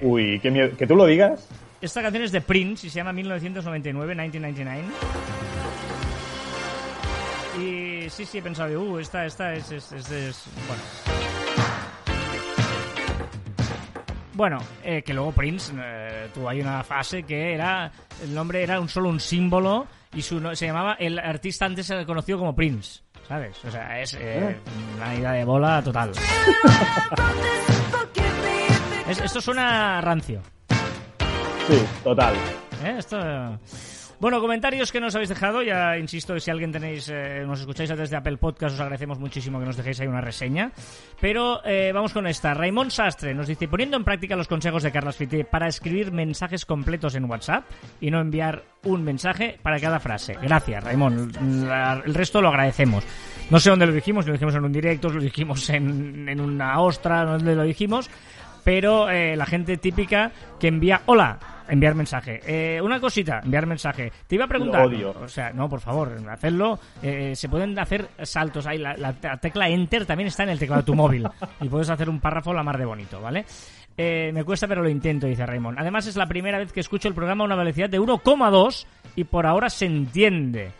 Uy, 0.02 0.38
qué 0.40 0.50
miedo. 0.50 0.76
¿Que 0.76 0.86
tú 0.86 0.96
lo 0.96 1.06
digas? 1.06 1.48
Esta 1.80 2.02
canción 2.02 2.24
es 2.24 2.32
de 2.32 2.40
Prince 2.40 2.88
y 2.88 2.90
se 2.90 2.96
llama 2.96 3.12
1999, 3.12 4.14
1999. 4.14 4.82
Sí, 8.10 8.24
sí, 8.24 8.38
he 8.38 8.42
pensado, 8.42 8.80
uh, 8.80 8.98
esta, 8.98 9.26
esta 9.26 9.52
es, 9.52 9.70
es, 9.70 9.92
es, 9.92 10.44
bueno. 10.66 10.82
Bueno, 14.34 14.58
eh, 14.84 15.02
que 15.02 15.12
luego 15.12 15.32
Prince 15.32 15.72
eh, 15.76 16.28
tuvo 16.32 16.48
ahí 16.48 16.60
una 16.60 16.82
fase 16.84 17.24
que 17.24 17.54
era, 17.54 17.90
el 18.22 18.34
nombre 18.34 18.62
era 18.62 18.80
un 18.80 18.88
solo 18.88 19.08
un 19.08 19.20
símbolo 19.20 19.86
y 20.14 20.22
su 20.22 20.40
se 20.54 20.66
llamaba 20.66 20.94
el 20.94 21.18
artista 21.18 21.66
antes 21.66 21.92
conocido 22.06 22.38
como 22.38 22.54
Prince, 22.54 23.02
¿sabes? 23.26 23.56
O 23.64 23.70
sea, 23.70 24.00
es 24.00 24.14
eh, 24.14 24.56
una 24.96 25.14
ida 25.14 25.32
de 25.32 25.44
bola 25.44 25.82
total. 25.82 26.12
esto 29.08 29.40
suena 29.40 30.00
rancio. 30.00 30.40
Sí, 31.68 31.84
total. 32.04 32.34
¿Eh? 32.84 32.94
Esto... 32.98 33.18
Bueno, 34.20 34.40
comentarios 34.40 34.90
que 34.90 35.00
nos 35.00 35.14
habéis 35.14 35.28
dejado. 35.28 35.62
Ya 35.62 35.96
insisto, 35.96 36.38
si 36.40 36.50
alguien 36.50 36.72
tenéis, 36.72 37.08
eh, 37.08 37.44
nos 37.46 37.60
escucháis 37.60 37.88
desde 37.90 38.16
Apple 38.16 38.36
Podcast, 38.36 38.74
os 38.74 38.80
agradecemos 38.80 39.20
muchísimo 39.20 39.60
que 39.60 39.66
nos 39.66 39.76
dejéis 39.76 40.00
ahí 40.00 40.08
una 40.08 40.20
reseña. 40.20 40.72
Pero 41.20 41.64
eh, 41.64 41.92
vamos 41.92 42.12
con 42.12 42.26
esta. 42.26 42.52
Raymond 42.52 42.90
Sastre 42.90 43.32
nos 43.32 43.46
dice: 43.46 43.68
poniendo 43.68 43.96
en 43.96 44.02
práctica 44.02 44.34
los 44.34 44.48
consejos 44.48 44.82
de 44.82 44.90
Carlos 44.90 45.16
Fité 45.16 45.44
para 45.44 45.68
escribir 45.68 46.10
mensajes 46.10 46.66
completos 46.66 47.14
en 47.14 47.26
WhatsApp 47.30 47.64
y 48.00 48.10
no 48.10 48.20
enviar 48.20 48.64
un 48.84 49.04
mensaje 49.04 49.56
para 49.62 49.78
cada 49.78 50.00
frase. 50.00 50.36
Gracias, 50.42 50.82
Raymond. 50.82 51.36
el 52.04 52.14
resto 52.14 52.42
lo 52.42 52.48
agradecemos. 52.48 53.04
No 53.50 53.60
sé 53.60 53.70
dónde 53.70 53.86
lo 53.86 53.92
dijimos, 53.92 54.26
lo 54.26 54.32
dijimos 54.32 54.54
en 54.56 54.64
un 54.64 54.72
directo, 54.72 55.08
lo 55.10 55.20
dijimos 55.20 55.70
en, 55.70 56.28
en 56.28 56.40
una 56.40 56.80
ostra, 56.80 57.24
dónde 57.24 57.54
lo 57.54 57.62
dijimos 57.62 58.10
pero 58.68 59.08
eh, 59.08 59.34
la 59.34 59.46
gente 59.46 59.78
típica 59.78 60.30
que 60.60 60.68
envía 60.68 61.00
hola, 61.06 61.38
enviar 61.70 61.94
mensaje. 61.94 62.42
Eh, 62.46 62.82
una 62.82 63.00
cosita, 63.00 63.40
enviar 63.42 63.64
mensaje. 63.64 64.12
Te 64.26 64.34
iba 64.34 64.44
a 64.44 64.46
preguntar. 64.46 64.82
odio. 64.82 65.16
O 65.22 65.26
sea, 65.26 65.54
no, 65.54 65.70
por 65.70 65.80
favor, 65.80 66.14
hacerlo. 66.28 66.78
Eh, 67.02 67.34
se 67.34 67.48
pueden 67.48 67.78
hacer 67.78 68.10
saltos 68.22 68.66
ahí. 68.66 68.76
La, 68.76 69.14
tecla 69.40 69.70
Enter 69.70 70.04
también 70.04 70.26
está 70.26 70.42
en 70.42 70.50
el 70.50 70.58
teclado 70.58 70.82
de 70.82 70.86
tu 70.86 70.94
móvil. 70.94 71.26
Y 71.62 71.68
puedes 71.70 71.88
hacer 71.88 72.10
un 72.10 72.20
párrafo 72.20 72.52
la 72.52 72.62
mar 72.62 72.76
de 72.76 72.84
bonito, 72.84 73.22
¿vale? 73.22 73.46
me 73.96 74.44
cuesta, 74.44 74.68
pero 74.68 74.82
lo 74.82 74.90
intento, 74.90 75.26
dice 75.26 75.46
Raymond. 75.46 75.78
Además, 75.78 76.06
es 76.06 76.16
la 76.16 76.26
primera 76.26 76.58
vez 76.58 76.70
que 76.70 76.80
escucho 76.80 77.08
el 77.08 77.14
programa 77.14 77.44
a 77.44 77.46
una 77.46 77.56
velocidad 77.56 77.88
de 77.88 77.98
1,2 77.98 78.86
y 79.16 79.24
por 79.24 79.46
ahora 79.46 79.70
se 79.70 79.86
entiende. 79.86 80.72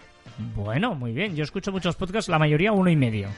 Bueno, 0.55 0.95
muy 0.95 1.13
bien. 1.13 1.35
Yo 1.35 1.43
escucho 1.43 1.73
muchos 1.73 1.97
podcasts, 1.97 2.29
la 2.29 2.39
mayoría 2.39 2.71
uno 2.71 2.91
y 2.91 2.97
medio. 2.97 3.29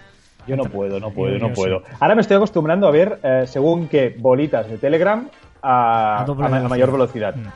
Yo 0.51 0.57
no 0.57 0.65
puedo, 0.65 1.01
no 1.01 1.11
puedo, 1.11 1.39
no 1.39 1.53
puedo. 1.53 1.83
Ahora 2.01 2.15
me 2.15 2.23
estoy 2.23 2.37
acostumbrando 2.37 2.87
a 2.89 2.91
ver, 2.91 3.21
eh, 3.23 3.45
según 3.47 3.89
qué 3.89 4.15
bolitas 4.19 4.69
de 4.69 4.79
Telegram, 4.79 5.29
a, 5.63 6.27
mayor 6.69 6.93
velocidad. 6.93 7.35
Mm. 7.37 7.49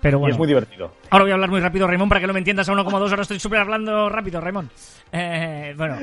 Pero 0.00 0.20
bueno. 0.20 0.30
Y 0.30 0.34
es 0.34 0.38
muy 0.38 0.46
divertido. 0.46 0.92
Ahora 1.10 1.24
voy 1.24 1.30
a 1.32 1.34
hablar 1.34 1.50
muy 1.50 1.60
rápido, 1.60 1.86
Raymond, 1.86 2.08
para 2.08 2.20
que 2.20 2.26
lo 2.26 2.32
me 2.32 2.38
entiendas 2.38 2.68
a 2.68 2.72
1,2. 2.72 3.10
Ahora 3.10 3.22
estoy 3.22 3.40
súper 3.40 3.58
hablando 3.60 4.08
rápido, 4.08 4.40
Raymond. 4.40 4.70
Eh, 5.10 5.74
bueno, 5.76 5.96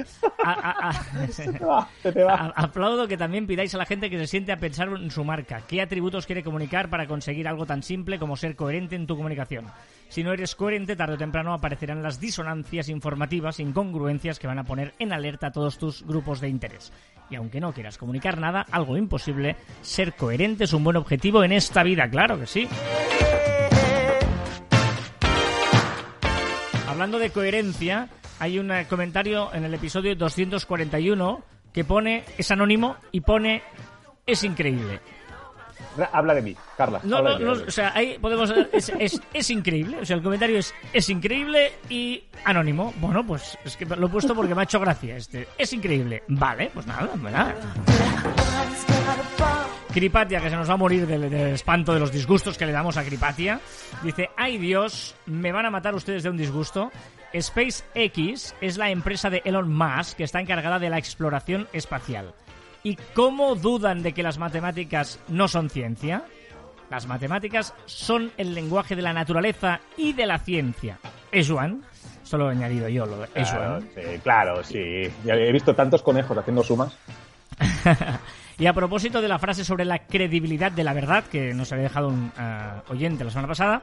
aplaudo 2.55 3.07
que 3.07 3.17
también 3.17 3.47
pidáis 3.47 3.73
a 3.75 3.77
la 3.77 3.85
gente 3.85 4.09
que 4.09 4.17
se 4.17 4.27
siente 4.27 4.51
a 4.51 4.57
pensar 4.57 4.89
en 4.89 5.11
su 5.11 5.23
marca. 5.23 5.61
¿Qué 5.67 5.81
atributos 5.81 6.25
quiere 6.25 6.43
comunicar 6.43 6.89
para 6.89 7.07
conseguir 7.07 7.47
algo 7.47 7.65
tan 7.65 7.83
simple 7.83 8.19
como 8.19 8.35
ser 8.35 8.55
coherente 8.55 8.95
en 8.95 9.07
tu 9.07 9.15
comunicación? 9.15 9.65
Si 10.09 10.23
no 10.23 10.31
eres 10.31 10.55
coherente, 10.55 10.95
tarde 10.95 11.15
o 11.15 11.17
temprano 11.17 11.53
aparecerán 11.53 12.03
las 12.03 12.19
disonancias 12.19 12.89
informativas, 12.89 13.59
incongruencias 13.59 14.39
que 14.39 14.47
van 14.47 14.59
a 14.59 14.63
poner 14.63 14.93
en 14.99 15.11
alerta 15.11 15.47
a 15.47 15.51
todos 15.51 15.77
tus 15.77 16.03
grupos 16.05 16.39
de 16.39 16.49
interés. 16.49 16.93
Y 17.29 17.35
aunque 17.35 17.59
no 17.59 17.73
quieras 17.73 17.97
comunicar 17.97 18.39
nada, 18.39 18.65
algo 18.71 18.97
imposible, 18.97 19.55
ser 19.81 20.13
coherente 20.13 20.65
es 20.65 20.73
un 20.73 20.83
buen 20.83 20.95
objetivo 20.97 21.43
en 21.43 21.51
esta 21.51 21.83
vida, 21.83 22.09
claro 22.09 22.39
que 22.39 22.47
sí. 22.47 22.67
Hablando 26.87 27.19
de 27.19 27.31
coherencia, 27.31 28.07
hay 28.39 28.59
un 28.59 28.71
eh, 28.71 28.85
comentario 28.87 29.53
en 29.53 29.65
el 29.65 29.73
episodio 29.73 30.15
241 30.15 31.43
que 31.73 31.83
pone, 31.83 32.23
es 32.37 32.51
anónimo 32.51 32.95
y 33.11 33.19
pone, 33.19 33.63
es 34.25 34.43
increíble. 34.45 35.01
Habla 36.11 36.33
de 36.33 36.41
mí, 36.41 36.55
Carla. 36.77 36.99
No, 37.03 37.21
no, 37.21 37.39
no, 37.39 37.51
o 37.51 37.71
sea, 37.71 37.91
ahí 37.95 38.17
podemos. 38.19 38.51
Es, 38.71 38.89
es, 38.99 39.21
es, 39.33 39.49
increíble. 39.49 39.99
O 40.01 40.05
sea, 40.05 40.15
el 40.15 40.23
comentario 40.23 40.59
es, 40.59 40.73
es 40.91 41.09
increíble 41.09 41.73
y 41.89 42.23
anónimo. 42.43 42.93
Bueno, 42.97 43.25
pues 43.25 43.57
es 43.63 43.77
que 43.77 43.85
lo 43.85 44.07
he 44.07 44.09
puesto 44.09 44.35
porque 44.35 44.53
me 44.53 44.61
ha 44.61 44.63
hecho 44.63 44.79
gracia 44.79 45.17
este. 45.17 45.47
Es 45.57 45.71
increíble. 45.73 46.23
Vale, 46.27 46.71
pues 46.73 46.85
nada, 46.85 47.09
nada. 47.15 47.55
Cripatia, 49.93 50.41
que 50.41 50.49
se 50.49 50.55
nos 50.57 50.69
va 50.69 50.73
a 50.73 50.77
morir 50.77 51.07
del, 51.07 51.33
espanto 51.33 51.93
de 51.93 52.01
los 52.01 52.11
disgustos 52.11 52.57
que 52.57 52.65
le 52.65 52.73
damos 52.73 52.97
a 52.97 53.03
Cripatia, 53.05 53.61
dice, 54.03 54.29
ay 54.35 54.57
Dios, 54.57 55.15
me 55.25 55.53
van 55.53 55.65
a 55.65 55.71
matar 55.71 55.95
ustedes 55.95 56.23
de 56.23 56.29
un 56.29 56.35
disgusto. 56.35 56.91
SpaceX 57.33 58.55
es 58.59 58.77
la 58.77 58.89
empresa 58.89 59.29
de 59.29 59.41
Elon 59.45 59.71
Musk 59.71 60.17
que 60.17 60.25
está 60.25 60.41
encargada 60.41 60.79
de 60.79 60.89
la 60.89 60.97
exploración 60.97 61.69
espacial. 61.71 62.33
¿Y 62.85 62.99
cómo 63.15 63.55
dudan 63.55 64.03
de 64.03 64.13
que 64.13 64.21
las 64.21 64.37
matemáticas 64.37 65.19
no 65.27 65.47
son 65.47 65.71
ciencia? 65.71 66.21
Las 66.91 67.07
matemáticas 67.07 67.73
son 67.85 68.31
el 68.37 68.53
lenguaje 68.53 68.95
de 68.95 69.01
la 69.01 69.11
naturaleza 69.11 69.79
y 69.97 70.13
de 70.13 70.27
la 70.27 70.37
ciencia. 70.37 70.99
¿Es 71.31 71.49
Juan? 71.49 71.81
Solo 72.21 72.47
he 72.47 72.51
añadido 72.51 72.87
yo 72.87 73.07
lo 73.07 73.17
de 73.17 73.27
claro, 73.27 73.81
sí, 73.81 74.19
claro, 74.21 74.63
sí. 74.63 74.77
He 74.77 75.51
visto 75.51 75.73
tantos 75.73 76.03
conejos 76.03 76.37
haciendo 76.37 76.61
sumas. 76.61 76.95
y 78.59 78.67
a 78.67 78.73
propósito 78.73 79.19
de 79.19 79.29
la 79.29 79.39
frase 79.39 79.65
sobre 79.65 79.83
la 79.83 80.05
credibilidad 80.05 80.71
de 80.71 80.83
la 80.83 80.93
verdad, 80.93 81.23
que 81.23 81.55
nos 81.55 81.71
había 81.71 81.85
dejado 81.85 82.09
un 82.09 82.31
eh, 82.39 82.81
oyente 82.89 83.23
la 83.23 83.31
semana 83.31 83.47
pasada, 83.47 83.81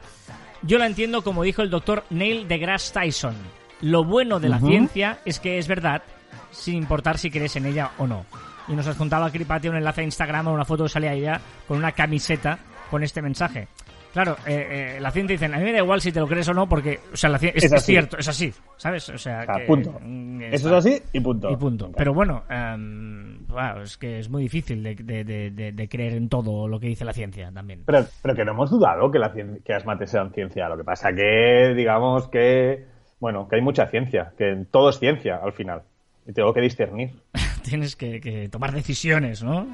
yo 0.63 0.79
la 0.79 0.87
entiendo 0.87 1.25
como 1.25 1.43
dijo 1.43 1.63
el 1.63 1.71
doctor 1.71 2.05
Neil 2.11 2.47
deGrasse 2.47 2.93
Tyson. 2.93 3.35
Lo 3.81 4.05
bueno 4.05 4.39
de 4.39 4.49
la 4.49 4.61
ciencia 4.61 5.19
es 5.25 5.41
que 5.41 5.59
es 5.59 5.67
verdad, 5.67 6.03
sin 6.53 6.77
importar 6.77 7.19
si 7.19 7.33
crees 7.33 7.57
en 7.57 7.67
ella 7.67 7.91
o 7.99 8.07
no. 8.07 8.25
Y 8.69 8.73
nos 8.75 8.87
adjuntaba 8.87 9.27
a 9.27 9.31
Cripatia 9.31 9.71
un 9.71 9.77
enlace 9.77 10.01
a 10.01 10.05
Instagram 10.05 10.49
o 10.49 10.53
una 10.53 10.65
foto 10.65 10.85
que 10.85 10.89
salía 10.91 11.13
ella 11.13 11.41
con 11.67 11.79
una 11.79 11.93
camiseta 11.93 12.59
con 12.91 13.03
este 13.03 13.23
mensaje. 13.23 13.69
Claro, 14.13 14.37
eh, 14.47 14.97
eh, 14.97 15.01
la 15.01 15.11
ciencia 15.11 15.33
dice, 15.33 15.47
a 15.47 15.57
mí 15.57 15.65
me 15.65 15.73
da 15.73 15.79
igual 15.79 15.99
si 16.03 16.13
te 16.13 16.21
lo 16.21 16.27
crees 16.29 16.47
o 16.49 16.53
no, 16.53 16.69
porque, 16.69 17.01
o 17.15 17.17
sea, 17.17 17.31
la 17.31 17.39
ciencia, 17.39 17.67
es, 17.67 17.73
Es 17.73 17.83
cierto, 17.83 18.19
es 18.19 18.29
así, 18.29 18.53
¿sabes? 18.77 19.09
O 19.09 19.17
sea, 19.17 19.47
que, 19.47 19.65
punto. 19.65 19.99
mm, 20.03 20.43
Eso 20.53 20.69
es 20.69 20.75
así 20.87 21.03
y 21.15 21.21
punto. 21.21 21.51
Y 21.51 21.57
punto. 21.57 21.91
Pero 21.97 22.13
bueno, 22.13 22.43
em, 22.51 23.47
wow, 23.47 23.81
es 23.83 23.97
que 23.97 24.19
es 24.19 24.29
muy 24.29 24.43
difícil 24.43 24.83
de, 24.83 24.95
de- 24.97 25.25
de- 25.25 25.73
de- 25.73 25.89
creer 25.89 26.13
en 26.13 26.29
todo 26.29 26.69
lo 26.69 26.79
que 26.79 26.89
dice 26.89 27.07
la 27.07 27.15
ciencia 27.15 27.51
también. 27.55 27.85
Pero, 27.87 28.05
pero 28.21 28.35
que 28.35 28.45
no 28.45 28.53
hemos 28.53 28.71
dudado 28.71 29.11
que, 29.11 29.19
la 29.19 29.33
que 29.33 29.73
las 29.73 29.87
mates 29.87 30.11
sean 30.11 30.31
ciencia. 30.35 30.69
Lo 30.69 30.77
que 30.77 30.85
pasa 30.85 31.09
que, 31.15 31.73
digamos 31.75 32.29
que, 32.29 32.85
bueno, 33.19 33.49
que 33.49 33.57
hay 33.57 33.63
mucha 33.63 33.87
ciencia, 33.87 34.33
que 34.37 34.67
todo 34.71 34.91
es 34.91 34.99
ciencia 34.99 35.41
al 35.43 35.55
final. 35.55 35.81
Y 36.27 36.35
tengo 36.35 36.53
que 36.53 36.61
discernir. 36.61 37.13
Tienes 37.69 37.97
que, 37.97 38.21
que 38.21 38.49
tomar 38.49 38.73
decisiones, 38.73 39.43
¿no? 39.43 39.67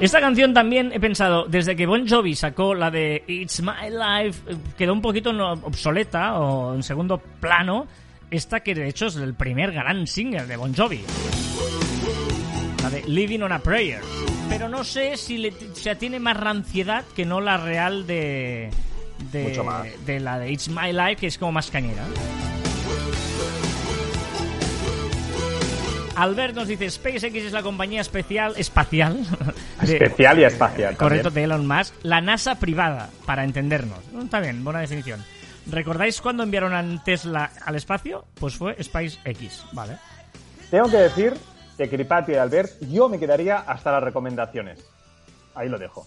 Esta 0.00 0.20
canción 0.20 0.52
también 0.52 0.90
he 0.92 0.98
pensado, 0.98 1.44
desde 1.44 1.76
que 1.76 1.86
Bon 1.86 2.08
Jovi 2.08 2.34
sacó 2.34 2.74
la 2.74 2.90
de 2.90 3.22
It's 3.28 3.62
My 3.62 3.88
Life, 3.88 4.40
eh, 4.48 4.56
quedó 4.76 4.94
un 4.94 5.00
poquito 5.00 5.30
obsoleta 5.30 6.38
o 6.40 6.74
en 6.74 6.82
segundo 6.82 7.18
plano. 7.18 7.86
Esta 8.30 8.60
que 8.60 8.74
de 8.74 8.88
hecho 8.88 9.06
es 9.06 9.16
el 9.16 9.34
primer 9.34 9.72
gran 9.72 10.06
single 10.06 10.46
de 10.46 10.56
Bon 10.56 10.74
Jovi. 10.74 11.02
La 12.82 12.90
de 12.90 13.02
Living 13.06 13.40
on 13.42 13.52
a 13.52 13.60
Prayer. 13.60 14.00
Pero 14.48 14.68
no 14.68 14.82
sé 14.82 15.16
si 15.16 15.38
le, 15.38 15.50
o 15.50 15.76
sea, 15.76 15.96
tiene 15.96 16.18
más 16.18 16.36
ranciedad 16.36 17.04
que 17.14 17.24
no 17.24 17.40
la 17.40 17.58
real 17.58 18.06
de, 18.06 18.70
de, 19.30 19.44
Mucho 19.44 19.62
más. 19.62 19.86
de 20.04 20.18
la 20.18 20.38
de 20.38 20.50
It's 20.50 20.68
My 20.68 20.92
Life, 20.92 21.16
que 21.16 21.26
es 21.28 21.38
como 21.38 21.52
más 21.52 21.70
cañera. 21.70 22.04
Albert 26.14 26.54
nos 26.54 26.68
dice 26.68 26.90
SpaceX 26.90 27.34
es 27.36 27.52
la 27.52 27.62
compañía 27.62 28.00
especial 28.00 28.54
espacial 28.56 29.16
de- 29.82 29.92
Especial 29.96 30.38
y 30.40 30.44
espacial. 30.44 30.96
correcto 30.96 31.28
también. 31.28 31.48
de 31.48 31.54
Elon 31.54 31.66
Musk, 31.66 31.94
la 32.02 32.20
NASA 32.20 32.56
privada 32.58 33.08
para 33.26 33.44
entendernos. 33.44 33.98
Mm, 34.12 34.22
Está 34.22 34.40
bien, 34.40 34.62
buena 34.62 34.80
definición. 34.80 35.24
¿Recordáis 35.70 36.20
cuando 36.20 36.42
enviaron 36.42 36.74
a 36.74 37.04
Tesla 37.04 37.50
al 37.64 37.76
espacio? 37.76 38.24
Pues 38.34 38.56
fue 38.56 38.76
SpaceX, 38.82 39.64
vale. 39.72 39.96
Tengo 40.70 40.90
que 40.90 40.96
decir 40.98 41.34
que 41.78 41.88
Cripati 41.88 42.32
y 42.32 42.34
Albert, 42.34 42.72
yo 42.90 43.08
me 43.08 43.18
quedaría 43.18 43.56
hasta 43.58 43.92
las 43.92 44.02
recomendaciones. 44.02 44.84
Ahí 45.54 45.68
lo 45.68 45.78
dejo. 45.78 46.06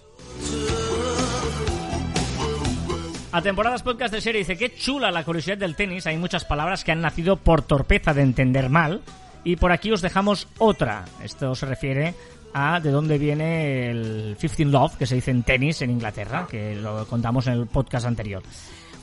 A 3.32 3.42
temporadas 3.42 3.84
podcast 3.84 4.14
de 4.14 4.22
serie 4.22 4.40
dice 4.40 4.58
qué 4.58 4.74
chula 4.76 5.12
la 5.12 5.24
curiosidad 5.24 5.58
del 5.58 5.76
tenis. 5.76 6.08
Hay 6.08 6.18
muchas 6.18 6.46
palabras 6.46 6.84
que 6.84 6.92
han 6.92 7.02
nacido 7.02 7.36
por 7.38 7.62
torpeza 7.64 8.14
de 8.14 8.22
entender 8.22 8.70
mal. 8.70 9.02
Y 9.46 9.56
por 9.56 9.72
aquí 9.72 9.92
os 9.92 10.02
dejamos 10.02 10.50
otra. 10.58 11.06
Esto 11.24 11.56
se 11.56 11.66
refiere 11.66 12.16
a 12.54 12.80
de 12.80 12.90
dónde 12.90 13.18
viene 13.18 13.90
el 13.92 14.36
15 14.40 14.66
Love, 14.66 14.98
que 14.98 15.06
se 15.06 15.16
dice 15.16 15.32
en 15.32 15.44
tenis 15.44 15.82
en 15.82 15.92
Inglaterra, 15.92 16.48
que 16.50 16.76
lo 16.76 17.06
contamos 17.08 17.48
en 17.48 17.54
el 17.54 17.68
podcast 17.68 18.08
anterior. 18.08 18.42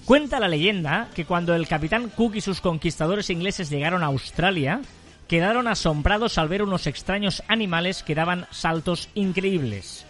Cuenta 0.05 0.41
la 0.41 0.49
leyenda 0.49 1.09
que 1.15 1.25
cuando 1.25 1.55
el 1.55 1.69
capitán 1.69 2.11
Cook 2.11 2.35
y 2.35 2.41
sus 2.41 2.61
conquistadores 2.61 3.31
ingleses 3.31 3.71
llegaron 3.71 4.03
a 4.03 4.07
Australia, 4.07 4.81
quedaron 5.29 5.69
asombrados 5.69 6.39
al 6.39 6.49
ver 6.49 6.63
unos 6.63 6.89
extraños 6.89 7.43
animales 7.47 8.03
que 8.03 8.17
daban 8.17 8.47
saltos 8.51 9.11
increíbles. 9.15 10.05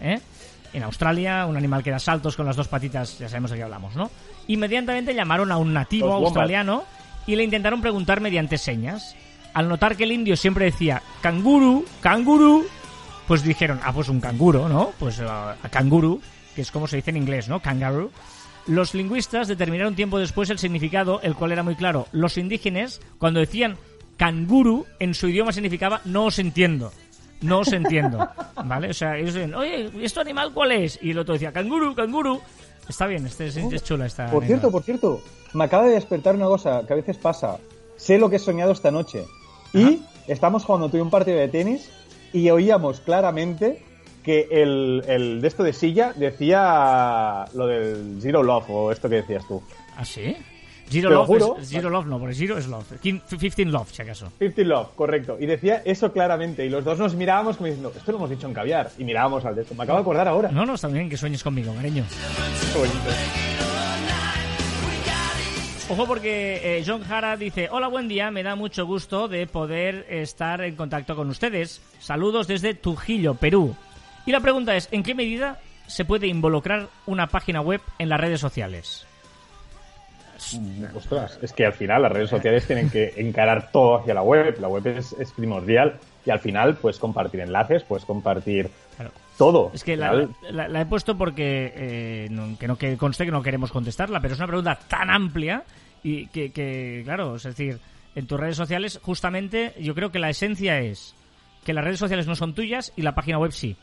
¿Eh? 0.00 0.20
En 0.74 0.82
Australia, 0.82 1.46
un 1.46 1.56
animal 1.56 1.82
que 1.82 1.90
da 1.90 1.98
saltos 1.98 2.36
con 2.36 2.44
las 2.44 2.56
dos 2.56 2.68
patitas, 2.68 3.18
ya 3.18 3.28
sabemos 3.28 3.50
de 3.50 3.56
qué 3.56 3.62
hablamos, 3.62 3.96
¿no? 3.96 4.10
Inmediatamente 4.48 5.14
llamaron 5.14 5.50
a 5.50 5.56
un 5.56 5.72
nativo 5.72 6.12
australiano 6.12 6.84
y 7.26 7.36
le 7.36 7.44
intentaron 7.44 7.80
preguntar 7.80 8.20
mediante 8.20 8.58
señas. 8.58 9.16
Al 9.58 9.68
notar 9.68 9.96
que 9.96 10.04
el 10.04 10.12
indio 10.12 10.36
siempre 10.36 10.66
decía 10.66 11.02
canguru, 11.20 11.84
canguru, 12.00 12.64
pues 13.26 13.42
dijeron, 13.42 13.80
ah, 13.82 13.92
pues 13.92 14.08
un 14.08 14.20
canguro, 14.20 14.68
¿no? 14.68 14.92
Pues 15.00 15.18
a 15.18 15.56
canguru, 15.68 16.20
que 16.54 16.60
es 16.62 16.70
como 16.70 16.86
se 16.86 16.94
dice 16.94 17.10
en 17.10 17.16
inglés, 17.16 17.48
¿no? 17.48 17.58
Kangaroo. 17.60 18.12
Los 18.68 18.94
lingüistas 18.94 19.48
determinaron 19.48 19.96
tiempo 19.96 20.20
después 20.20 20.48
el 20.50 20.60
significado, 20.60 21.20
el 21.22 21.34
cual 21.34 21.50
era 21.50 21.64
muy 21.64 21.74
claro. 21.74 22.06
Los 22.12 22.38
indígenas, 22.38 23.00
cuando 23.18 23.40
decían 23.40 23.76
canguru, 24.16 24.86
en 25.00 25.12
su 25.12 25.26
idioma 25.26 25.50
significaba 25.50 26.02
no 26.04 26.26
os 26.26 26.38
entiendo. 26.38 26.92
No 27.40 27.58
os 27.58 27.72
entiendo. 27.72 28.28
¿Vale? 28.64 28.90
O 28.90 28.94
sea, 28.94 29.16
ellos 29.16 29.34
decían, 29.34 29.56
oye, 29.56 29.90
¿y 29.92 30.04
¿esto 30.04 30.20
animal 30.20 30.52
cuál 30.54 30.70
es? 30.70 31.00
Y 31.02 31.10
el 31.10 31.18
otro 31.18 31.32
decía, 31.32 31.50
canguru, 31.50 31.96
canguru. 31.96 32.40
Está 32.88 33.08
bien, 33.08 33.26
este 33.26 33.48
es, 33.48 33.56
es 33.56 33.82
chula 33.82 34.06
esta. 34.06 34.30
Por 34.30 34.44
cierto, 34.44 34.70
por 34.70 34.84
cierto, 34.84 35.20
me 35.52 35.64
acaba 35.64 35.86
de 35.86 35.94
despertar 35.94 36.36
una 36.36 36.46
cosa 36.46 36.84
que 36.86 36.92
a 36.92 36.96
veces 36.96 37.16
pasa. 37.16 37.58
Sé 37.96 38.18
lo 38.18 38.30
que 38.30 38.36
he 38.36 38.38
soñado 38.38 38.70
esta 38.70 38.92
noche. 38.92 39.26
Y 39.72 40.02
estamos 40.26 40.64
jugando 40.64 40.88
tú 40.88 40.96
y 40.96 41.00
un 41.00 41.10
partido 41.10 41.38
de 41.38 41.48
tenis 41.48 41.90
y 42.32 42.50
oíamos 42.50 43.00
claramente 43.00 43.82
que 44.22 44.48
el, 44.50 45.02
el 45.06 45.40
de 45.40 45.48
esto 45.48 45.62
de 45.62 45.72
silla 45.72 46.12
decía 46.14 47.46
lo 47.54 47.66
del 47.66 48.18
Zero 48.20 48.42
Love 48.42 48.70
o 48.70 48.92
esto 48.92 49.08
que 49.08 49.16
decías 49.16 49.46
tú. 49.46 49.62
¿Ah, 49.96 50.04
sí? 50.04 50.36
Zero 50.90 51.10
Love, 51.10 51.26
juro. 51.26 51.56
es, 51.60 51.68
Zero 51.68 51.90
Love 51.90 52.06
no, 52.06 52.18
porque 52.18 52.34
Zero 52.34 52.58
es 52.58 52.66
Love. 52.66 53.00
15 53.00 53.64
Love, 53.66 53.92
si 53.92 54.02
acaso. 54.02 54.30
50 54.38 54.62
Love, 54.62 54.88
correcto. 54.94 55.36
Y 55.38 55.46
decía 55.46 55.82
eso 55.84 56.12
claramente. 56.12 56.64
Y 56.64 56.70
los 56.70 56.84
dos 56.84 56.98
nos 56.98 57.14
mirábamos 57.14 57.56
como 57.56 57.66
diciendo, 57.66 57.92
esto 57.94 58.12
lo 58.12 58.18
hemos 58.18 58.30
dicho 58.30 58.46
en 58.46 58.54
caviar. 58.54 58.90
Y 58.98 59.04
mirábamos 59.04 59.44
al 59.44 59.54
de 59.54 59.62
esto. 59.62 59.74
Me 59.74 59.84
acabo 59.84 59.98
de 59.98 60.02
acordar 60.02 60.28
ahora. 60.28 60.50
No, 60.50 60.64
no, 60.64 60.74
está 60.74 60.88
bien 60.88 61.08
que 61.08 61.16
sueñes 61.16 61.42
conmigo, 61.42 61.74
cariño. 61.74 62.04
Qué 62.72 62.78
bonito. 62.78 63.77
Ojo 65.90 66.06
porque 66.06 66.60
eh, 66.62 66.84
John 66.86 67.02
Jara 67.02 67.36
dice, 67.38 67.68
hola, 67.70 67.88
buen 67.88 68.08
día, 68.08 68.30
me 68.30 68.42
da 68.42 68.54
mucho 68.54 68.84
gusto 68.84 69.26
de 69.26 69.46
poder 69.46 70.04
estar 70.10 70.60
en 70.60 70.76
contacto 70.76 71.16
con 71.16 71.30
ustedes. 71.30 71.80
Saludos 71.98 72.46
desde 72.46 72.74
Trujillo, 72.74 73.34
Perú. 73.34 73.74
Y 74.26 74.32
la 74.32 74.40
pregunta 74.40 74.76
es, 74.76 74.88
¿en 74.92 75.02
qué 75.02 75.14
medida 75.14 75.58
se 75.86 76.04
puede 76.04 76.26
involucrar 76.26 76.88
una 77.06 77.28
página 77.28 77.62
web 77.62 77.80
en 77.98 78.10
las 78.10 78.20
redes 78.20 78.38
sociales? 78.38 79.06
Ostras, 80.94 81.38
es 81.40 81.54
que 81.54 81.64
al 81.64 81.72
final 81.72 82.02
las 82.02 82.12
redes 82.12 82.28
sociales 82.28 82.66
tienen 82.66 82.90
que 82.90 83.14
encarar 83.16 83.72
todo 83.72 83.96
hacia 83.96 84.12
la 84.12 84.22
web. 84.22 84.58
La 84.60 84.68
web 84.68 84.86
es, 84.86 85.14
es 85.14 85.32
primordial. 85.32 85.98
Y 86.26 86.30
al 86.30 86.38
final, 86.38 86.76
pues 86.76 86.98
compartir 86.98 87.40
enlaces, 87.40 87.82
pues 87.82 88.04
compartir 88.04 88.70
Claro. 88.96 89.12
Todo. 89.38 89.70
Es 89.72 89.82
que 89.84 89.96
la, 89.96 90.10
final, 90.10 90.30
la- 90.50 90.68
la 90.68 90.80
he 90.82 90.86
puesto 90.86 91.16
porque, 91.16 91.72
eh, 91.74 92.28
no- 92.30 92.58
que 92.58 92.68
no 92.68 92.76
que 92.76 92.96
conste 92.98 93.24
que 93.24 93.30
no 93.30 93.42
queremos 93.42 93.72
contestarla, 93.72 94.20
pero 94.20 94.34
es 94.34 94.40
una 94.40 94.48
pregunta 94.48 94.78
tan 94.88 95.08
amplia 95.10 95.62
y 96.02 96.26
que, 96.26 96.50
que, 96.52 97.02
claro, 97.04 97.36
es 97.36 97.44
decir, 97.44 97.78
en 98.14 98.26
tus 98.26 98.38
redes 98.38 98.56
sociales, 98.56 98.98
justamente, 99.02 99.72
yo 99.80 99.94
creo 99.94 100.10
que 100.12 100.18
la 100.18 100.28
esencia 100.28 100.80
es 100.80 101.14
que 101.64 101.72
las 101.72 101.84
redes 101.84 101.98
sociales 102.00 102.26
no 102.26 102.34
son 102.34 102.54
tuyas 102.54 102.92
y 102.96 103.02
la 103.02 103.14
página 103.14 103.38
web 103.38 103.52
sí. 103.52 103.76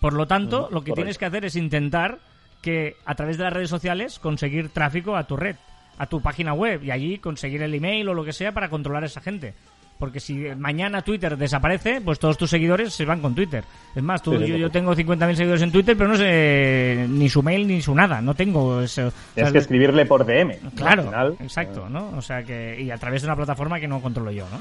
Por 0.00 0.12
lo 0.14 0.26
tanto, 0.26 0.62
lo 0.62 0.80
que 0.80 0.90
correcto. 0.90 0.94
tienes 0.94 1.18
que 1.18 1.24
hacer 1.26 1.44
es 1.44 1.56
intentar 1.56 2.18
que 2.62 2.96
a 3.04 3.14
través 3.14 3.38
de 3.38 3.44
las 3.44 3.52
redes 3.52 3.70
sociales 3.70 4.18
conseguir 4.18 4.68
tráfico 4.70 5.16
a 5.16 5.24
tu 5.24 5.36
red, 5.36 5.56
a 5.98 6.06
tu 6.06 6.20
página 6.20 6.52
web 6.52 6.82
y 6.84 6.90
allí 6.90 7.18
conseguir 7.18 7.62
el 7.62 7.74
email 7.74 8.08
o 8.08 8.14
lo 8.14 8.24
que 8.24 8.32
sea 8.32 8.52
para 8.52 8.68
controlar 8.68 9.02
a 9.02 9.06
esa 9.06 9.20
gente. 9.20 9.54
Porque 9.98 10.20
si 10.20 10.34
mañana 10.58 11.00
Twitter 11.02 11.36
desaparece, 11.38 12.00
pues 12.02 12.18
todos 12.18 12.36
tus 12.36 12.50
seguidores 12.50 12.92
se 12.92 13.06
van 13.06 13.20
con 13.20 13.34
Twitter. 13.34 13.64
Es 13.94 14.02
más, 14.02 14.22
tú, 14.22 14.32
Sí, 14.38 14.46
yo, 14.46 14.56
yo 14.56 14.70
tengo 14.70 14.94
50.000 14.94 15.34
seguidores 15.34 15.62
en 15.62 15.72
Twitter, 15.72 15.96
pero 15.96 16.10
no 16.10 16.16
sé 16.16 17.06
ni 17.08 17.30
su 17.30 17.42
mail 17.42 17.66
ni 17.66 17.80
su 17.80 17.94
nada. 17.94 18.20
No 18.20 18.34
tengo 18.34 18.82
eso. 18.82 19.06
O 19.08 19.12
tienes 19.34 19.34
sea, 19.34 19.52
que 19.52 19.58
escribirle 19.58 20.04
por 20.04 20.26
DM. 20.26 20.52
¿no? 20.62 20.70
Claro, 20.72 21.02
Al 21.02 21.08
final, 21.08 21.36
exacto, 21.40 21.88
¿no? 21.88 22.10
O 22.16 22.20
sea 22.20 22.42
que. 22.42 22.80
Y 22.80 22.90
a 22.90 22.98
través 22.98 23.22
de 23.22 23.28
una 23.28 23.36
plataforma 23.36 23.80
que 23.80 23.88
no 23.88 24.00
controlo 24.02 24.30
yo, 24.30 24.46
¿no? 24.50 24.60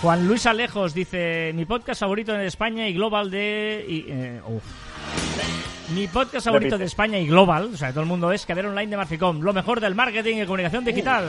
Juan 0.00 0.26
Luis 0.26 0.46
Alejos 0.46 0.94
dice: 0.94 1.52
Mi 1.54 1.66
podcast 1.66 2.00
favorito 2.00 2.34
en 2.34 2.40
España 2.40 2.88
y 2.88 2.94
global 2.94 3.30
de. 3.30 3.84
y, 3.86 4.04
eh, 4.08 4.40
uf. 4.48 4.62
Mi 5.94 6.06
podcast 6.06 6.46
favorito 6.46 6.78
de 6.78 6.84
España 6.84 7.18
y 7.18 7.26
global, 7.26 7.70
o 7.74 7.76
sea, 7.76 7.90
todo 7.90 8.02
el 8.02 8.06
mundo 8.08 8.30
es 8.30 8.46
Cadena 8.46 8.68
Online 8.68 8.90
de 8.90 8.96
Marficom, 8.96 9.40
lo 9.40 9.52
mejor 9.52 9.80
del 9.80 9.94
marketing 9.96 10.36
y 10.36 10.44
comunicación 10.46 10.84
digital. 10.84 11.24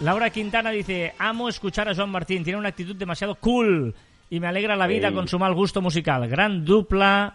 Laura 0.00 0.30
Quintana 0.30 0.70
dice, 0.70 1.12
amo 1.18 1.48
escuchar 1.48 1.88
a 1.88 1.94
Joan 1.94 2.10
Martín, 2.10 2.44
tiene 2.44 2.58
una 2.58 2.68
actitud 2.68 2.94
demasiado 2.94 3.34
cool 3.36 3.94
y 4.30 4.38
me 4.38 4.46
alegra 4.46 4.76
la 4.76 4.86
vida 4.86 5.12
con 5.12 5.26
su 5.26 5.38
mal 5.38 5.54
gusto 5.54 5.82
musical. 5.82 6.28
Gran 6.28 6.64
dupla, 6.64 7.34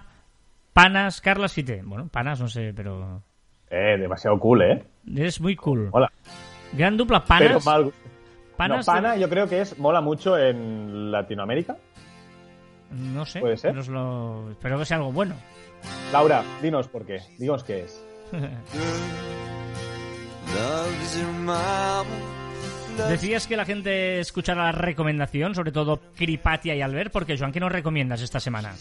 Panas, 0.71 1.19
Carlas 1.19 1.51
Fite. 1.53 1.81
Bueno, 1.83 2.07
Panas 2.07 2.39
no 2.39 2.47
sé, 2.47 2.71
pero 2.73 3.21
Eh, 3.69 3.97
demasiado 3.99 4.39
cool, 4.39 4.61
¿eh? 4.61 4.83
es 5.17 5.41
muy 5.41 5.55
cool. 5.57 5.89
Hola. 5.91 6.09
Gran 6.71 6.95
dupla, 6.95 7.23
Pero 7.37 7.59
Panas. 7.59 7.91
Panas 8.67 8.87
no, 8.87 8.93
pana 8.93 9.15
yo 9.17 9.29
creo 9.29 9.47
que 9.47 9.61
es 9.61 9.77
mola 9.79 10.01
mucho 10.01 10.37
en 10.37 11.11
Latinoamérica. 11.11 11.77
no 12.91 13.25
sé, 13.25 13.39
¿Puede 13.39 13.57
ser? 13.57 13.75
lo- 13.87 14.51
espero 14.51 14.77
que 14.79 14.85
sea 14.85 14.97
algo 14.97 15.11
bueno. 15.11 15.35
Laura, 16.11 16.43
dinos 16.61 16.87
por 16.87 17.05
qué. 17.05 17.19
Dinos 17.37 17.63
qué 17.63 17.81
es. 17.83 18.03
Decías 23.09 23.47
que 23.47 23.57
la 23.57 23.65
gente 23.65 24.19
escuchara 24.19 24.65
la 24.65 24.71
recomendación, 24.71 25.55
sobre 25.55 25.71
todo 25.71 25.99
Cripatia 26.15 26.75
y 26.75 26.81
Albert, 26.81 27.11
porque 27.11 27.37
Joan, 27.37 27.51
¿qué 27.51 27.59
nos 27.59 27.71
recomiendas 27.71 28.21
esta 28.21 28.39
semana? 28.39 28.73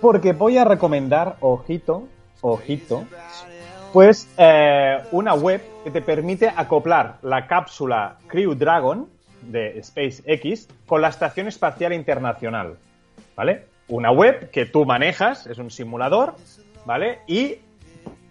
Porque 0.00 0.32
voy 0.32 0.56
a 0.56 0.64
recomendar, 0.64 1.36
ojito, 1.40 2.08
ojito, 2.40 3.04
Pues 3.92 4.28
eh, 4.38 4.98
una 5.10 5.34
web 5.34 5.60
que 5.84 5.90
te 5.90 6.00
permite 6.00 6.48
acoplar 6.48 7.18
la 7.22 7.46
cápsula 7.46 8.16
Crew 8.28 8.54
Dragon 8.54 9.08
de 9.42 9.80
SpaceX 9.82 10.68
con 10.86 11.02
la 11.02 11.08
Estación 11.08 11.48
Espacial 11.48 11.92
Internacional, 11.92 12.78
¿vale? 13.36 13.66
Una 13.88 14.10
web 14.10 14.50
que 14.50 14.64
tú 14.66 14.84
manejas, 14.84 15.46
es 15.46 15.58
un 15.58 15.70
simulador, 15.70 16.34
¿vale? 16.84 17.20
Y 17.26 17.56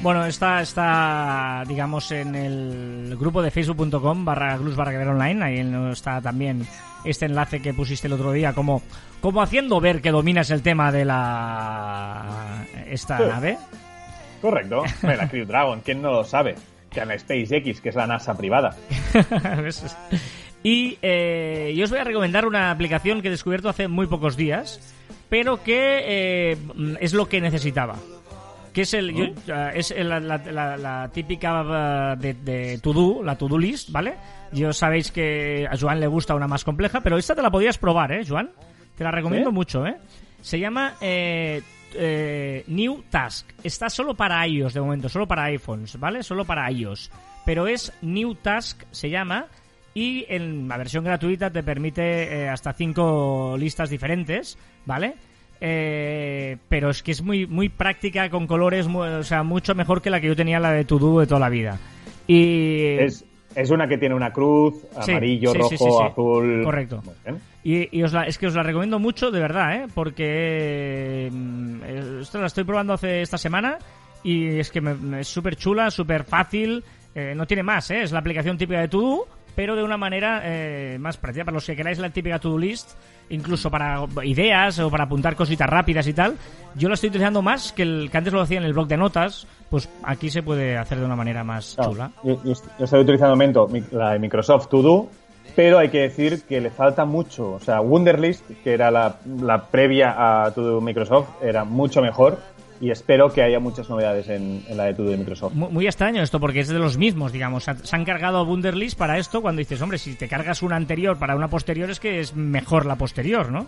Bueno, 0.00 0.24
está, 0.26 0.60
está, 0.62 1.64
digamos, 1.66 2.12
en 2.12 2.34
el 2.36 3.16
grupo 3.18 3.42
de 3.42 3.50
facebook.com 3.50 4.24
barra 4.24 4.56
glus 4.56 4.76
barra 4.76 5.10
online. 5.10 5.44
Ahí 5.44 5.90
está 5.92 6.20
también 6.20 6.64
este 7.04 7.26
enlace 7.26 7.60
que 7.60 7.74
pusiste 7.74 8.06
el 8.06 8.12
otro 8.12 8.30
día, 8.32 8.52
como, 8.52 8.80
como 9.20 9.42
haciendo 9.42 9.80
ver 9.80 10.00
que 10.00 10.10
dominas 10.12 10.50
el 10.50 10.62
tema 10.62 10.92
de 10.92 11.04
la 11.04 12.64
esta 12.88 13.18
Sí. 13.18 13.24
nave. 13.24 13.58
Correcto. 14.40 14.84
La 15.02 15.28
Crew 15.28 15.44
Dragon, 15.46 15.80
¿quién 15.84 16.00
no 16.00 16.12
lo 16.12 16.22
sabe? 16.24 16.54
Que 16.92 17.00
en 17.00 17.08
la 17.08 17.18
SpaceX, 17.18 17.80
que 17.80 17.88
es 17.88 17.96
la 17.96 18.06
NASA 18.06 18.36
privada. 18.36 18.74
Y 20.60 20.98
eh, 21.02 21.72
yo 21.76 21.84
os 21.84 21.90
voy 21.90 22.00
a 22.00 22.04
recomendar 22.04 22.44
una 22.44 22.72
aplicación 22.72 23.22
que 23.22 23.28
he 23.28 23.30
descubierto 23.30 23.68
hace 23.68 23.86
muy 23.86 24.08
pocos 24.08 24.36
días, 24.36 24.92
pero 25.28 25.62
que 25.62 26.02
eh, 26.04 26.56
es 27.00 27.12
lo 27.14 27.28
que 27.28 27.40
necesitaba. 27.40 27.94
Que 28.72 28.82
es, 28.82 28.94
el, 28.94 29.12
yo- 29.14 29.24
eh, 29.24 29.70
es 29.74 29.90
la, 29.96 30.20
la- 30.20 30.38
la- 30.38 30.76
la 30.76 31.10
típica 31.12 32.12
eh, 32.14 32.16
de, 32.18 32.34
de 32.34 32.78
To 32.78 32.92
Do, 32.92 33.22
la 33.22 33.36
To 33.36 33.48
Do 33.48 33.58
List, 33.58 33.90
¿vale? 33.90 34.14
Yo 34.52 34.72
sabéis 34.72 35.10
que 35.10 35.66
a 35.70 35.76
Joan 35.76 36.00
le 36.00 36.06
gusta 36.06 36.34
una 36.34 36.46
más 36.48 36.64
compleja, 36.64 37.00
pero 37.00 37.16
esta 37.18 37.34
te 37.34 37.42
la 37.42 37.50
podías 37.50 37.78
probar, 37.78 38.12
¿eh, 38.12 38.24
Joan? 38.26 38.50
Te 38.96 39.04
la 39.04 39.10
recomiendo 39.10 39.50
¿Sí? 39.50 39.54
mucho, 39.54 39.86
¿eh? 39.86 39.96
Se 40.40 40.58
llama 40.58 40.94
eh, 41.00 41.62
eh, 41.94 42.64
New 42.68 43.04
Task. 43.10 43.46
Está 43.64 43.88
solo 43.90 44.14
para 44.14 44.46
iOS 44.46 44.74
de 44.74 44.80
momento, 44.80 45.08
solo 45.08 45.26
para 45.26 45.44
iPhones, 45.44 45.98
¿vale? 45.98 46.22
Solo 46.22 46.44
para 46.44 46.70
iOS. 46.70 47.10
Pero 47.44 47.66
es 47.66 47.92
New 48.02 48.34
Task, 48.36 48.82
se 48.90 49.10
llama. 49.10 49.46
Y 49.94 50.26
en 50.28 50.68
la 50.68 50.76
versión 50.76 51.02
gratuita 51.02 51.50
te 51.50 51.62
permite 51.62 52.42
eh, 52.42 52.48
hasta 52.48 52.72
cinco 52.72 53.56
listas 53.58 53.90
diferentes, 53.90 54.56
¿vale? 54.86 55.14
Eh, 55.60 56.56
pero 56.68 56.90
es 56.90 57.02
que 57.02 57.12
es 57.12 57.22
muy, 57.22 57.46
muy 57.46 57.68
práctica, 57.68 58.30
con 58.30 58.46
colores, 58.46 58.86
o 58.86 59.22
sea, 59.24 59.42
mucho 59.42 59.74
mejor 59.74 60.00
que 60.02 60.10
la 60.10 60.20
que 60.20 60.28
yo 60.28 60.36
tenía, 60.36 60.60
la 60.60 60.72
de 60.72 60.84
To 60.84 60.98
Do 60.98 61.20
de 61.20 61.26
toda 61.26 61.40
la 61.40 61.48
vida. 61.48 61.78
Y 62.26 62.96
Es, 62.98 63.24
es 63.54 63.70
una 63.70 63.88
que 63.88 63.98
tiene 63.98 64.14
una 64.14 64.32
cruz, 64.32 64.74
Sí, 65.02 65.10
amarillo, 65.12 65.52
sí, 65.52 65.58
rojo, 65.58 65.76
sí, 65.76 65.84
azul. 66.12 66.62
Correcto. 66.64 67.02
Y, 67.64 67.98
y 67.98 68.02
os 68.02 68.12
la- 68.12 68.24
es 68.24 68.38
que 68.38 68.46
os 68.46 68.54
la 68.54 68.62
recomiendo 68.62 68.98
mucho, 68.98 69.30
de 69.30 69.40
verdad, 69.40 69.74
¿eh? 69.76 69.86
Porque 69.94 71.28
mm, 71.32 71.80
eh, 71.84 72.18
esto 72.22 72.40
la 72.40 72.46
estoy 72.46 72.64
probando 72.64 72.92
hace 72.92 73.22
esta 73.22 73.36
semana 73.38 73.78
y 74.22 74.58
es 74.58 74.70
que 74.70 74.80
me- 74.80 74.94
me- 74.94 75.20
es 75.20 75.28
súper 75.28 75.56
chula, 75.56 75.90
súper 75.90 76.24
fácil. 76.24 76.84
Eh, 77.18 77.34
no 77.34 77.46
tiene 77.46 77.62
más, 77.62 77.90
¿eh? 77.90 78.02
Es 78.02 78.12
la 78.12 78.20
aplicación 78.20 78.56
típica 78.56 78.80
de 78.80 78.88
To-Do, 78.88 79.26
pero 79.56 79.74
de 79.74 79.82
una 79.82 79.96
manera 79.96 80.40
eh, 80.44 80.96
más 81.00 81.16
práctica. 81.16 81.44
Para 81.44 81.56
los 81.56 81.66
que 81.66 81.74
queráis 81.74 81.98
la 81.98 82.10
típica 82.10 82.38
To-Do 82.38 82.58
List, 82.58 82.90
incluso 83.30 83.70
para 83.70 84.04
ideas 84.24 84.78
o 84.78 84.88
para 84.90 85.04
apuntar 85.04 85.34
cositas 85.34 85.68
rápidas 85.68 86.06
y 86.06 86.12
tal, 86.12 86.36
yo 86.76 86.88
la 86.88 86.94
estoy 86.94 87.08
utilizando 87.10 87.42
más 87.42 87.72
que, 87.72 87.82
el, 87.82 88.08
que 88.10 88.18
antes 88.18 88.32
lo 88.32 88.40
hacía 88.40 88.58
en 88.58 88.64
el 88.64 88.72
blog 88.72 88.86
de 88.88 88.96
notas. 88.96 89.46
Pues 89.68 89.88
aquí 90.04 90.30
se 90.30 90.42
puede 90.42 90.78
hacer 90.78 90.98
de 90.98 91.04
una 91.04 91.16
manera 91.16 91.44
más 91.44 91.74
Claro, 91.74 91.90
chula. 91.92 92.10
Yo, 92.24 92.42
yo 92.44 92.52
est- 92.52 92.66
yo 92.78 92.84
estoy 92.84 93.00
utilizando 93.00 93.36
mi- 93.68 93.82
la 93.90 94.12
de 94.12 94.18
Microsoft 94.18 94.68
To 94.68 94.80
Do, 94.82 95.08
pero 95.56 95.78
hay 95.78 95.88
que 95.88 96.02
decir 96.02 96.42
que 96.48 96.60
le 96.60 96.70
falta 96.70 97.04
mucho. 97.04 97.52
O 97.54 97.60
sea, 97.60 97.80
Wunderlist, 97.80 98.48
que 98.62 98.72
era 98.72 98.90
la, 98.90 99.16
la 99.42 99.66
previa 99.66 100.14
a 100.46 100.50
To 100.52 100.62
Do 100.62 100.80
Microsoft, 100.80 101.28
era 101.42 101.64
mucho 101.64 102.00
mejor 102.00 102.38
y 102.80 102.90
espero 102.90 103.32
que 103.32 103.42
haya 103.42 103.58
muchas 103.60 103.88
novedades 103.90 104.28
en, 104.28 104.62
en 104.68 104.76
la 104.76 104.84
de 104.84 104.94
To 104.94 105.02
Do 105.04 105.10
de 105.10 105.16
Microsoft. 105.16 105.54
Mu- 105.54 105.70
Muy 105.70 105.86
extraño 105.86 106.22
esto 106.22 106.38
porque 106.40 106.60
es 106.60 106.68
de 106.68 106.78
los 106.78 106.96
mismos, 106.98 107.32
digamos. 107.32 107.64
Se 107.64 107.96
han- 107.96 108.04
cargado 108.04 108.38
a 108.38 108.42
Wunderlist 108.42 108.98
para 108.98 109.18
esto 109.18 109.42
cuando 109.42 109.58
dices, 109.60 109.80
hombre, 109.82 109.98
si 109.98 110.14
te 110.14 110.28
cargas 110.28 110.62
una 110.62 110.76
anterior 110.76 111.18
para 111.18 111.36
una 111.36 111.48
posterior 111.48 111.90
es 111.90 112.00
que 112.00 112.20
es 112.20 112.34
mejor 112.34 112.86
la 112.86 112.96
posterior, 112.96 113.50
¿no? 113.50 113.66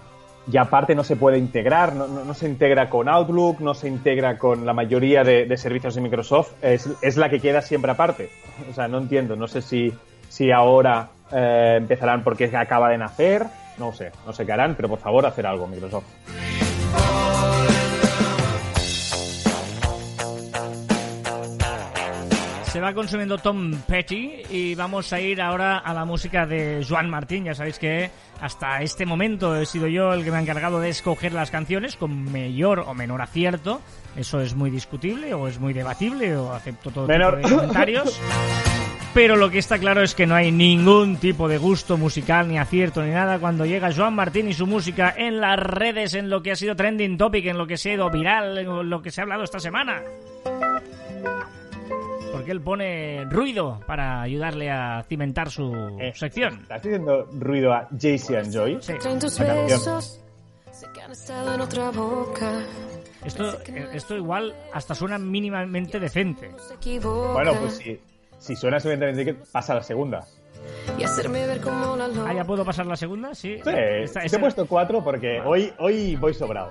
Y 0.50 0.56
aparte 0.56 0.94
no 0.94 1.04
se 1.04 1.16
puede 1.16 1.36
integrar, 1.38 1.94
no, 1.94 2.06
no- 2.08 2.24
no 2.24 2.34
se 2.34 2.48
integra 2.48 2.88
con 2.88 3.08
Outlook, 3.08 3.60
no 3.60 3.74
se 3.74 3.88
integra 3.88 4.38
con 4.38 4.64
la 4.64 4.72
mayoría 4.72 5.22
de, 5.22 5.44
de 5.44 5.56
servicios 5.56 5.94
de 5.94 6.00
Microsoft, 6.00 6.52
es, 6.62 6.88
es 7.02 7.16
la 7.18 7.28
que 7.28 7.40
queda 7.40 7.60
siempre 7.60 7.90
aparte. 7.90 8.30
O 8.70 8.74
sea, 8.74 8.88
no 8.88 8.98
entiendo, 8.98 9.36
no 9.36 9.46
sé 9.48 9.60
si, 9.60 9.92
si 10.28 10.50
ahora 10.50 11.10
eh, 11.30 11.74
empezarán 11.78 12.24
porque 12.24 12.44
acaba 12.56 12.88
de 12.88 12.96
nacer, 12.98 13.44
no 13.78 13.92
sé, 13.92 14.10
no 14.26 14.32
sé 14.32 14.46
qué 14.46 14.52
harán, 14.52 14.74
pero 14.74 14.88
por 14.88 14.98
favor 14.98 15.26
hacer 15.26 15.46
algo 15.46 15.66
Microsoft. 15.66 16.04
Se 22.72 22.80
va 22.80 22.94
consumiendo 22.94 23.36
Tom 23.38 23.72
Petty 23.88 24.42
y 24.48 24.76
vamos 24.76 25.12
a 25.12 25.20
ir 25.20 25.42
ahora 25.42 25.78
a 25.78 25.92
la 25.92 26.04
música 26.04 26.46
de 26.46 26.86
Joan 26.88 27.10
Martín. 27.10 27.44
Ya 27.44 27.54
sabéis 27.54 27.80
que 27.80 28.10
hasta 28.40 28.80
este 28.82 29.04
momento 29.04 29.56
he 29.56 29.66
sido 29.66 29.88
yo 29.88 30.12
el 30.12 30.22
que 30.22 30.30
me 30.30 30.36
ha 30.36 30.40
encargado 30.40 30.78
de 30.78 30.88
escoger 30.88 31.32
las 31.32 31.50
canciones 31.50 31.96
con 31.96 32.30
mayor 32.30 32.80
o 32.86 32.94
menor 32.94 33.22
acierto. 33.22 33.80
Eso 34.14 34.40
es 34.40 34.54
muy 34.54 34.70
discutible 34.70 35.34
o 35.34 35.48
es 35.48 35.58
muy 35.58 35.72
debatible 35.72 36.36
o 36.36 36.52
acepto 36.52 36.92
todo 36.92 37.08
Menor. 37.08 37.38
tipo 37.38 37.48
de 37.48 37.56
comentarios. 37.56 38.20
Pero 39.14 39.34
lo 39.34 39.50
que 39.50 39.58
está 39.58 39.78
claro 39.80 40.02
es 40.02 40.14
que 40.14 40.28
no 40.28 40.36
hay 40.36 40.52
ningún 40.52 41.16
tipo 41.16 41.48
de 41.48 41.58
gusto 41.58 41.96
musical 41.98 42.46
ni 42.46 42.56
acierto 42.56 43.02
ni 43.02 43.10
nada 43.10 43.40
cuando 43.40 43.66
llega 43.66 43.92
Joan 43.92 44.14
Martín 44.14 44.48
y 44.48 44.54
su 44.54 44.68
música 44.68 45.12
en 45.16 45.40
las 45.40 45.58
redes, 45.58 46.14
en 46.14 46.30
lo 46.30 46.40
que 46.40 46.52
ha 46.52 46.56
sido 46.56 46.76
trending 46.76 47.18
topic, 47.18 47.46
en 47.46 47.58
lo 47.58 47.66
que 47.66 47.76
se 47.76 47.90
ha 47.90 47.94
ido 47.94 48.08
viral, 48.10 48.56
en 48.58 48.88
lo 48.88 49.02
que 49.02 49.10
se 49.10 49.20
ha 49.20 49.24
hablado 49.24 49.42
esta 49.42 49.58
semana. 49.58 50.00
Porque 52.32 52.52
él 52.52 52.60
pone 52.60 53.24
ruido 53.26 53.80
para 53.86 54.22
ayudarle 54.22 54.70
a 54.70 55.02
cimentar 55.08 55.50
su 55.50 55.74
Eh, 56.00 56.12
sección. 56.14 56.60
¿Estás 56.62 56.78
haciendo 56.78 57.24
ruido 57.32 57.72
a 57.72 57.88
and 57.90 58.52
Joy? 58.52 58.78
Sí. 58.80 58.92
Otra 61.60 61.90
boca. 61.90 62.52
Esto, 63.24 63.58
esto 63.92 64.16
igual 64.16 64.54
hasta 64.72 64.94
suena 64.94 65.18
mínimamente 65.18 65.98
decente. 66.00 66.50
Bueno, 67.02 67.52
pues 67.60 67.76
si, 67.76 68.00
si 68.38 68.56
suena 68.56 68.80
suficientemente 68.80 69.24
bien, 69.24 69.42
pasa 69.52 69.72
a 69.72 69.76
la 69.76 69.82
segunda. 69.82 70.24
Y 70.98 71.02
hacerme 71.04 71.46
ver 71.46 71.60
como 71.60 71.96
la 71.96 72.08
loca. 72.08 72.30
Ah, 72.30 72.34
¿ya 72.34 72.44
puedo 72.44 72.64
pasar 72.64 72.86
la 72.86 72.96
segunda? 72.96 73.34
Sí. 73.34 73.54
Sí, 73.56 73.58
Esta- 73.58 74.20
te 74.20 74.26
esta- 74.26 74.36
he 74.36 74.40
puesto 74.40 74.66
cuatro 74.66 75.02
porque 75.02 75.40
hoy, 75.44 75.72
hoy 75.78 76.16
voy 76.16 76.32
sobrado. 76.34 76.70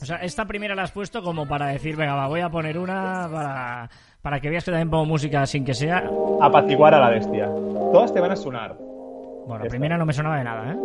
O 0.00 0.04
sea, 0.04 0.16
esta 0.18 0.44
primera 0.44 0.76
la 0.76 0.82
has 0.84 0.92
puesto 0.92 1.22
como 1.22 1.46
para 1.46 1.66
decir, 1.68 1.96
venga, 1.96 2.14
va, 2.14 2.28
voy 2.28 2.40
a 2.40 2.48
poner 2.50 2.78
una 2.78 3.28
para, 3.32 3.90
para 4.22 4.40
que 4.40 4.50
veas 4.50 4.64
que 4.64 4.70
también 4.70 4.90
pongo 4.90 5.06
música 5.06 5.46
sin 5.46 5.64
que 5.64 5.74
sea... 5.74 6.10
Apaciguar 6.40 6.94
a 6.94 7.00
la 7.00 7.10
bestia. 7.10 7.46
Todas 7.46 8.12
te 8.12 8.20
van 8.20 8.32
a 8.32 8.36
sonar. 8.36 8.76
Bueno, 8.78 9.64
la 9.64 9.70
primera 9.70 9.96
no 9.96 10.04
me 10.04 10.12
sonaba 10.12 10.38
de 10.38 10.44
nada, 10.44 10.72
¿eh? 10.72 10.76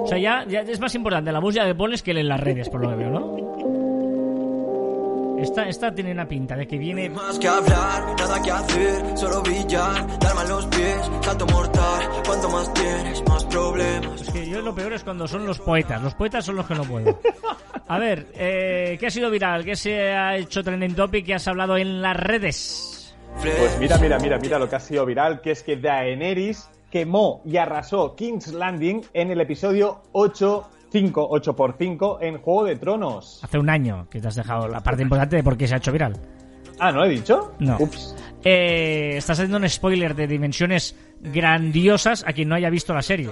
O 0.00 0.06
sea, 0.08 0.18
ya, 0.18 0.44
ya 0.48 0.60
es 0.60 0.80
más 0.80 0.94
importante 0.94 1.30
la 1.30 1.40
música 1.40 1.66
que 1.66 1.74
pones 1.74 2.02
que 2.02 2.12
en 2.12 2.28
las 2.28 2.40
redes, 2.40 2.68
por 2.70 2.80
lo 2.80 2.88
que 2.88 2.96
veo, 2.96 3.10
¿no? 3.10 3.36
Esta, 5.38 5.68
esta 5.68 5.94
tiene 5.94 6.10
una 6.10 6.26
pinta 6.26 6.56
de 6.56 6.66
que 6.66 6.78
viene... 6.78 7.08
Más 7.10 7.38
que 7.38 7.46
hablar, 7.46 8.16
nada 8.18 8.42
que 8.42 8.50
hacer, 8.50 9.16
solo 9.16 9.40
brillar, 9.42 10.06
los 10.48 10.66
pies, 10.66 11.10
salto 11.20 11.46
mortal. 11.46 12.08
Cuanto 12.26 12.48
más 12.48 12.72
tienes, 12.74 13.22
más 13.28 13.44
problemas. 13.44 14.22
Es 14.22 14.30
que 14.30 14.48
yo 14.48 14.62
lo 14.62 14.74
peor 14.74 14.92
es 14.94 15.04
cuando 15.04 15.28
son 15.28 15.46
los 15.46 15.58
poetas. 15.58 16.02
Los 16.02 16.14
poetas 16.14 16.44
son 16.44 16.56
los 16.56 16.66
que 16.66 16.74
no 16.74 16.84
puedo. 16.84 17.18
A 17.88 17.98
ver, 17.98 18.26
eh, 18.34 18.98
¿qué 19.00 19.06
ha 19.06 19.10
sido 19.10 19.30
viral? 19.30 19.64
¿Qué 19.64 19.74
se 19.74 20.12
ha 20.12 20.36
hecho 20.36 20.62
trending 20.62 20.94
topic? 20.94 21.24
¿Qué 21.24 21.34
has 21.34 21.48
hablado 21.48 21.78
en 21.78 22.02
las 22.02 22.16
redes? 22.16 23.16
Pues 23.40 23.78
mira, 23.78 23.96
mira, 23.98 24.18
mira, 24.18 24.38
mira 24.38 24.58
lo 24.58 24.68
que 24.68 24.76
ha 24.76 24.80
sido 24.80 25.06
viral, 25.06 25.40
que 25.40 25.52
es 25.52 25.62
que 25.62 25.76
Daenerys 25.76 26.68
quemó 26.90 27.40
y 27.46 27.56
arrasó 27.56 28.14
King's 28.14 28.48
Landing 28.52 29.02
en 29.14 29.30
el 29.30 29.40
episodio 29.40 30.02
8, 30.12 30.68
5, 30.92 31.28
8 31.30 31.56
por 31.56 31.76
5 31.78 32.18
en 32.20 32.38
Juego 32.38 32.64
de 32.64 32.76
Tronos. 32.76 33.40
Hace 33.42 33.58
un 33.58 33.70
año 33.70 34.06
que 34.10 34.20
te 34.20 34.28
has 34.28 34.34
dejado 34.34 34.68
la 34.68 34.82
parte 34.82 35.02
importante 35.02 35.36
de 35.36 35.42
por 35.42 35.56
qué 35.56 35.66
se 35.66 35.74
ha 35.74 35.78
hecho 35.78 35.92
viral. 35.92 36.14
Ah, 36.78 36.92
¿no 36.92 37.04
he 37.04 37.08
dicho? 37.08 37.54
No. 37.58 37.76
Ups. 37.80 38.14
Eh, 38.44 39.14
estás 39.16 39.38
haciendo 39.38 39.56
un 39.56 39.68
spoiler 39.68 40.14
de 40.14 40.26
dimensiones 40.26 40.94
grandiosas 41.20 42.24
a 42.26 42.32
quien 42.32 42.48
no 42.48 42.54
haya 42.54 42.70
visto 42.70 42.94
la 42.94 43.02
serie. 43.02 43.30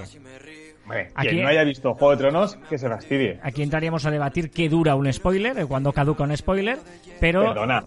Hombre, 0.86 1.10
Aquí- 1.16 1.28
quien 1.30 1.42
no 1.42 1.48
haya 1.48 1.64
visto 1.64 1.94
Juego 1.94 2.12
de 2.12 2.16
Tronos, 2.18 2.54
que 2.68 2.78
se 2.78 2.88
fastidie. 2.88 3.40
Aquí 3.42 3.62
entraríamos 3.62 4.06
a 4.06 4.10
debatir 4.12 4.50
qué 4.50 4.68
dura 4.68 4.94
un 4.94 5.12
spoiler, 5.12 5.58
eh, 5.58 5.66
cuándo 5.66 5.92
caduca 5.92 6.22
un 6.22 6.36
spoiler, 6.36 6.78
pero 7.20 7.42
Perdona. 7.42 7.84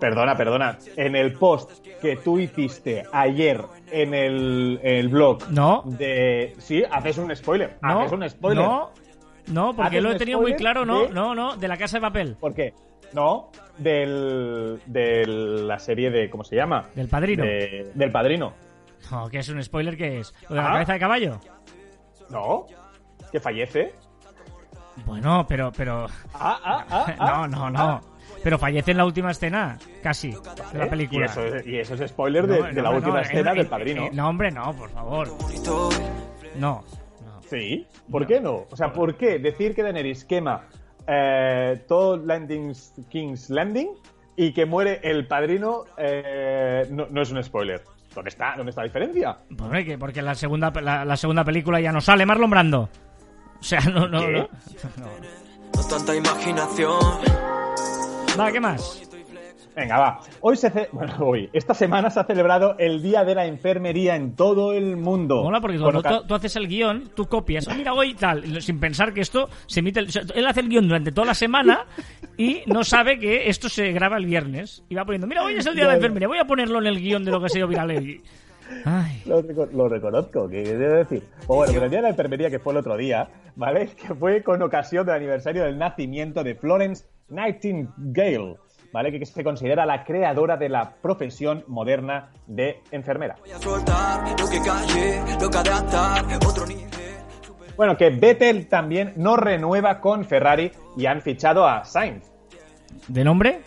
Perdona, 0.00 0.36
perdona. 0.36 0.78
En 0.96 1.16
el 1.16 1.32
post 1.34 1.70
que 2.00 2.16
tú 2.16 2.38
hiciste 2.38 3.04
ayer 3.12 3.60
en 3.90 4.14
el, 4.14 4.80
el 4.82 5.08
blog 5.08 5.50
No. 5.50 5.82
de... 5.84 6.54
Sí, 6.58 6.82
haces 6.90 7.18
un 7.18 7.34
spoiler. 7.36 7.76
No, 7.82 8.00
haces 8.00 8.12
un 8.12 8.28
spoiler. 8.30 8.64
no, 8.64 8.90
no, 9.48 9.74
porque 9.76 10.00
lo 10.00 10.12
he 10.12 10.16
tenido 10.16 10.40
muy 10.40 10.54
claro, 10.54 10.86
no, 10.86 11.02
de- 11.02 11.10
no, 11.10 11.34
no, 11.34 11.56
de 11.56 11.68
la 11.68 11.76
casa 11.76 11.98
de 11.98 12.00
papel, 12.02 12.36
¿Por 12.40 12.54
qué? 12.54 12.72
No, 13.12 13.50
del, 13.78 14.80
de 14.86 15.26
la 15.26 15.78
serie 15.78 16.10
de... 16.10 16.30
¿Cómo 16.30 16.44
se 16.44 16.56
llama? 16.56 16.86
del 16.94 17.08
padrino. 17.08 17.42
De- 17.44 17.90
del 17.94 18.10
padrino. 18.12 18.52
No, 19.10 19.28
que 19.28 19.38
es 19.38 19.48
un 19.48 19.62
spoiler 19.62 19.96
que 19.96 20.20
es. 20.20 20.34
¿Lo 20.48 20.56
de 20.56 20.62
la 20.62 20.68
Ah. 20.68 20.72
cabeza 20.74 20.92
de 20.94 20.98
caballo? 20.98 21.40
No, 22.30 22.66
que 23.32 23.40
fallece. 23.40 23.92
Bueno, 25.06 25.46
pero, 25.48 25.70
pero. 25.76 26.06
Ah, 26.34 26.58
ah, 26.64 26.86
ah, 26.90 27.14
ah. 27.18 27.46
no, 27.48 27.48
no, 27.48 27.70
no. 27.70 28.00
Pero 28.42 28.58
fallece 28.58 28.92
en 28.92 28.98
la 28.98 29.04
última 29.04 29.30
escena, 29.32 29.78
casi, 30.02 30.30
de 30.30 30.78
la 30.78 30.84
¿Eh? 30.84 30.88
película. 30.90 31.20
Y 31.26 31.28
eso, 31.28 31.44
es- 31.44 31.66
y 31.66 31.78
eso 31.78 31.94
es 31.94 32.10
spoiler 32.10 32.46
de, 32.46 32.60
No, 32.60 32.66
de 32.66 32.72
no, 32.74 32.82
la 32.82 32.90
no, 32.90 32.96
última 32.96 33.20
escena 33.22 33.52
eh, 33.52 33.54
del 33.56 33.66
eh, 33.66 33.68
padrino. 33.68 34.02
eh, 34.06 34.10
no, 34.12 34.28
hombre, 34.28 34.50
no, 34.50 34.72
por 34.74 34.90
favor. 34.90 35.28
No. 36.56 36.82
no. 37.24 37.42
Sí, 37.48 37.86
¿por 38.10 38.26
qué 38.26 38.40
no? 38.40 38.66
O 38.70 38.76
sea, 38.76 38.92
¿por 38.92 39.16
qué 39.16 39.38
decir 39.38 39.74
que 39.74 39.82
Daenerys 39.82 40.24
quema 40.24 40.66
eh, 41.06 41.82
todo 41.88 42.16
Landing's 42.18 42.92
King's 43.08 43.48
Landing 43.50 43.88
y 44.36 44.52
que 44.52 44.66
muere 44.66 45.00
el 45.02 45.26
padrino 45.26 45.84
eh, 45.96 46.86
no, 46.90 47.06
no 47.10 47.22
es 47.22 47.30
un 47.32 47.42
spoiler? 47.42 47.82
¿Dónde 48.18 48.30
está, 48.30 48.54
¿Dónde 48.56 48.70
está 48.70 48.80
la 48.82 48.86
diferencia? 48.88 49.36
Pues, 49.48 49.60
hombre, 49.60 49.84
que 49.84 49.96
porque 49.96 50.20
la 50.20 50.34
segunda, 50.34 50.72
la, 50.80 51.04
la 51.04 51.16
segunda 51.16 51.44
película 51.44 51.80
ya 51.80 51.92
no 51.92 52.00
sale 52.00 52.26
Marlon 52.26 52.50
Brando. 52.50 52.88
O 53.60 53.62
sea, 53.62 53.78
no, 53.80 54.08
no, 54.08 54.18
¿Qué? 54.18 54.32
no. 54.32 54.38
no. 54.96 55.08
No 55.76 55.88
tanta 55.88 56.16
imaginación. 56.16 56.98
Va, 58.38 58.50
¿qué 58.50 58.58
más? 58.58 59.07
Venga, 59.78 59.98
va. 59.98 60.20
Hoy 60.40 60.56
se 60.56 60.70
ce- 60.70 60.88
bueno, 60.92 61.14
hoy, 61.20 61.48
esta 61.52 61.72
semana 61.74 62.10
se 62.10 62.18
ha 62.20 62.24
celebrado 62.24 62.74
el 62.78 63.00
Día 63.02 63.24
de 63.24 63.34
la 63.34 63.46
Enfermería 63.46 64.16
en 64.16 64.34
todo 64.34 64.72
el 64.72 64.96
mundo. 64.96 65.42
Mola 65.44 65.60
porque 65.60 65.78
cuando 65.78 66.02
tú, 66.02 66.24
tú 66.26 66.34
haces 66.34 66.56
el 66.56 66.66
guion, 66.66 67.10
tú 67.14 67.26
copias, 67.26 67.68
"Ah, 67.68 67.74
mira 67.76 67.92
hoy 67.94 68.14
tal, 68.14 68.60
sin 68.60 68.80
pensar 68.80 69.14
que 69.14 69.20
esto 69.20 69.48
se 69.66 69.80
emite. 69.80 70.00
el- 70.00 70.08
o 70.08 70.10
sea, 70.10 70.22
él 70.34 70.46
hace 70.46 70.60
el 70.60 70.68
guion 70.68 70.88
durante 70.88 71.12
toda 71.12 71.28
la 71.28 71.34
semana 71.34 71.86
y 72.36 72.62
no 72.66 72.82
sabe 72.82 73.18
que 73.18 73.48
esto 73.48 73.68
se 73.68 73.92
graba 73.92 74.16
el 74.16 74.26
viernes. 74.26 74.82
Y 74.88 74.94
va 74.96 75.04
poniendo, 75.04 75.26
mira, 75.26 75.44
hoy 75.44 75.54
es 75.54 75.66
el 75.66 75.74
día 75.74 75.84
de 75.84 75.90
la 75.90 75.96
enfermería, 75.96 76.26
voy 76.28 76.38
a 76.38 76.44
ponerlo 76.44 76.78
en 76.80 76.86
el 76.86 77.00
guion 77.00 77.24
de 77.24 77.30
lo 77.30 77.38
que 77.40 77.46
ha 77.46 77.50
sido 77.50 77.68
viral. 77.68 77.90
hoy". 77.90 78.20
Ay, 78.84 79.22
Lo, 79.24 79.40
lo 79.40 79.88
reconozco, 79.88 80.46
que 80.48 80.62
debo 80.62 80.96
decir. 80.96 81.22
O 81.46 81.56
bueno, 81.56 81.72
pero 81.72 81.84
el 81.86 81.90
día 81.90 82.00
de 82.00 82.02
la 82.02 82.08
enfermería 82.10 82.50
que 82.50 82.58
fue 82.58 82.74
el 82.74 82.80
otro 82.80 82.96
día, 82.98 83.28
¿vale? 83.56 83.88
Que 83.96 84.14
fue 84.14 84.42
con 84.42 84.60
ocasión 84.60 85.06
del 85.06 85.14
aniversario 85.14 85.64
del 85.64 85.78
nacimiento 85.78 86.44
de 86.44 86.54
Florence 86.54 87.04
Nightingale, 87.30 88.56
¿vale? 88.92 89.10
Que 89.12 89.24
se 89.24 89.44
considera 89.44 89.86
la 89.86 90.04
creadora 90.04 90.56
de 90.56 90.68
la 90.68 90.94
profesión 91.02 91.64
moderna 91.66 92.30
de 92.46 92.82
enfermera. 92.90 93.36
Bueno, 97.76 97.96
que 97.96 98.10
Vettel 98.10 98.66
también 98.68 99.12
no 99.16 99.36
renueva 99.36 100.00
con 100.00 100.24
Ferrari 100.24 100.72
y 100.96 101.06
han 101.06 101.22
fichado 101.22 101.66
a 101.66 101.84
Sainz. 101.84 102.24
¿De 103.06 103.22
nombre? 103.22 103.60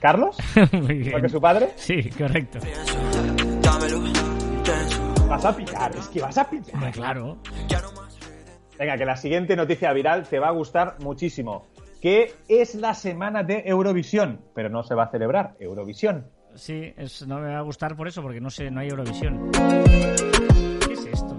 ¿Carlos? 0.00 0.38
Muy 0.72 0.94
bien. 0.94 1.12
¿Porque 1.12 1.28
su 1.28 1.40
padre? 1.40 1.70
Sí, 1.76 2.08
correcto. 2.10 2.58
Vas 5.28 5.44
a 5.44 5.54
pillar, 5.56 5.94
es 5.96 6.08
que 6.08 6.20
vas 6.22 6.38
a 6.38 6.48
pillar. 6.48 6.74
Hombre, 6.74 6.90
claro. 6.92 7.38
Venga, 8.78 8.96
que 8.96 9.04
la 9.04 9.16
siguiente 9.16 9.56
noticia 9.56 9.92
viral 9.92 10.26
te 10.26 10.38
va 10.38 10.48
a 10.48 10.52
gustar 10.52 10.96
muchísimo. 11.00 11.66
Que 12.00 12.32
es 12.48 12.74
la 12.74 12.94
semana 12.94 13.42
de 13.42 13.62
Eurovisión, 13.66 14.40
pero 14.54 14.68
no 14.70 14.82
se 14.82 14.94
va 14.94 15.04
a 15.04 15.10
celebrar 15.10 15.54
Eurovisión. 15.60 16.26
Sí, 16.54 16.92
es- 16.96 17.26
no 17.26 17.38
me 17.38 17.48
va 17.52 17.58
a 17.58 17.62
gustar 17.62 17.96
por 17.96 18.08
eso, 18.08 18.22
porque 18.22 18.40
no 18.40 18.50
sé, 18.50 18.70
no 18.70 18.80
hay 18.80 18.88
Eurovisión. 18.88 19.50
¿Qué 19.52 20.92
es 20.94 21.06
esto? 21.06 21.36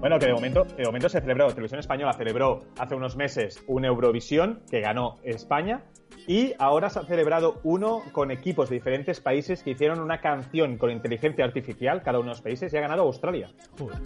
Bueno, 0.00 0.18
que 0.18 0.26
de 0.26 0.34
momento, 0.34 0.64
de 0.64 0.84
momento 0.84 1.08
se 1.08 1.20
celebró, 1.20 1.48
Televisión 1.48 1.80
Española 1.80 2.12
celebró 2.12 2.60
hace 2.78 2.94
unos 2.94 3.16
meses 3.16 3.62
un 3.68 3.84
Eurovisión 3.84 4.60
que 4.70 4.80
ganó 4.80 5.18
España 5.22 5.82
y 6.26 6.52
ahora 6.58 6.90
se 6.90 6.98
ha 7.00 7.04
celebrado 7.04 7.60
uno 7.64 8.02
con 8.12 8.30
equipos 8.30 8.68
de 8.68 8.76
diferentes 8.76 9.20
países 9.20 9.62
que 9.62 9.70
hicieron 9.70 10.00
una 10.00 10.20
canción 10.20 10.76
con 10.76 10.90
inteligencia 10.90 11.44
artificial, 11.44 12.02
cada 12.02 12.18
uno 12.18 12.26
de 12.28 12.32
los 12.34 12.42
países, 12.42 12.72
y 12.72 12.76
ha 12.76 12.80
ganado 12.80 13.02
Australia. 13.02 13.50
Joder. 13.78 13.98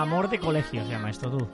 Amor 0.00 0.30
de 0.30 0.38
colegio 0.38 0.82
se 0.82 0.88
llama 0.88 1.10
esto, 1.10 1.30
tú. 1.30 1.46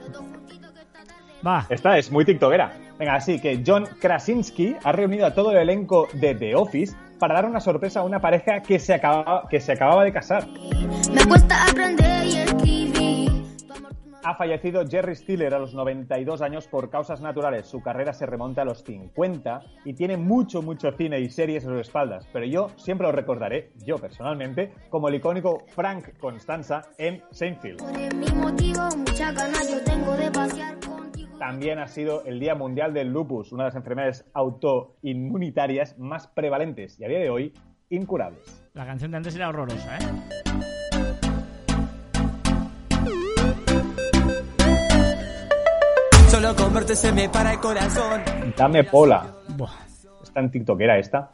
Va. 1.45 1.65
Esta 1.69 1.97
es 1.97 2.09
muy 2.09 2.23
tiktokera. 2.23 2.71
Venga, 2.97 3.15
así 3.15 3.41
que 3.41 3.61
John 3.65 3.85
Krasinski 3.99 4.77
ha 4.85 4.93
reunido 4.93 5.25
a 5.25 5.33
todo 5.33 5.51
el 5.51 5.57
elenco 5.57 6.07
de 6.13 6.33
The 6.33 6.55
Office 6.55 6.95
para 7.19 7.33
dar 7.35 7.43
una 7.43 7.59
sorpresa 7.59 7.99
a 7.99 8.03
una 8.03 8.21
pareja 8.21 8.61
que 8.61 8.79
se 8.79 8.93
acababa, 8.93 9.49
que 9.49 9.59
se 9.59 9.73
acababa 9.73 10.05
de 10.05 10.13
casar. 10.13 10.47
Me 11.13 11.25
cuesta 11.25 11.65
aprender 11.69 12.25
y 12.25 12.37
escribir. 12.37 13.46
Ha 14.27 14.35
fallecido 14.35 14.85
Jerry 14.85 15.15
Stiller 15.15 15.53
a 15.53 15.59
los 15.59 15.73
92 15.73 16.41
años 16.41 16.67
por 16.67 16.89
causas 16.89 17.21
naturales. 17.21 17.65
Su 17.65 17.79
carrera 17.79 18.11
se 18.11 18.25
remonta 18.25 18.63
a 18.63 18.65
los 18.65 18.83
50 18.83 19.61
y 19.85 19.93
tiene 19.93 20.17
mucho, 20.17 20.61
mucho 20.61 20.91
cine 20.91 21.21
y 21.21 21.29
series 21.29 21.63
a 21.63 21.69
sus 21.69 21.79
espaldas. 21.79 22.27
Pero 22.33 22.45
yo 22.45 22.67
siempre 22.75 23.07
lo 23.07 23.13
recordaré, 23.13 23.71
yo 23.85 23.95
personalmente, 23.95 24.73
como 24.89 25.07
el 25.07 25.15
icónico 25.15 25.63
Frank 25.67 26.17
Constanza 26.19 26.81
en 26.97 27.23
Seinfeld. 27.31 27.77
Tú 27.77 27.87
eres 27.87 28.13
mi 28.15 28.27
motivo, 28.37 28.81
mucha 28.97 29.31
ganas 29.31 29.71
yo 29.71 29.81
tengo 29.85 30.11
de 30.17 30.29
pasear 30.29 30.77
contigo. 30.81 31.37
También 31.39 31.79
ha 31.79 31.87
sido 31.87 32.25
el 32.25 32.41
Día 32.41 32.53
Mundial 32.53 32.93
del 32.93 33.07
Lupus, 33.07 33.53
una 33.53 33.63
de 33.63 33.67
las 33.69 33.75
enfermedades 33.77 34.29
autoinmunitarias 34.33 35.97
más 35.99 36.27
prevalentes 36.27 36.99
y 36.99 37.05
a 37.05 37.07
día 37.07 37.19
de 37.19 37.29
hoy 37.29 37.53
incurables. 37.89 38.61
La 38.73 38.85
canción 38.85 39.11
de 39.11 39.17
antes 39.17 39.37
era 39.37 39.47
horrorosa, 39.47 39.99
¿eh? 39.99 40.76
Solo 46.37 46.55
con 46.55 46.71
verte 46.71 46.95
se 46.95 47.11
me 47.11 47.29
para 47.29 47.53
el 47.53 47.59
corazón. 47.59 48.21
Dame 48.55 48.83
pola. 48.83 49.25
Buah. 49.57 49.71
Es 50.21 50.31
tan 50.31 50.51
tiktokera 50.51 50.99
esta. 50.99 51.31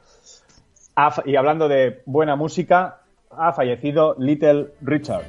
Y 1.26 1.36
hablando 1.36 1.68
de 1.68 2.04
buena 2.06 2.38
música, 2.38 3.02
ha 3.30 3.52
fallecido 3.52 4.16
Little 4.18 4.70
Richard. 4.80 5.26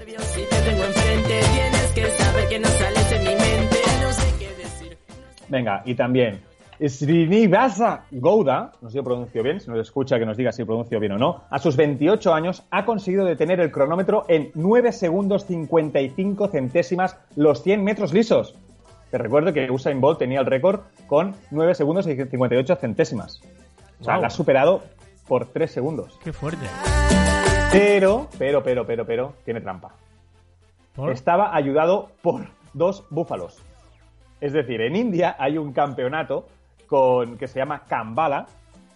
Venga, 5.49 5.83
y 5.85 5.95
también 5.97 6.41
Srinivasa 6.79 8.05
Gouda, 8.13 8.75
no 8.81 8.89
sé 8.89 8.93
si 8.93 8.99
lo 8.99 9.03
pronuncio 9.03 9.43
bien, 9.43 9.59
si 9.59 9.71
nos 9.71 9.81
escucha 9.81 10.21
que 10.21 10.27
nos 10.27 10.37
diga 10.37 10.53
si 10.53 10.65
pronuncio 10.65 11.01
bien 11.01 11.13
o 11.13 11.19
no, 11.19 11.43
a 11.51 11.59
sus 11.59 11.75
28 11.75 12.33
años 12.33 12.63
ha 12.71 12.85
conseguido 12.85 13.25
detener 13.25 13.59
el 13.59 13.73
cronómetro 13.73 14.25
en 14.29 14.53
9 14.55 14.93
segundos 14.93 15.47
55 15.47 16.47
centésimas 16.47 17.19
los 17.35 17.65
100 17.65 17.83
metros 17.83 18.13
lisos. 18.13 18.55
Te 19.15 19.19
recuerdo 19.19 19.53
que 19.53 19.71
Usain 19.71 20.01
Bolt 20.01 20.19
tenía 20.19 20.41
el 20.41 20.47
récord 20.47 20.81
con 21.07 21.37
9 21.53 21.77
segundos 21.77 22.05
y 22.09 22.17
58 22.17 22.75
centésimas. 22.75 23.41
O 24.01 24.03
sea, 24.03 24.19
la 24.19 24.27
ha 24.27 24.31
superado 24.31 24.83
por 25.29 25.47
3 25.53 25.71
segundos. 25.71 26.19
Qué 26.25 26.33
fuerte. 26.33 26.67
Pero, 27.71 28.27
pero, 28.41 28.65
pero, 28.65 28.85
pero, 28.85 29.07
pero, 29.07 29.35
tiene 29.45 29.61
trampa. 29.61 29.95
¿Por? 30.97 31.13
Estaba 31.13 31.55
ayudado 31.55 32.11
por 32.23 32.49
dos 32.73 33.07
búfalos. 33.09 33.63
Es 34.41 34.53
decir, 34.53 34.81
en 34.81 34.97
India 34.97 35.37
hay 35.39 35.59
un 35.59 35.73
campeonato 35.73 36.49
con, 36.89 37.39
que 37.39 37.47
se 37.47 37.61
llama 37.61 37.85
Kambala 37.87 38.47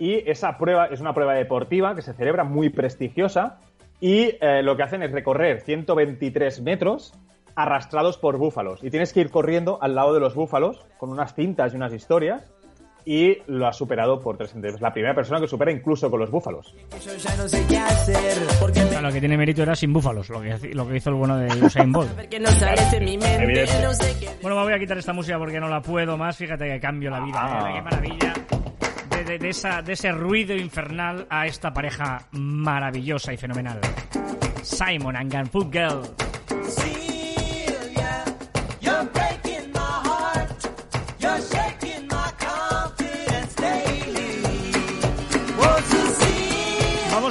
y 0.01 0.29
esa 0.29 0.59
prueba 0.59 0.87
es 0.87 1.01
una 1.01 1.15
prueba 1.15 1.35
deportiva 1.35 1.95
que 1.95 2.03
se 2.03 2.13
celebra 2.13 2.43
muy 2.43 2.71
prestigiosa 2.71 3.61
y 4.01 4.37
eh, 4.41 4.65
lo 4.65 4.77
que 4.77 4.83
hacen 4.83 5.01
es 5.05 5.13
recorrer 5.13 5.61
123 5.61 6.61
metros 6.63 7.15
arrastrados 7.59 8.19
por 8.19 8.39
búfalos 8.39 8.85
y 8.85 8.91
tienes 8.91 9.13
que 9.13 9.21
ir 9.21 9.31
corriendo 9.31 9.79
al 9.83 9.97
lado 9.97 10.15
de 10.15 10.21
los 10.21 10.35
búfalos 10.37 10.87
con 10.97 11.11
unas 11.11 11.35
cintas 11.35 11.73
y 11.73 11.77
unas 11.77 11.93
historias 11.93 12.45
y 13.05 13.39
lo 13.47 13.67
ha 13.67 13.73
superado 13.73 14.21
por 14.21 14.37
tres 14.37 14.51
centímetros. 14.51 14.81
La 14.81 14.93
primera 14.93 15.15
persona 15.15 15.41
que 15.41 15.49
supera 15.49 15.73
incluso 15.73 16.09
con 16.11 16.21
los 16.21 16.31
búfalos. 16.31 16.73
No 17.39 17.49
sé 17.49 17.65
qué 17.69 17.79
hacer. 17.79 18.39
Porque 18.61 18.81
O 18.81 18.85
me 18.85 18.91
sea, 18.91 19.01
lo 19.01 19.11
que 19.11 19.19
tiene 19.19 19.37
mérito 19.37 19.63
era 19.63 19.75
sin 19.75 19.93
búfalos, 19.93 20.29
lo 20.29 20.41
que, 20.41 20.57
lo 20.75 20.87
que 20.87 20.97
hizo 20.99 21.11
el 21.11 21.17
bueno 21.17 21.37
de 21.37 21.47
Usain 21.65 21.91
Bolt. 21.91 22.11
Bueno, 24.43 24.57
me 24.57 24.63
voy 24.63 24.73
a 24.75 24.79
quitar 24.79 24.99
esta 24.99 25.13
música 25.13 25.37
porque 25.39 25.59
no 25.59 25.69
la 25.69 25.81
puedo 25.83 26.17
más. 26.17 26.37
Fíjate 26.37 26.67
que 26.69 26.79
cambio 26.79 27.11
la 27.11 27.21
vida. 27.21 27.39
Ah. 27.41 27.71
¿eh? 27.71 27.75
Qué 27.75 27.83
maravilla. 27.83 28.35
De, 29.11 29.25
de- 29.25 29.39
de 29.39 29.49
esa, 29.49 29.83
de 29.83 29.95
ese 29.95 30.13
ruido 30.13 30.55
infernal 30.55 31.27
a 31.29 31.47
esta 31.47 31.73
pareja 31.73 32.29
maravillosa 32.33 33.33
y 33.33 33.37
fenomenal. 33.37 33.81
Simon 34.63 35.17
and 35.17 35.33
Garfunkel. 35.33 35.89
Girl. 35.89 36.03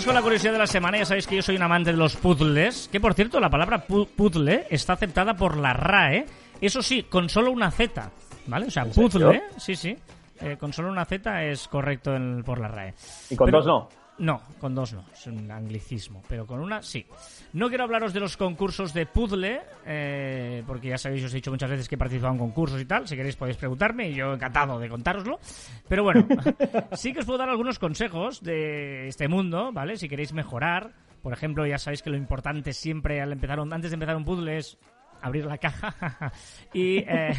Con 0.07 0.15
la 0.15 0.21
curiosidad 0.23 0.53
de 0.53 0.57
la 0.59 0.67
semana. 0.67 0.97
Ya 0.97 1.05
sabéis 1.05 1.27
que 1.27 1.35
yo 1.35 1.41
soy 1.43 1.55
un 1.57 1.61
amante 1.63 1.91
de 1.91 1.97
los 1.97 2.15
puzzles. 2.15 2.89
Que 2.91 2.99
por 2.99 3.13
cierto, 3.13 3.39
la 3.39 3.49
palabra 3.49 3.85
pu- 3.85 4.07
puzzle 4.07 4.65
está 4.69 4.93
aceptada 4.93 5.35
por 5.35 5.57
la 5.57 5.73
RAE. 5.73 6.25
Eso 6.61 6.81
sí, 6.81 7.03
con 7.03 7.29
solo 7.29 7.51
una 7.51 7.69
Z. 7.69 8.09
¿vale? 8.47 8.67
O 8.67 8.71
sea, 8.71 8.85
puzzle, 8.85 9.43
sí, 9.57 9.75
sí. 9.75 9.95
Eh, 10.39 10.55
con 10.59 10.71
solo 10.71 10.89
una 10.89 11.03
Z 11.05 11.43
es 11.43 11.67
correcto 11.67 12.15
en- 12.15 12.43
por 12.43 12.59
la 12.59 12.67
RAE. 12.69 12.93
Y 13.29 13.35
con 13.35 13.45
Pero- 13.45 13.57
dos 13.59 13.67
no. 13.67 13.89
No, 14.19 14.41
con 14.59 14.73
dos 14.73 14.93
no, 14.93 15.05
es 15.13 15.27
un 15.27 15.51
anglicismo, 15.51 16.23
pero 16.27 16.47
con 16.47 16.59
una 16.59 16.81
sí. 16.81 17.05
No 17.53 17.69
quiero 17.69 17.83
hablaros 17.83 18.13
de 18.13 18.19
los 18.19 18.35
concursos 18.35 18.91
de 18.93 19.05
puzzle, 19.05 19.61
eh, 19.85 20.63
porque 20.65 20.87
ya 20.89 20.97
sabéis, 20.97 21.23
os 21.25 21.31
he 21.33 21.35
dicho 21.35 21.51
muchas 21.51 21.69
veces 21.69 21.87
que 21.87 21.93
he 21.95 21.97
participado 21.99 22.33
en 22.33 22.39
concursos 22.39 22.81
y 22.81 22.85
tal, 22.85 23.07
si 23.07 23.15
queréis 23.15 23.35
podéis 23.35 23.57
preguntarme 23.57 24.09
y 24.09 24.15
yo 24.15 24.33
encantado 24.33 24.79
de 24.79 24.89
contároslo. 24.89 25.39
Pero 25.87 26.03
bueno, 26.03 26.27
sí 26.93 27.13
que 27.13 27.19
os 27.19 27.25
puedo 27.25 27.37
dar 27.37 27.49
algunos 27.49 27.77
consejos 27.77 28.41
de 28.41 29.07
este 29.07 29.27
mundo, 29.27 29.71
¿vale? 29.71 29.97
Si 29.97 30.09
queréis 30.09 30.33
mejorar, 30.33 30.93
por 31.21 31.31
ejemplo, 31.33 31.67
ya 31.67 31.77
sabéis 31.77 32.01
que 32.01 32.09
lo 32.09 32.17
importante 32.17 32.73
siempre 32.73 33.21
al 33.21 33.31
empezar 33.31 33.59
un- 33.59 33.71
antes 33.71 33.91
de 33.91 33.95
empezar 33.95 34.15
un 34.17 34.25
puzzle 34.25 34.57
es 34.57 34.79
abrir 35.21 35.45
la 35.45 35.57
caja 35.57 36.31
y 36.73 36.97
eh, 36.97 37.31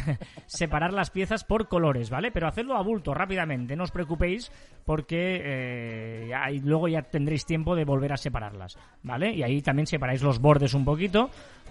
separar 0.45 0.93
las 0.93 1.09
piezas 1.09 1.43
por 1.43 1.67
colores, 1.67 2.09
¿vale? 2.09 2.31
Pero 2.31 2.47
hacedlo 2.47 2.75
a 2.75 2.83
bulto 2.83 3.13
rápidamente, 3.13 3.75
no 3.75 3.83
os 3.83 3.91
preocupéis 3.91 4.51
porque 4.85 5.41
eh, 5.43 6.61
luego 6.63 6.87
ya 6.87 7.03
tendréis 7.03 7.45
tiempo 7.45 7.75
de 7.75 7.85
volver 7.85 8.13
a 8.13 8.17
separarlas, 8.17 8.77
¿vale? 9.03 9.33
Y 9.33 9.43
ahí 9.43 9.61
también 9.61 9.87
separáis 9.87 10.21
los 10.21 10.39
bordes 10.39 10.73
un 10.73 10.85
poquito. 10.85 11.29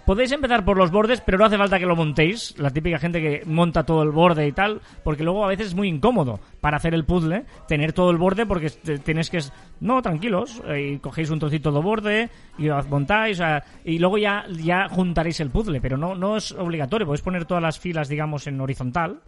Podéis 0.09 0.31
empezar 0.31 0.65
por 0.65 0.75
los 0.75 0.89
bordes, 0.89 1.21
pero 1.21 1.37
no 1.37 1.45
hace 1.45 1.55
falta 1.59 1.77
que 1.77 1.85
lo 1.85 1.95
montéis. 1.95 2.57
La 2.57 2.71
típica 2.71 2.97
gente 2.97 3.21
que 3.21 3.43
monta 3.45 3.83
todo 3.83 4.01
el 4.01 4.09
borde 4.09 4.47
y 4.47 4.51
tal, 4.51 4.81
porque 5.03 5.23
luego 5.23 5.45
a 5.45 5.49
veces 5.49 5.67
es 5.67 5.75
muy 5.75 5.87
incómodo 5.87 6.39
para 6.61 6.77
hacer 6.77 6.95
el 6.95 7.05
puzzle 7.05 7.45
tener 7.67 7.93
todo 7.93 8.09
el 8.09 8.17
borde 8.17 8.47
porque 8.47 8.71
te- 8.71 8.97
tienes 8.97 9.29
que... 9.29 9.39
No, 9.81 10.01
tranquilos, 10.01 10.63
eh, 10.67 10.93
y 10.95 10.97
cogéis 10.97 11.29
un 11.29 11.37
trocito 11.37 11.71
de 11.71 11.79
borde 11.79 12.29
y 12.57 12.63
lo 12.65 12.83
montáis 12.85 13.39
ah, 13.39 13.63
y 13.85 13.99
luego 13.99 14.17
ya, 14.17 14.45
ya 14.49 14.89
juntaréis 14.89 15.41
el 15.41 15.51
puzzle, 15.51 15.79
pero 15.79 15.95
no, 15.95 16.15
no 16.15 16.37
es 16.37 16.53
obligatorio. 16.53 17.05
Podéis 17.05 17.21
poner 17.21 17.45
todas 17.45 17.61
las 17.61 17.77
filas, 17.77 18.09
digamos, 18.09 18.47
en 18.47 18.59
horizontal 18.59 19.19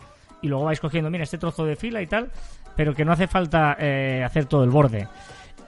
y 0.41 0.47
luego 0.47 0.65
vais 0.65 0.79
cogiendo, 0.79 1.11
mira, 1.11 1.25
este 1.25 1.37
trozo 1.37 1.63
de 1.63 1.75
fila 1.75 2.01
y 2.01 2.07
tal, 2.07 2.31
pero 2.75 2.95
que 2.95 3.05
no 3.05 3.11
hace 3.11 3.27
falta 3.27 3.77
eh, 3.79 4.23
hacer 4.25 4.45
todo 4.45 4.63
el 4.63 4.71
borde. 4.71 5.07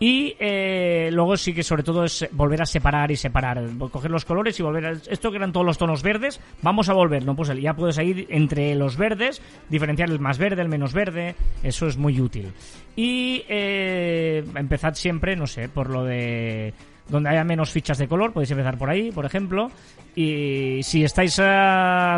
Y 0.03 0.35
eh, 0.37 1.09
luego 1.13 1.37
sí 1.37 1.53
que 1.53 1.63
sobre 1.63 1.81
todo 1.81 2.03
es 2.03 2.27
volver 2.33 2.61
a 2.61 2.65
separar 2.65 3.09
y 3.09 3.15
separar, 3.15 3.63
coger 3.89 4.11
los 4.11 4.25
colores 4.25 4.59
y 4.59 4.61
volver 4.61 4.85
a... 4.85 4.91
Esto 4.91 5.31
que 5.31 5.37
eran 5.37 5.53
todos 5.53 5.65
los 5.65 5.77
tonos 5.77 6.03
verdes, 6.03 6.41
vamos 6.61 6.89
a 6.89 6.93
volver, 6.93 7.23
¿no? 7.23 7.37
Pues 7.37 7.49
ya 7.61 7.73
puedes 7.73 7.97
ir 7.99 8.27
entre 8.29 8.75
los 8.75 8.97
verdes, 8.97 9.41
diferenciar 9.69 10.09
el 10.09 10.19
más 10.19 10.37
verde, 10.37 10.61
el 10.61 10.67
menos 10.67 10.91
verde, 10.91 11.35
eso 11.63 11.87
es 11.87 11.95
muy 11.95 12.19
útil. 12.19 12.51
Y 12.97 13.45
eh, 13.47 14.43
empezad 14.55 14.93
siempre, 14.95 15.37
no 15.37 15.47
sé, 15.47 15.69
por 15.69 15.89
lo 15.89 16.03
de 16.03 16.73
donde 17.07 17.29
haya 17.29 17.45
menos 17.45 17.71
fichas 17.71 17.97
de 17.97 18.09
color, 18.09 18.33
podéis 18.33 18.51
empezar 18.51 18.77
por 18.77 18.89
ahí, 18.89 19.09
por 19.09 19.25
ejemplo. 19.25 19.71
Y 20.17 20.81
si 20.83 21.05
estáis 21.05 21.41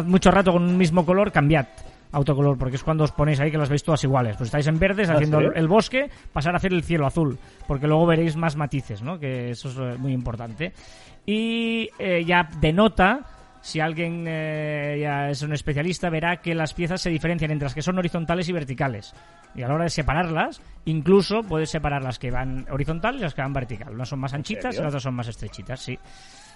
mucho 0.08 0.32
rato 0.32 0.54
con 0.54 0.64
un 0.64 0.76
mismo 0.76 1.06
color, 1.06 1.32
cambiad 1.32 1.68
autocolor, 2.12 2.58
porque 2.58 2.76
es 2.76 2.84
cuando 2.84 3.04
os 3.04 3.12
ponéis 3.12 3.40
ahí 3.40 3.52
que 3.52 3.58
las 3.58 3.70
veis 3.70 3.84
todas 3.84 4.04
iguales. 4.04 4.38
Pues 4.38 4.48
estáis 4.48 4.68
en 4.68 4.80
verdes 4.80 5.10
haciendo 5.10 5.40
sí? 5.40 5.48
el, 5.56 5.68
bosque, 5.68 6.10
pasar 6.32 6.54
a 6.54 6.58
hacer 6.58 6.74
el 6.74 6.84
cielo 6.84 7.06
azul, 7.06 7.38
porque 7.68 7.88
luego 7.88 8.06
veréis 8.06 8.36
más 8.36 8.56
matices, 8.56 9.02
¿no? 9.02 9.20
Que 9.20 9.52
eso 9.52 9.70
es 9.70 9.78
eh, 9.78 9.98
muy 9.98 10.14
importante. 10.14 10.74
Y 11.26 11.90
eh, 12.00 12.24
ya 12.24 12.48
denota, 12.60 13.22
si 13.62 13.80
alguien 13.80 14.26
eh, 14.28 15.00
ya 15.02 15.30
es 15.30 15.42
un 15.42 15.54
especialista, 15.54 16.10
verá 16.10 16.38
que 16.38 16.54
las 16.54 16.74
piezas 16.74 17.02
se 17.02 17.10
diferencian 17.10 17.52
entre 17.52 17.66
las 17.66 17.74
que 17.74 17.82
son 17.82 17.98
horizontales 17.98 18.48
y 18.48 18.54
verticales. 18.54 19.14
Y 19.56 19.64
a 19.64 19.68
la 19.68 19.76
hora 19.76 19.86
de 19.86 19.90
separarlas, 19.90 20.62
incluso 20.86 21.42
puedes 21.42 21.70
separar 21.70 22.04
las 22.04 22.20
que 22.20 22.30
van 22.30 22.68
horizontal 22.70 23.16
y 23.16 23.20
las 23.20 23.34
que 23.34 23.42
van 23.42 23.54
vertical. 23.54 23.94
Unas 23.94 24.10
son 24.10 24.20
más 24.20 24.34
anchitas 24.34 24.76
y 24.76 24.80
las 24.80 24.88
otras 24.88 25.04
son 25.04 25.16
más 25.16 25.28
estrechitas, 25.28 25.80
sí. 25.80 25.98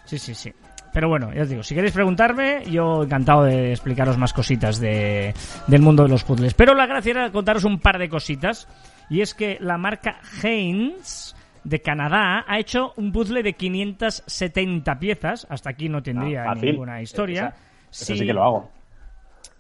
Sí, 0.10 0.18
sí, 0.18 0.34
sí. 0.34 0.52
Pero 0.92 1.08
bueno, 1.08 1.32
ya 1.32 1.44
os 1.44 1.50
digo, 1.50 1.62
si 1.62 1.76
queréis 1.76 1.94
preguntarme, 1.94 2.64
yo 2.66 3.04
encantado 3.04 3.44
de 3.44 3.70
explicaros 3.72 4.18
más 4.18 4.34
cositas 4.34 4.80
de, 4.80 5.36
del 5.68 5.82
mundo 5.84 6.02
de 6.02 6.10
los 6.10 6.24
puzzles. 6.24 6.56
Pero 6.56 6.74
la 6.74 6.88
gracia 6.88 7.12
era 7.12 7.32
contaros 7.32 7.64
un 7.64 7.80
par 7.80 8.00
de 8.00 8.10
cositas. 8.10 8.68
Y 9.08 9.22
es 9.22 9.36
que 9.36 9.58
la 9.62 9.78
marca 9.78 10.20
Haynes 10.44 11.36
de 11.64 11.82
Canadá 11.82 12.44
ha 12.48 12.58
hecho 12.58 12.94
un 12.98 13.12
puzzle 13.12 13.44
de 13.44 13.54
570 13.54 14.98
piezas. 14.98 15.46
Hasta 15.50 15.70
aquí 15.70 15.90
no 15.90 16.02
tendría 16.02 16.44
Ah, 16.50 16.56
ninguna 16.56 17.02
historia. 17.04 17.54
Esa- 17.92 18.04
Eso 18.06 18.16
sí 18.16 18.26
que 18.26 18.34
lo 18.34 18.44
hago. 18.44 18.72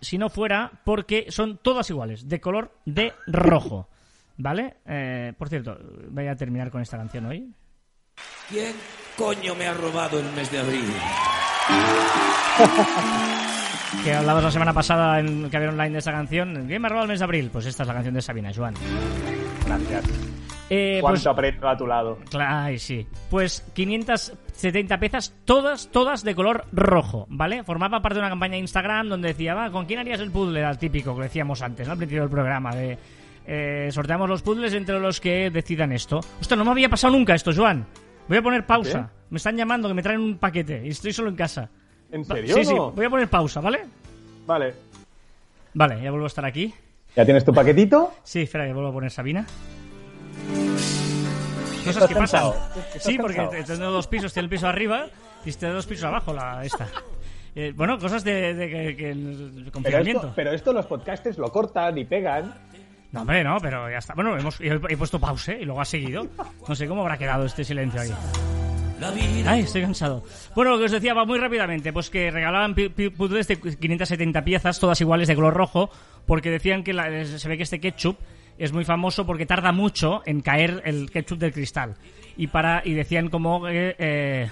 Si 0.02 0.18
no 0.18 0.30
fuera 0.30 0.72
porque 0.84 1.28
son 1.30 1.60
todas 1.62 1.89
iguales, 1.91 2.28
de 2.28 2.41
color 2.41 2.72
de 2.86 3.14
rojo. 3.28 3.88
¿Vale? 4.38 4.78
Eh, 4.88 5.34
por 5.38 5.50
cierto, 5.50 5.78
voy 6.10 6.26
a 6.28 6.36
terminar 6.36 6.72
con 6.72 6.82
esta 6.82 6.97
canción 6.97 7.26
hoy. 7.28 7.54
¿Quién 8.50 8.74
coño 9.20 9.53
me 9.55 9.67
ha 9.67 9.74
robado 9.74 10.20
el 10.20 10.32
mes 10.32 10.49
de 10.51 10.59
abril? 10.59 10.86
que 14.03 14.13
hablabas 14.13 14.43
la 14.45 14.51
semana 14.51 14.74
pasada 14.74 15.20
en 15.20 15.49
que 15.49 15.57
había 15.57 15.70
online 15.70 15.89
de 15.91 15.97
esta 15.99 16.11
canción. 16.13 16.65
¿Quién 16.67 16.82
me 16.82 16.88
ha 16.88 16.89
robado 16.89 17.03
el 17.05 17.09
mes 17.09 17.20
de 17.20 17.26
abril? 17.26 17.49
Pues 17.51 17.65
esta 17.65 17.84
es 17.84 17.88
la 17.88 17.93
canción 17.93 18.13
de 18.15 18.22
Sabina, 18.22 18.51
Joan. 18.55 18.74
Gracias. 19.65 20.05
Eh, 20.70 20.99
¿Cuánto 21.01 21.17
pues, 21.20 21.28
aprendo 21.28 21.67
a 21.67 21.76
tu 21.76 21.86
lado? 21.88 22.20
cla- 22.32 22.63
ay, 22.65 22.78
sí. 22.80 23.05
Pues 23.30 23.61
570 23.74 24.99
piezas, 24.99 25.34
todas, 25.43 25.89
todas 25.91 26.24
de 26.24 26.34
color 26.36 26.65
rojo, 26.72 27.26
¿vale? 27.30 27.63
Formaba 27.63 28.01
parte 28.01 28.15
de 28.15 28.20
una 28.22 28.30
campaña 28.30 28.53
de 28.53 28.59
Instagram 28.59 29.09
donde 29.09 29.30
decía, 29.30 29.53
va, 29.55 29.72
¿con 29.72 29.86
quién 29.86 29.99
harías 29.99 30.20
el 30.22 30.32
puzzle? 30.32 30.63
Al 30.63 30.78
típico 30.78 31.13
que 31.15 31.24
decíamos 31.24 31.61
antes, 31.63 31.88
¿no? 31.88 31.93
Al 31.93 31.97
principio 31.97 32.22
del 32.22 32.30
programa, 32.32 32.74
de... 32.76 32.97
eh, 33.47 33.89
sorteamos 33.91 34.30
los 34.30 34.43
puzzles 34.43 34.74
entre 34.76 34.99
los 34.99 35.20
que 35.20 35.49
decidan 35.49 35.91
esto. 35.91 36.20
Hostia, 36.39 36.55
no 36.55 36.63
me 36.63 36.72
había 36.72 36.88
pasado 36.88 37.13
nunca 37.17 37.34
esto, 37.34 37.51
Joan. 37.53 37.86
Voy 38.30 38.38
a 38.38 38.42
poner 38.44 38.66
pausa. 38.66 39.10
Me 39.32 39.38
están 39.38 39.58
llamando 39.58 39.88
que 39.88 39.94
me 39.96 40.04
traen 40.04 40.22
un 40.22 40.38
paquete 40.38 40.84
y 40.86 40.90
estoy 40.90 41.12
solo 41.12 41.30
en 41.30 41.36
casa. 41.36 41.70
¿En 42.12 42.24
serio? 42.24 42.56
Sí, 42.56 42.64
sí, 42.64 42.74
voy 42.74 43.06
a 43.06 43.10
poner 43.10 43.28
pausa, 43.28 43.60
¿vale? 43.60 43.82
Vale. 44.46 44.74
Vale, 45.74 46.02
ya 46.02 46.12
vuelvo 46.12 46.26
a 46.26 46.28
estar 46.28 46.46
aquí. 46.46 46.74
¿Ya 47.16 47.26
tienes 47.26 47.44
tu 47.44 47.54
paquetito? 47.54 48.14
Sí, 48.24 48.42
espera, 48.44 48.66
que 48.68 48.74
vuelvo 48.74 48.90
a 48.90 48.94
poner 48.94 49.12
Sabina. 49.12 49.46
Cosas 51.80 51.88
¿Estás 51.96 52.08
que 52.08 52.16
pasan. 52.16 52.54
Sí, 53.00 53.18
porque 53.18 53.64
tengo 53.66 53.86
dos 53.92 54.08
pisos, 54.08 54.32
tiene 54.32 54.46
el 54.46 54.50
piso 54.50 54.68
arriba 54.68 55.08
y 55.44 55.52
tiene 55.52 55.74
dos 55.74 55.86
pisos 55.88 56.06
abajo, 56.06 56.34
la 56.34 56.64
esta. 56.64 56.88
Eh, 57.56 57.74
bueno, 57.76 57.98
cosas 57.98 58.24
de, 58.24 58.54
de, 58.54 58.68
de 58.68 58.94
Pero 59.56 59.72
confinamiento. 59.72 60.20
esto, 60.22 60.34
pero 60.36 60.52
esto 60.52 60.72
los 60.72 60.86
podcasters 60.86 61.40
lo 61.40 61.52
cortan 61.52 61.98
y 61.98 62.06
pegan. 62.06 62.54
No, 63.12 63.22
hombre, 63.22 63.43
no, 63.43 63.57
pero 63.60 63.89
ya 63.89 63.97
está. 63.97 64.14
Bueno, 64.14 64.38
hemos, 64.38 64.62
he, 64.62 64.68
he 64.89 64.97
puesto 64.97 65.20
pause 65.20 65.57
y 65.62 65.66
luego 65.66 65.82
ha 65.82 65.86
seguido. 65.86 66.28
No 66.68 66.76
sé 66.76 66.88
cómo 66.88 67.01
habrá 67.01 67.18
quedado 67.18 67.45
este 67.45 67.64
silencio 67.64 68.01
ahí. 68.01 68.12
Ay, 69.47 69.62
estoy 69.62 69.82
cansado. 69.82 70.24
Bueno, 70.55 70.72
lo 70.72 70.78
que 70.78 70.86
os 70.86 70.91
decía, 70.91 71.14
va 71.14 71.26
muy 71.26 71.39
rápidamente, 71.39 71.91
pues 71.93 72.10
que 72.10 72.30
regalaban 72.32 72.76
puzzles 72.76 73.47
de 73.47 73.57
570 73.57 74.43
piezas, 74.43 74.80
todas 74.80 74.99
iguales 75.01 75.28
de 75.28 75.36
color 75.36 75.53
rojo, 75.53 75.89
porque 76.28 76.51
decían 76.51 76.84
que 76.84 76.93
la- 76.93 77.24
se 77.26 77.47
ve 77.47 77.55
que 77.57 77.64
este 77.64 77.80
ketchup 77.80 78.18
es 78.57 78.74
muy 78.74 78.84
famoso 78.84 79.26
porque 79.26 79.45
tarda 79.45 79.72
mucho 79.72 80.22
en 80.26 80.41
caer 80.41 80.82
el 80.86 81.10
ketchup 81.10 81.39
del 81.39 81.53
cristal. 81.53 81.95
Y 82.36 82.47
para 82.47 82.82
y 82.86 82.93
decían 82.93 83.30
como 83.30 83.64
que 83.64 83.95
eh, 83.97 84.49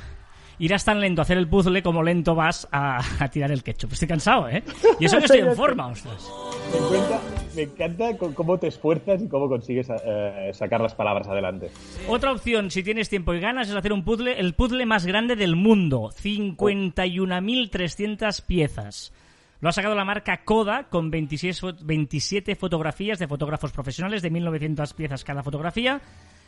irás 0.59 0.83
tan 0.85 0.99
lento 0.99 1.21
a 1.21 1.23
hacer 1.23 1.37
el 1.37 1.47
puzzle 1.47 1.81
como 1.83 2.03
lento 2.03 2.35
vas 2.35 2.67
a, 2.71 2.99
a 3.23 3.27
tirar 3.29 3.51
el 3.51 3.63
ketchup. 3.63 3.93
Estoy 3.93 4.07
cansado, 4.07 4.49
¿eh? 4.49 4.63
Y 4.99 5.05
eso 5.05 5.17
que 5.19 5.25
estoy 5.25 5.39
en 5.39 5.55
forma, 5.55 5.87
ostras. 5.87 6.29
Me, 6.73 6.79
cuenta- 6.87 7.21
me 7.55 7.61
encanta 7.63 8.17
cómo 8.35 8.57
te 8.57 8.67
esfuerzas 8.67 9.21
y 9.21 9.27
cómo 9.27 9.47
consigues 9.47 9.87
eh, 10.05 10.51
sacar 10.53 10.81
las 10.81 10.95
palabras 10.95 11.27
adelante. 11.27 11.69
Otra 12.07 12.31
opción, 12.31 12.71
si 12.71 12.83
tienes 12.83 13.09
tiempo 13.09 13.33
y 13.33 13.39
ganas, 13.39 13.69
es 13.69 13.75
hacer 13.75 13.93
un 13.93 14.03
puzzle, 14.03 14.39
el 14.39 14.53
puzzle 14.53 14.85
más 14.85 15.05
grande 15.05 15.35
del 15.35 15.55
mundo. 15.55 16.11
51.300 16.21 18.41
piezas. 18.45 19.13
Lo 19.59 19.69
ha 19.69 19.71
sacado 19.71 19.95
la 19.95 20.05
marca 20.05 20.43
Coda 20.43 20.83
con 20.89 21.09
26 21.09 21.63
fo- 21.63 21.75
27 21.81 22.55
fotografías 22.55 23.17
de 23.17 23.27
fotógrafos 23.27 23.71
profesionales 23.71 24.21
de 24.21 24.31
1.900 24.31 24.93
piezas 24.93 25.23
cada 25.23 25.41
fotografía. 25.41 25.99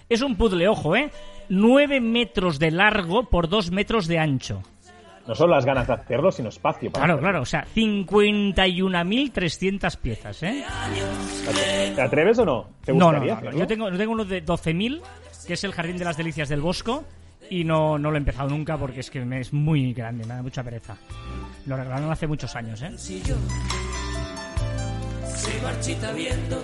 Es 0.10 0.22
un 0.24 0.36
puzzle, 0.36 0.68
ojo, 0.68 0.96
¿eh? 0.96 1.12
9 1.50 2.02
metros 2.02 2.58
de 2.60 2.72
largo 2.72 3.30
por 3.30 3.48
2 3.48 3.70
metros 3.72 4.08
de 4.08 4.18
ancho. 4.20 4.62
No 5.28 5.36
solo 5.36 5.54
las 5.54 5.64
ganas 5.66 5.86
de 5.86 5.94
hacerlo, 5.94 6.32
sino 6.32 6.50
espacio. 6.50 6.90
para 6.92 7.06
Claro, 7.06 7.20
hacerlo. 7.20 7.30
claro, 7.30 7.44
o 7.44 7.46
sea, 7.46 7.68
51.300 7.76 9.98
piezas, 9.98 10.42
¿eh? 10.44 10.64
¿Te 11.96 12.02
atreves 12.02 12.40
o 12.40 12.46
no? 12.46 12.68
¿Te 12.84 12.92
No, 12.94 13.12
no, 13.12 13.20
no? 13.24 13.52
Yo 13.52 13.68
tengo, 13.68 13.90
yo 13.92 13.98
tengo 13.98 14.14
uno 14.14 14.26
de 14.26 14.44
12.000, 14.44 15.00
que 15.46 15.54
es 15.54 15.64
el 15.64 15.72
Jardín 15.74 15.98
de 15.98 16.06
las 16.06 16.18
Delicias 16.18 16.50
del 16.50 16.62
Bosco, 16.62 17.04
y 17.52 17.64
no, 17.64 18.00
no 18.00 18.10
lo 18.10 18.18
he 18.18 18.20
empezado 18.20 18.50
nunca 18.50 18.76
porque 18.78 19.02
es 19.02 19.12
que 19.12 19.24
me 19.24 19.40
es 19.42 19.54
muy 19.54 19.94
grande, 19.94 20.26
me 20.26 20.34
da 20.34 20.42
mucha 20.42 20.64
pereza. 20.64 20.98
Lo 21.68 21.78
regalaron 21.78 22.12
hace 22.12 22.26
muchos 22.26 22.56
años, 22.56 22.82
¿eh? 22.82 22.90
Se 22.98 23.22
marchita 25.62 26.12
viendo. 26.14 26.64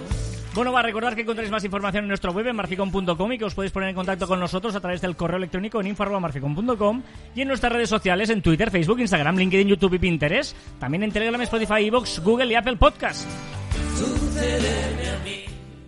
Bueno, 0.56 0.72
va 0.72 0.80
a 0.80 0.84
recordar 0.84 1.16
que 1.16 1.24
encontráis 1.24 1.52
más 1.52 1.66
información 1.66 2.06
en 2.06 2.08
nuestro 2.08 2.32
web 2.32 2.48
en 2.48 2.56
marficom.com 2.56 3.32
y 3.34 3.38
que 3.38 3.44
os 3.44 3.54
podéis 3.54 3.74
poner 3.74 3.90
en 3.90 3.96
contacto 3.96 4.26
con 4.26 4.40
nosotros 4.40 4.74
a 4.74 4.80
través 4.80 5.02
del 5.02 5.18
correo 5.18 5.36
electrónico 5.36 5.82
en 5.82 5.88
info.marficom.com 5.88 7.04
y 7.36 7.42
en 7.42 7.48
nuestras 7.50 7.74
redes 7.74 7.90
sociales 7.90 8.30
en 8.30 8.42
Twitter, 8.42 8.72
Facebook, 8.72 9.02
Instagram, 9.02 9.36
LinkedIn, 9.36 9.68
YouTube 9.68 9.96
y 9.96 10.00
Pinterest. 10.00 10.56
También 10.80 11.04
en 11.04 11.12
Telegram, 11.12 11.42
Spotify, 11.42 11.86
Evox, 11.86 12.22
Google 12.24 12.54
y 12.54 12.56
Apple 12.56 12.78
Podcast. 12.78 13.30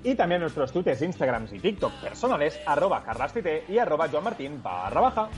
Y 0.03 0.15
también 0.15 0.41
nuestros 0.41 0.73
twitters, 0.73 1.01
Instagrams 1.01 1.53
y 1.53 1.59
TikTok 1.59 1.93
personales, 2.01 2.59
arroba 2.65 3.01
carlastite 3.05 3.63
y 3.69 3.77
arroba 3.77 4.09
joanmartin 4.09 4.61
barra 4.61 4.99
baja. 4.99 5.29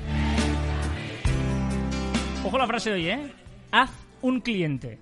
Ojo 2.44 2.58
la 2.58 2.66
frase 2.66 2.90
de 2.90 2.96
hoy, 2.96 3.10
¿eh? 3.10 3.32
Haz 3.70 3.92
un 4.24 4.42
cliente, 4.42 4.98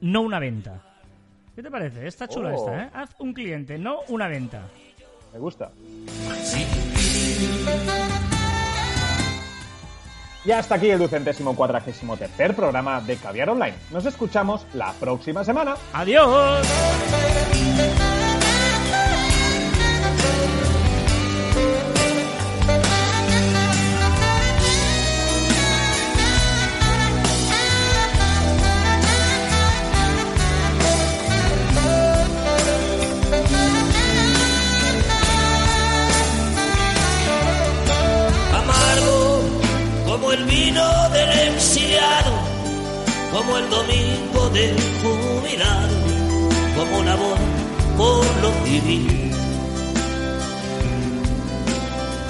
no 0.00 0.20
una 0.20 0.38
venta. 0.38 0.91
¿Qué 1.54 1.62
te 1.62 1.70
parece? 1.70 2.06
Está 2.06 2.26
chula 2.28 2.50
Oh. 2.50 2.54
esta, 2.54 2.82
¿eh? 2.84 2.90
Haz 2.94 3.10
un 3.18 3.32
cliente, 3.34 3.78
no 3.78 4.00
una 4.08 4.26
venta. 4.28 4.62
Me 5.32 5.38
gusta. 5.38 5.70
Y 10.44 10.50
hasta 10.50 10.74
aquí 10.74 10.90
el 10.90 10.98
ducentésimo 10.98 11.54
cuadragésimo 11.54 12.16
tercer 12.16 12.56
programa 12.56 13.00
de 13.00 13.16
Caviar 13.16 13.50
Online. 13.50 13.76
Nos 13.90 14.04
escuchamos 14.06 14.66
la 14.74 14.92
próxima 14.94 15.44
semana. 15.44 15.74
¡Adiós! 15.92 16.66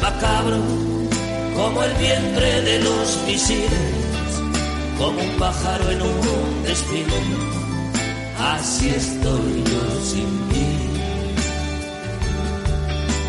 Macabro 0.02 0.58
como 1.56 1.82
el 1.82 1.92
vientre 1.94 2.60
de 2.62 2.78
los 2.80 3.18
misiles, 3.26 4.30
como 4.98 5.20
un 5.20 5.38
pájaro 5.38 5.90
en 5.90 6.02
un 6.02 6.62
desfile. 6.64 7.20
Así 8.38 8.88
estoy 8.88 9.64
yo 9.64 10.00
sin 10.00 10.48
ti 10.48 10.92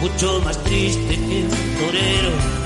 mucho 0.03 0.41
más 0.41 0.61
triste 0.63 1.15
que 1.15 1.43
un 1.43 1.77
torero. 1.79 2.62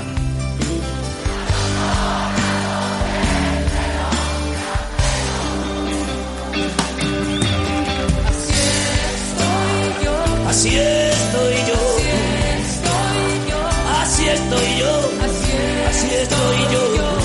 Así 10.48 10.68
estoy 10.78 11.54
yo, 11.68 11.80
así 14.00 14.28
estoy 14.28 14.78
yo, 14.78 15.10
así 15.88 16.14
estoy 16.14 16.58
yo, 16.72 17.18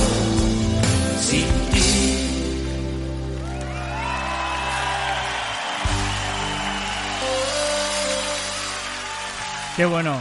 sin 1.19 1.47
ti. 1.71 1.84
Qué 9.76 9.86
bueno 9.86 10.15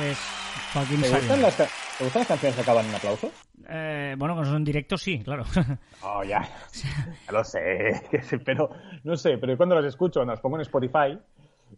es 0.00 0.18
Joaquín 0.72 1.00
¿Te 1.02 1.10
gustan, 1.10 1.42
las, 1.42 1.54
ca- 1.56 1.68
¿Te 1.98 2.04
gustan 2.04 2.20
las 2.20 2.28
canciones 2.28 2.54
que 2.54 2.60
acaban 2.62 2.86
en 2.86 2.94
aplausos? 2.94 3.32
Eh, 3.68 4.14
bueno, 4.18 4.34
cuando 4.34 4.50
son 4.50 4.58
en 4.58 4.64
directo, 4.64 4.96
sí, 4.96 5.20
claro. 5.24 5.44
Oh, 6.06 6.22
ya. 6.22 6.46
Ya 7.26 7.32
lo 7.32 7.42
sé, 7.42 8.02
pero 8.44 8.68
no 9.04 9.16
sé, 9.16 9.38
pero 9.38 9.56
cuando 9.56 9.74
las 9.74 9.86
escucho, 9.86 10.20
cuando 10.20 10.34
las 10.34 10.40
pongo 10.40 10.56
en 10.56 10.62
Spotify, 10.62 11.18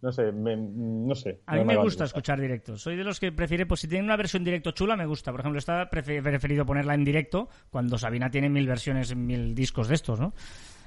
no 0.03 0.13
sé, 0.13 0.33
me- 0.33 0.57
no 0.57 1.15
sé. 1.15 1.41
A 1.47 1.55
mí 1.55 1.65
me 1.65 1.75
gusta 1.85 2.05
escuchar 2.05 2.41
directos. 2.41 2.83
Soy 2.83 2.97
de 2.97 3.05
los 3.05 3.19
que 3.21 3.33
prefiere, 3.33 3.67
pues 3.67 3.81
si 3.81 3.89
tienen 3.89 4.05
una 4.05 4.17
versión 4.17 4.45
directo 4.45 4.71
chula, 4.73 4.97
me 4.97 5.07
gusta. 5.07 5.31
Por 5.33 5.41
ejemplo, 5.41 5.61
he 5.61 6.23
preferido 6.23 6.65
ponerla 6.67 6.95
en 6.95 7.05
directo 7.05 7.49
cuando 7.71 7.99
Sabina 7.99 8.31
tiene 8.31 8.49
mil 8.49 8.67
versiones, 8.67 9.15
mil 9.17 9.55
discos 9.55 9.89
de 9.89 9.95
estos, 9.95 10.21
¿no? 10.21 10.33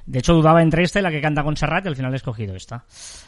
De 0.09 0.17
hecho, 0.17 0.33
dudaba 0.33 0.63
entre 0.63 0.81
esta 0.81 0.99
y 0.99 1.03
la 1.03 1.11
que 1.11 1.21
canta 1.21 1.43
con 1.43 1.55
Serrat 1.55 1.85
y 1.85 1.89
al 1.89 1.95
final 1.95 2.11
he 2.13 2.15
escogido 2.15 2.55
esta. 2.55 2.83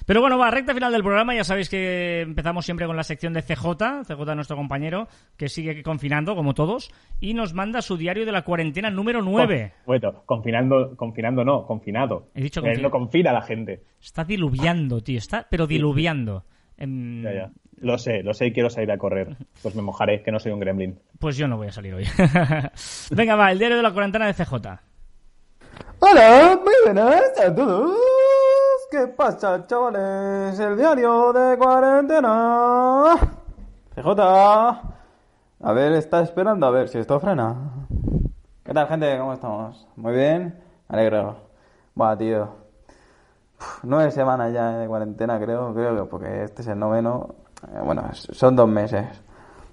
Pero 0.08 0.20
bueno, 0.20 0.40
va, 0.40 0.50
recta 0.50 0.74
final 0.74 0.92
del 0.92 1.04
programa. 1.04 1.36
Ya 1.36 1.44
sabéis 1.44 1.70
que 1.70 2.22
empezamos 2.22 2.66
siempre 2.66 2.88
con 2.88 2.98
la 2.98 3.04
sección 3.04 3.34
de 3.34 3.44
CJ. 3.44 4.04
CJ, 4.08 4.34
nuestro 4.34 4.58
compañero, 4.58 5.08
que 5.38 5.48
sigue 5.48 5.84
confinando, 5.84 6.36
como 6.36 6.56
todos, 6.56 6.92
y 7.20 7.36
nos 7.36 7.54
manda 7.54 7.84
su 7.84 7.98
diario 7.98 8.26
de 8.26 8.32
la 8.32 8.42
cuarentena 8.42 8.90
número 8.90 9.22
9. 9.22 9.74
Bueno, 9.86 10.24
confinando, 10.26 10.96
confinando 10.96 11.46
no, 11.46 11.68
confinado. 11.68 12.30
He 12.34 12.42
dicho 12.42 12.66
Él 12.66 12.82
no 12.82 12.90
confina 12.90 13.30
a 13.30 13.34
la 13.34 13.44
gente. 13.44 13.84
Está 14.02 14.24
diluviando, 14.24 15.02
tío. 15.02 15.20
Está, 15.20 15.46
pero 15.48 15.68
diluviando. 15.68 16.46
Em, 16.78 17.22
Ya, 17.22 17.32
ya. 17.32 17.52
Lo 17.78 18.00
sé, 18.00 18.24
lo 18.24 18.34
sé 18.34 18.48
y 18.48 18.54
quiero 18.54 18.72
salir 18.72 18.92
a 18.92 18.98
correr. 18.98 19.38
Pues 19.62 19.76
me 19.76 19.84
mojaré, 19.84 20.24
que 20.24 20.32
no 20.32 20.40
soy 20.40 20.52
un 20.52 20.60
gremlin. 20.60 21.00
Pues 21.20 21.38
yo 21.38 21.48
no 21.48 21.58
voy 21.58 21.68
a 21.68 21.72
salir 21.72 21.94
hoy. 21.94 22.06
Venga, 23.12 23.36
va, 23.36 23.52
el 23.52 23.60
diario 23.60 23.78
de 23.78 23.84
la 23.84 23.92
cuarentena 23.92 24.26
de 24.26 24.34
CJ. 24.34 24.91
Hola, 26.00 26.60
muy 26.64 26.74
buenas 26.86 27.22
a 27.40 27.54
todos. 27.54 27.96
¿Qué 28.90 29.08
pasa, 29.08 29.66
chavales? 29.68 30.60
El 30.60 30.78
diario 30.78 31.32
de 31.34 31.58
cuarentena. 31.58 33.16
CJ. 33.96 34.20
A 35.64 35.74
ver, 35.74 35.94
está 35.94 36.22
esperando 36.22 36.66
a 36.66 36.72
ver 36.72 36.90
si 36.90 36.98
esto 36.98 37.20
frena. 37.20 37.56
¿Qué 38.64 38.74
tal, 38.74 38.88
gente? 38.88 39.18
¿Cómo 39.18 39.34
estamos? 39.34 39.88
Muy 39.96 40.14
bien. 40.14 40.62
Me 40.90 40.98
alegro. 40.98 41.36
Buah, 41.96 42.18
tío. 42.18 42.50
Uf, 43.60 43.80
Nueve 43.84 44.12
semanas 44.12 44.52
ya 44.54 44.72
de 44.78 44.88
cuarentena, 44.88 45.40
creo. 45.40 45.74
Creo 45.74 45.96
que 45.96 46.10
porque 46.10 46.44
este 46.44 46.62
es 46.64 46.68
el 46.68 46.80
noveno. 46.80 47.36
Eh, 47.74 47.80
Bueno, 47.84 48.04
son 48.14 48.56
dos 48.56 48.68
meses. 48.68 49.08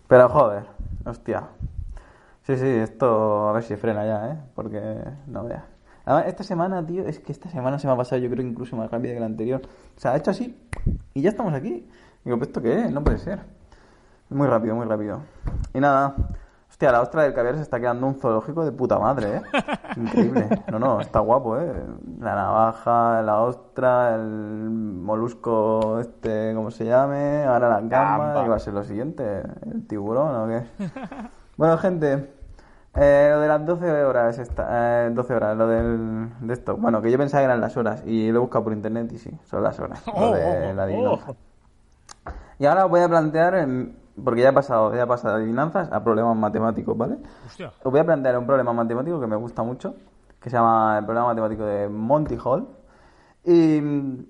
Pero 0.07 0.29
joder, 0.29 0.65
hostia. 1.05 1.49
Sí, 2.43 2.57
sí, 2.57 2.67
esto 2.67 3.49
a 3.49 3.53
ver 3.53 3.63
si 3.63 3.77
frena 3.77 4.07
ya, 4.07 4.29
¿eh? 4.31 4.39
Porque 4.55 4.81
no 5.27 5.45
veas. 5.45 5.65
Además, 6.09 6.25
esta 6.27 6.43
semana, 6.43 6.87
tío, 6.87 7.07
es 7.07 7.19
que 7.19 7.33
esta 7.33 7.51
semana 7.51 7.79
se 7.79 7.87
me 7.87 7.93
ha 7.93 7.97
pasado 7.97 8.19
yo 8.23 8.31
creo 8.31 8.43
incluso 8.43 8.75
más 8.77 8.91
rápida 8.91 9.13
que 9.13 9.21
la 9.21 9.27
anterior. 9.27 9.61
O 9.95 10.01
sea, 10.01 10.13
ha 10.13 10.17
hecho 10.17 10.31
así 10.31 10.59
y 11.13 11.21
ya 11.21 11.29
estamos 11.29 11.53
aquí. 11.53 11.87
Digo, 12.25 12.39
¿pues 12.39 12.49
esto 12.49 12.63
qué 12.63 12.81
es? 12.81 12.91
No 12.91 13.05
puede 13.05 13.19
ser. 13.19 13.41
Muy 14.31 14.47
rápido, 14.47 14.75
muy 14.75 14.87
rápido. 14.87 15.21
Y 15.75 15.81
nada, 15.81 16.15
hostia, 16.71 16.93
la 16.93 17.03
ostra 17.03 17.25
del 17.25 17.35
caviar 17.35 17.57
se 17.57 17.61
está 17.61 17.79
quedando 17.79 18.07
un 18.07 18.15
zoológico 18.15 18.65
de 18.65 18.73
puta 18.73 18.99
madre, 18.99 19.37
¿eh? 19.37 19.43
Increíble. 19.99 20.49
No, 20.73 20.79
no, 20.79 20.99
está 20.99 21.21
guapo, 21.21 21.59
¿eh? 21.59 21.75
La 22.21 22.35
navaja, 22.35 23.21
la 23.21 23.43
ostra, 23.43 24.15
el 24.15 24.71
molusco 24.71 26.01
este, 26.01 26.55
¿cómo 26.55 26.71
se 26.71 26.87
llame? 26.87 27.45
Ahora 27.45 27.69
la 27.69 27.81
Gamba. 27.83 28.45
¿qué 28.45 28.49
va 28.49 28.57
a 28.57 28.61
ser 28.61 28.73
lo 28.73 28.83
siguiente? 28.83 29.43
¿El 29.71 29.87
tiburón 29.87 30.35
o 30.35 30.49
qué? 30.49 30.89
Bueno, 31.59 31.77
gente, 31.77 32.38
eh, 33.01 33.31
lo 33.33 33.41
de 33.41 33.49
las 33.49 33.65
12 33.65 34.05
horas, 34.05 34.39
esta, 34.39 35.07
eh, 35.07 35.11
12 35.11 35.35
horas, 35.35 35.57
lo 35.57 35.67
del, 35.67 36.29
de 36.41 36.53
esto. 36.53 36.77
Bueno, 36.77 37.01
que 37.01 37.11
yo 37.11 37.19
pensaba 37.19 37.43
que 37.43 37.45
eran 37.47 37.61
las 37.61 37.77
horas 37.77 38.03
y 38.05 38.31
lo 38.31 38.39
he 38.39 38.41
buscado 38.41 38.65
por 38.65 38.73
internet 38.73 39.13
y 39.13 39.19
sí, 39.19 39.31
son 39.45 39.63
las 39.63 39.79
horas. 39.79 40.03
Lo 40.19 40.33
de 40.33 40.75
la 40.75 40.83
adivinanza. 40.83 41.35
Y 42.59 42.67
ahora 42.67 42.87
os 42.87 42.91
voy 42.91 43.01
a 43.01 43.09
plantear, 43.09 43.69
porque 44.25 44.43
ya 44.43 44.49
he 44.49 44.53
pasado, 44.53 44.95
ya 44.95 45.05
he 45.05 45.07
pasado 45.07 45.35
de 45.35 45.43
adivinanzas 45.43 45.93
a 45.93 46.03
problemas 46.03 46.37
matemáticos, 46.37 46.97
¿vale? 46.99 47.19
Hostia. 47.47 47.73
Os 47.83 47.91
voy 47.93 48.01
a 48.01 48.05
plantear 48.05 48.37
un 48.37 48.47
problema 48.47 48.73
matemático 48.73 49.21
que 49.21 49.27
me 49.29 49.37
gusta 49.37 49.63
mucho, 49.63 49.95
que 50.41 50.51
se 50.51 50.57
llama 50.57 50.99
el 50.99 51.05
problema 51.05 51.29
matemático 51.29 51.65
de 51.65 51.89
Monty 51.89 52.37
Hall. 52.43 52.67
Y 53.45 53.81
mm, 53.81 54.27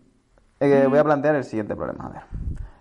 eh, 0.61 0.87
voy 0.89 0.99
a 0.99 1.05
plantear 1.05 1.37
el 1.37 1.45
siguiente 1.45 1.75
problema. 1.75 2.05
A 2.05 2.09
ver. 2.11 2.23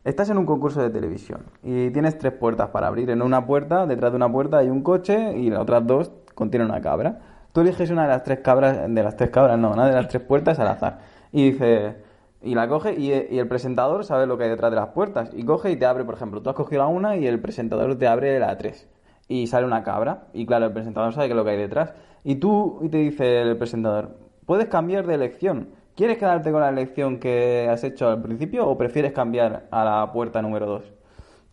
Estás 0.08 0.30
en 0.30 0.38
un 0.38 0.46
concurso 0.46 0.82
de 0.82 0.90
televisión 0.90 1.42
y 1.62 1.90
tienes 1.90 2.18
tres 2.18 2.32
puertas 2.32 2.70
para 2.70 2.88
abrir. 2.88 3.10
En 3.10 3.22
una 3.22 3.46
puerta, 3.46 3.86
detrás 3.86 4.14
de 4.14 4.16
una 4.16 4.32
puerta 4.32 4.60
hay 4.60 4.70
un 4.70 4.82
coche 4.82 5.38
y 5.38 5.50
las 5.50 5.60
otras 5.60 5.86
dos 5.86 6.14
contienen 6.34 6.70
una 6.70 6.80
cabra. 6.80 7.20
Tú 7.52 7.60
eliges 7.60 7.90
una 7.90 8.04
de 8.04 8.08
las 8.08 8.24
tres 8.24 8.40
cabras, 8.40 8.88
de 8.88 9.04
las 9.04 9.18
tres 9.18 9.32
cabras, 9.32 9.60
no, 9.60 9.72
una 9.72 9.86
de 9.86 9.92
las 9.92 10.08
tres 10.08 10.24
puertas 10.24 10.60
al 10.60 10.68
azar. 10.70 11.00
Y 11.34 11.52
dice, 11.52 11.98
y 12.42 12.56
la 12.56 12.70
coge 12.70 12.98
y, 12.98 13.12
el 13.12 13.50
presentador 13.50 14.06
sabe 14.06 14.28
lo 14.28 14.38
que 14.38 14.46
hay 14.46 14.50
detrás 14.50 14.72
de 14.72 14.78
las 14.78 14.92
puertas. 14.92 15.30
Y 15.34 15.44
coge 15.44 15.72
y 15.72 15.76
te 15.76 15.86
abre, 15.86 16.06
por 16.06 16.16
ejemplo, 16.16 16.42
tú 16.42 16.50
has 16.52 16.56
cogido 16.56 16.84
la 16.84 16.88
una 16.88 17.18
y 17.18 17.28
el 17.28 17.42
presentador 17.42 17.98
te 17.98 18.08
abre 18.08 18.40
la 18.40 18.58
tres. 18.58 18.88
Y 19.28 19.48
sale 19.48 19.68
una 19.68 19.84
cabra. 19.84 20.28
Y 20.32 20.46
claro, 20.46 20.68
el 20.68 20.72
presentador 20.72 21.12
sabe 21.12 21.28
qué 21.28 21.34
es 21.34 21.38
lo 21.38 21.44
que 21.44 21.52
hay 21.52 21.58
detrás. 21.58 21.94
Y 22.24 22.36
tú, 22.36 22.80
y 22.82 22.88
te 22.88 23.00
dice 23.00 23.42
el 23.42 23.58
presentador, 23.58 24.16
puedes 24.46 24.68
cambiar 24.70 25.06
de 25.06 25.16
elección. 25.16 25.68
¿Quieres 25.98 26.20
quedarte 26.20 26.52
con 26.52 26.62
la 26.62 26.70
elección 26.70 27.20
que 27.20 27.68
has 27.72 27.84
hecho 27.84 28.08
al 28.08 28.22
principio 28.22 28.68
o 28.68 28.78
prefieres 28.78 29.14
cambiar 29.14 29.68
a 29.72 29.84
la 29.84 30.12
puerta 30.14 30.44
número 30.44 30.68
2? 30.68 30.94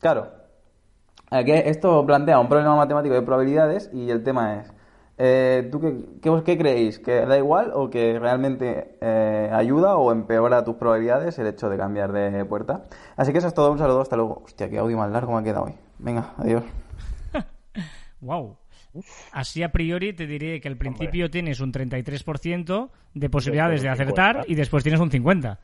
Claro, 0.00 0.28
aquí 1.30 1.52
esto 1.52 2.04
plantea 2.04 2.38
un 2.38 2.50
problema 2.50 2.76
matemático 2.76 3.14
de 3.14 3.22
probabilidades 3.22 3.88
y 3.94 4.10
el 4.10 4.22
tema 4.22 4.56
es, 4.56 4.74
eh, 5.16 5.70
¿tú 5.72 5.80
qué, 6.44 6.58
creéis? 6.58 6.98
¿Que 6.98 7.24
da 7.24 7.38
igual 7.38 7.70
o 7.72 7.88
que 7.88 8.18
realmente 8.18 8.98
eh, 9.00 9.48
ayuda 9.50 9.96
o 9.96 10.12
empeora 10.12 10.62
tus 10.62 10.74
probabilidades 10.74 11.38
el 11.38 11.46
hecho 11.46 11.70
de 11.70 11.78
cambiar 11.78 12.12
de 12.12 12.44
puerta? 12.44 12.84
Así 13.16 13.32
que 13.32 13.38
eso 13.38 13.48
es 13.48 13.54
todo, 13.54 13.72
un 13.72 13.78
saludo, 13.78 14.02
hasta 14.02 14.16
luego. 14.16 14.42
Hostia, 14.44 14.68
qué 14.68 14.76
audio 14.76 14.98
más 14.98 15.10
largo 15.10 15.32
me 15.32 15.38
ha 15.38 15.42
quedado 15.42 15.64
hoy. 15.64 15.74
Venga, 15.98 16.34
adiós. 16.36 16.64
Wow. 18.20 18.56
Así 19.32 19.62
a 19.62 19.70
priori 19.70 20.12
te 20.12 20.26
diré 20.26 20.60
que 20.60 20.68
al 20.68 20.76
principio 20.76 21.30
tienes 21.30 21.60
un 21.60 21.72
33% 21.72 22.90
de 23.14 23.30
posibilidades 23.30 23.82
de 23.82 23.88
acertar 23.88 24.36
50. 24.42 24.52
y 24.52 24.54
después 24.54 24.82
tienes 24.82 25.00
un 25.00 25.10
50%. 25.10 25.58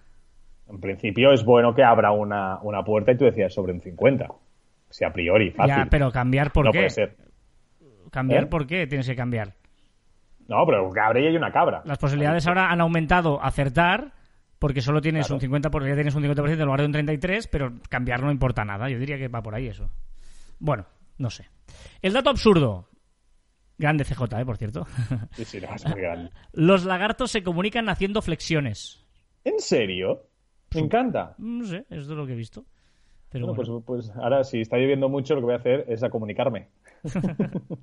En 0.68 0.80
principio 0.80 1.32
es 1.32 1.44
bueno 1.44 1.74
que 1.74 1.82
abra 1.82 2.12
una, 2.12 2.60
una 2.62 2.82
puerta 2.84 3.12
y 3.12 3.16
tú 3.16 3.24
decías 3.24 3.52
sobre 3.52 3.72
un 3.72 3.80
50. 3.80 4.26
Si 4.90 5.04
a 5.04 5.12
priori, 5.12 5.50
fácil. 5.50 5.74
Ya, 5.74 5.86
pero 5.90 6.10
cambiar 6.10 6.52
por 6.52 6.66
no 6.66 6.72
qué? 6.72 6.78
puede 6.78 6.90
ser. 6.90 7.16
¿Cambiar 8.10 8.44
¿Eh? 8.44 8.46
por 8.46 8.66
qué 8.66 8.86
tienes 8.86 9.06
que 9.08 9.16
cambiar? 9.16 9.54
No, 10.48 10.64
pero 10.66 10.90
abre 11.02 11.22
y 11.22 11.26
hay 11.28 11.36
una 11.36 11.52
cabra. 11.52 11.82
Las 11.84 11.98
posibilidades 11.98 12.46
ahora 12.46 12.70
han 12.70 12.80
aumentado 12.80 13.42
acertar 13.42 14.12
Porque 14.58 14.82
solo 14.82 15.00
tienes 15.00 15.26
Claro. 15.26 15.36
un 15.42 15.50
50%, 15.50 15.70
porque 15.70 15.88
ya 15.88 15.94
tienes 15.94 16.14
un 16.14 16.22
50% 16.22 16.52
en 16.52 16.64
lugar 16.64 16.80
de 16.80 16.86
un 16.86 16.92
33%, 16.92 17.48
pero 17.50 17.72
cambiar 17.88 18.22
no 18.22 18.30
importa 18.30 18.62
nada. 18.64 18.90
Yo 18.90 18.98
diría 18.98 19.16
que 19.16 19.28
va 19.28 19.40
por 19.42 19.54
ahí 19.54 19.68
eso. 19.68 19.88
Bueno, 20.58 20.84
no 21.16 21.30
sé. 21.30 21.46
El 22.02 22.12
dato 22.12 22.28
absurdo. 22.28 22.86
Grande 23.80 24.04
CJ, 24.04 24.22
¿eh? 24.40 24.44
Por 24.44 24.58
cierto. 24.58 24.86
Sí, 25.32 25.44
sí, 25.46 25.60
no, 25.60 25.74
es 25.74 25.86
muy 25.86 26.00
grande. 26.02 26.30
Los 26.52 26.84
lagartos 26.84 27.30
se 27.30 27.42
comunican 27.42 27.88
haciendo 27.88 28.20
flexiones. 28.20 29.02
¿En 29.42 29.58
serio? 29.58 30.26
Me 30.74 30.82
encanta. 30.82 31.34
No 31.38 31.64
sé, 31.64 31.86
eso 31.88 32.00
es 32.00 32.08
lo 32.08 32.26
que 32.26 32.32
he 32.34 32.36
visto. 32.36 32.64
Pero 33.30 33.46
Bueno, 33.46 33.62
bueno. 33.62 33.80
pues, 33.84 34.04
pues 34.06 34.16
ahora, 34.18 34.44
si 34.44 34.60
está 34.60 34.76
lloviendo 34.76 35.08
mucho, 35.08 35.34
lo 35.34 35.40
que 35.40 35.44
voy 35.46 35.54
a 35.54 35.58
hacer 35.58 35.86
es 35.88 36.02
a 36.02 36.10
comunicarme. 36.10 36.68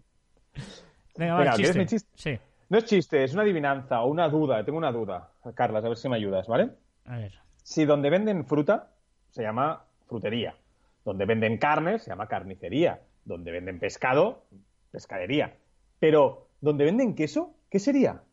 Venga, 1.18 1.34
va, 1.34 1.39
Venga, 1.39 1.52
chiste. 1.54 1.56
¿quieres 1.56 1.76
mi 1.78 1.86
chiste? 1.86 2.10
Sí, 2.16 2.39
No 2.70 2.78
es 2.78 2.86
chiste, 2.86 3.24
es 3.24 3.34
una 3.34 3.41
adivinanza 3.43 4.02
o 4.02 4.08
una 4.12 4.30
duda. 4.30 4.64
Tengo 4.64 4.78
una 4.78 4.91
duda. 4.91 5.32
Carlas, 5.56 5.84
a 5.84 5.88
ver 5.89 5.98
si 5.98 6.10
me 6.10 6.16
ayudas, 6.18 6.48
¿vale? 6.48 6.70
a 7.06 7.18
ver. 7.18 7.34
Si 7.64 7.86
donde 7.86 8.10
venden 8.10 8.45
fruta 8.45 8.91
se 9.32 9.41
llama 9.41 9.84
frutería, 10.08 10.56
donde 11.04 11.26
venden 11.26 11.58
carne 11.58 12.00
se 12.00 12.10
llama 12.12 12.28
carnicería, 12.28 13.02
donde 13.26 13.52
venden 13.52 13.80
pescado, 13.80 14.45
pescadería. 14.91 15.56
Pero, 16.00 16.50
donde 16.62 16.86
venden 16.86 17.16
queso, 17.16 17.56
¿qué 17.70 17.80
sería? 17.80 18.24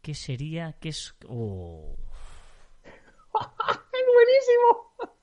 ¿Qué 0.00 0.14
sería? 0.14 0.76
¿Qué 0.80 0.90
es...? 0.90 1.14
Oh. 1.28 1.96
¡Es 3.34 4.06
buenísimo! 4.14 5.16